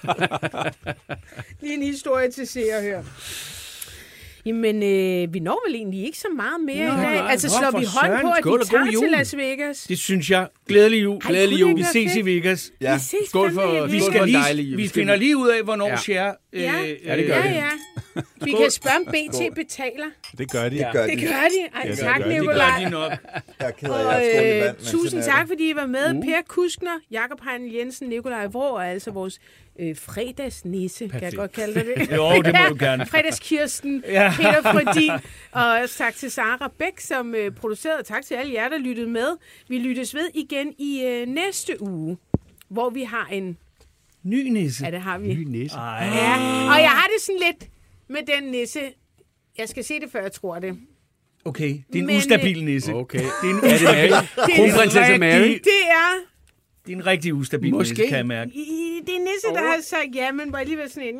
Lige 1.62 1.74
en 1.74 1.82
historie 1.82 2.30
til 2.30 2.46
se 2.46 2.62
og 2.76 2.82
høre. 2.82 3.04
Jamen, 4.48 4.82
øh, 4.82 5.34
vi 5.34 5.40
når 5.40 5.62
vel 5.68 5.74
egentlig 5.76 6.04
ikke 6.04 6.18
så 6.18 6.28
meget 6.36 6.60
mere 6.66 6.76
Nå, 6.88 6.92
i 6.92 6.96
dag. 6.96 7.14
nej, 7.14 7.30
Altså, 7.30 7.48
slår 7.48 7.78
vi 7.78 7.86
hånd 8.00 8.20
på, 8.22 8.30
at 8.30 8.60
vi 8.60 8.64
tager 8.70 8.84
jul. 8.92 9.02
til 9.02 9.10
Las 9.10 9.36
Vegas? 9.36 9.78
Det 9.88 9.98
synes 9.98 10.30
jeg. 10.30 10.48
Glædelig 10.68 11.02
jul. 11.02 11.16
Ej, 11.24 11.28
Glædelig 11.30 11.60
jul. 11.60 11.70
det 11.70 11.78
Vi 11.78 11.82
ses 11.92 12.16
i? 12.16 12.20
Vegas. 12.24 12.72
Ja. 12.80 12.94
Vi 12.94 13.00
ses 13.00 13.28
Skål 13.28 13.52
for- 13.54 13.86
Vi 13.86 14.00
Skål 14.00 14.12
skal 14.12 14.28
lige, 14.56 14.76
vi 14.76 14.88
finder 14.88 15.16
lige 15.16 15.36
ud 15.36 15.48
af, 15.48 15.62
hvornår 15.62 15.88
Ja. 15.88 15.96
Cher... 15.96 16.32
øh, 16.52 16.62
Ja. 16.62 16.72
Ja, 17.04 17.16
det 17.16 17.26
gør 17.26 17.34
Ja, 17.36 17.42
vi. 17.48 17.54
ja. 17.54 17.68
Vi 18.44 18.50
kan 18.50 18.70
spørge, 18.70 18.96
om 18.96 19.04
BT 19.06 19.54
betaler. 19.54 20.06
Det 20.38 20.50
gør 20.50 20.68
de. 20.68 20.78
Det 20.78 20.86
gør 20.92 21.06
Det 21.06 21.18
de. 21.18 21.22
gør 21.26 21.28
de. 21.28 21.60
Ej, 21.74 21.82
Ja, 21.84 21.90
det 21.90 21.98
tak, 21.98 22.24
de. 22.24 22.30
Det 22.30 22.44
gør 22.46 22.76
de 22.84 22.90
nok. 22.90 23.12
Jeg 23.60 23.66
er 23.66 23.70
ked 23.70 23.90
af, 23.90 24.58
jeg 24.64 24.74
øh, 24.80 24.86
tusind 24.92 25.22
tak, 25.22 25.40
det. 25.40 25.48
fordi 25.48 25.70
I 25.70 25.74
var 25.74 25.86
med. 25.86 26.22
Per 26.22 26.42
Kuskner, 26.48 26.90
Jakob 27.10 27.38
Heinl 27.50 27.74
Jensen, 27.74 28.08
Nikolaj 28.08 28.46
Vrå, 28.46 28.60
og 28.74 28.88
altså 28.88 29.10
vores 29.10 29.38
øh, 29.78 29.96
fredagsnisse, 29.96 31.04
kan 31.08 31.14
jeg 31.14 31.20
Perfekt. 31.20 31.36
godt 31.36 31.52
kalde 31.52 31.74
det 31.74 31.86
det. 31.86 32.10
Jo, 32.16 32.42
det 32.42 32.54
må 32.54 32.68
du 32.68 32.76
gerne. 32.78 33.06
Fredagskirsten, 33.06 34.04
Ja. 34.08 34.32
Peter 34.36 34.62
Frødin, 34.62 35.10
og 35.52 35.66
også 35.82 35.98
tak 35.98 36.14
til 36.14 36.30
Sara 36.30 36.72
Bæk, 36.78 37.00
som 37.00 37.34
øh, 37.34 37.50
producerede. 37.52 38.02
Tak 38.02 38.24
til 38.24 38.34
alle 38.34 38.52
jer, 38.54 38.68
der 38.68 38.78
lyttede 38.78 39.08
med. 39.10 39.36
Vi 39.68 39.78
lyttes 39.78 40.14
ved 40.14 40.28
igen 40.34 40.74
i 40.78 41.02
øh, 41.04 41.26
næste 41.28 41.82
uge, 41.82 42.16
hvor 42.68 42.90
vi 42.90 43.02
har 43.02 43.26
en... 43.32 43.58
Ny 44.22 44.48
nisse. 44.48 44.84
Ja, 44.84 44.90
det 44.90 45.00
har 45.00 45.18
vi. 45.18 45.28
Ny 45.34 45.44
næse. 45.44 45.76
Ej. 45.76 46.04
Ja, 46.06 46.34
og 46.74 46.80
jeg 46.82 46.90
har 46.90 47.06
det 47.16 47.22
sådan 47.22 47.40
lidt 47.46 47.70
med 48.08 48.20
den 48.36 48.50
nisse. 48.50 48.80
Jeg 49.58 49.68
skal 49.68 49.84
se 49.84 50.00
det, 50.00 50.10
før 50.12 50.22
jeg 50.22 50.32
tror 50.32 50.58
det. 50.58 50.76
Okay, 51.44 51.68
det 51.68 51.94
er 51.94 51.98
en 51.98 52.06
Men, 52.06 52.16
ustabil 52.16 52.64
nisse. 52.64 52.94
Okay. 52.94 53.18
Det 53.18 53.26
er 53.42 53.50
en 53.50 53.56
Er 53.56 53.60
det 53.60 53.74
ustabil? 53.74 54.12
Kronprinsesse 54.56 55.18
Mary? 55.18 55.48
Det 55.48 55.82
er 55.90 56.37
det 56.88 56.94
er 56.94 56.96
en 56.98 57.06
rigtig 57.06 57.34
ustabil 57.34 57.70
Måske. 57.74 57.90
nisse, 57.92 58.06
kan 58.06 58.16
jeg 58.16 58.26
mærke. 58.26 58.50
I, 58.54 59.00
det 59.06 59.14
er 59.14 59.18
Nisse, 59.20 59.48
der 59.48 59.58
har 59.68 59.80
sagt 59.82 60.14
ja, 60.14 60.32
men 60.32 60.52
var 60.52 60.58
alligevel 60.58 60.90
sådan 60.90 61.08
en, 61.08 61.14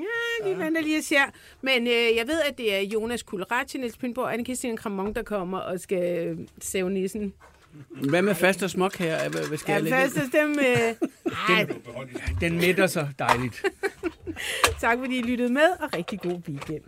ja, 0.44 0.48
vi 0.54 0.58
venter 0.58 0.82
lige 0.82 0.98
og 0.98 1.04
ser. 1.04 1.22
Men 1.62 1.86
øh, 1.86 1.92
jeg 1.92 2.24
ved, 2.26 2.40
at 2.48 2.58
det 2.58 2.74
er 2.74 2.80
Jonas 2.80 3.22
Kulratje, 3.22 3.80
Niels 3.80 3.96
Pindborg 3.96 4.24
og 4.24 4.34
Anne-Christine 4.34 4.76
Kramon, 4.76 5.14
der 5.14 5.22
kommer 5.22 5.58
og 5.58 5.80
skal 5.80 6.26
øh, 6.28 6.38
sæve 6.60 6.90
nissen. 6.90 7.32
Hvad 7.90 8.22
med 8.22 8.34
fast 8.34 8.62
og 8.62 8.70
smuk 8.70 8.96
her? 8.96 9.28
Hvad, 9.28 9.48
hvad 9.48 9.58
skal 9.58 9.72
Ja, 9.72 9.74
jeg 9.74 9.82
lægge? 9.82 9.98
først 9.98 10.16
og 10.16 10.40
dem... 10.42 10.58
Øh, 10.58 11.34
ej, 11.56 11.66
Den 12.40 12.56
mætter 12.56 12.86
sig 12.86 13.08
dejligt. 13.18 13.62
tak 14.80 14.98
fordi 14.98 15.18
I 15.18 15.22
lyttede 15.22 15.52
med, 15.52 15.68
og 15.80 15.96
rigtig 15.96 16.20
god 16.20 16.40
weekend. 16.48 16.84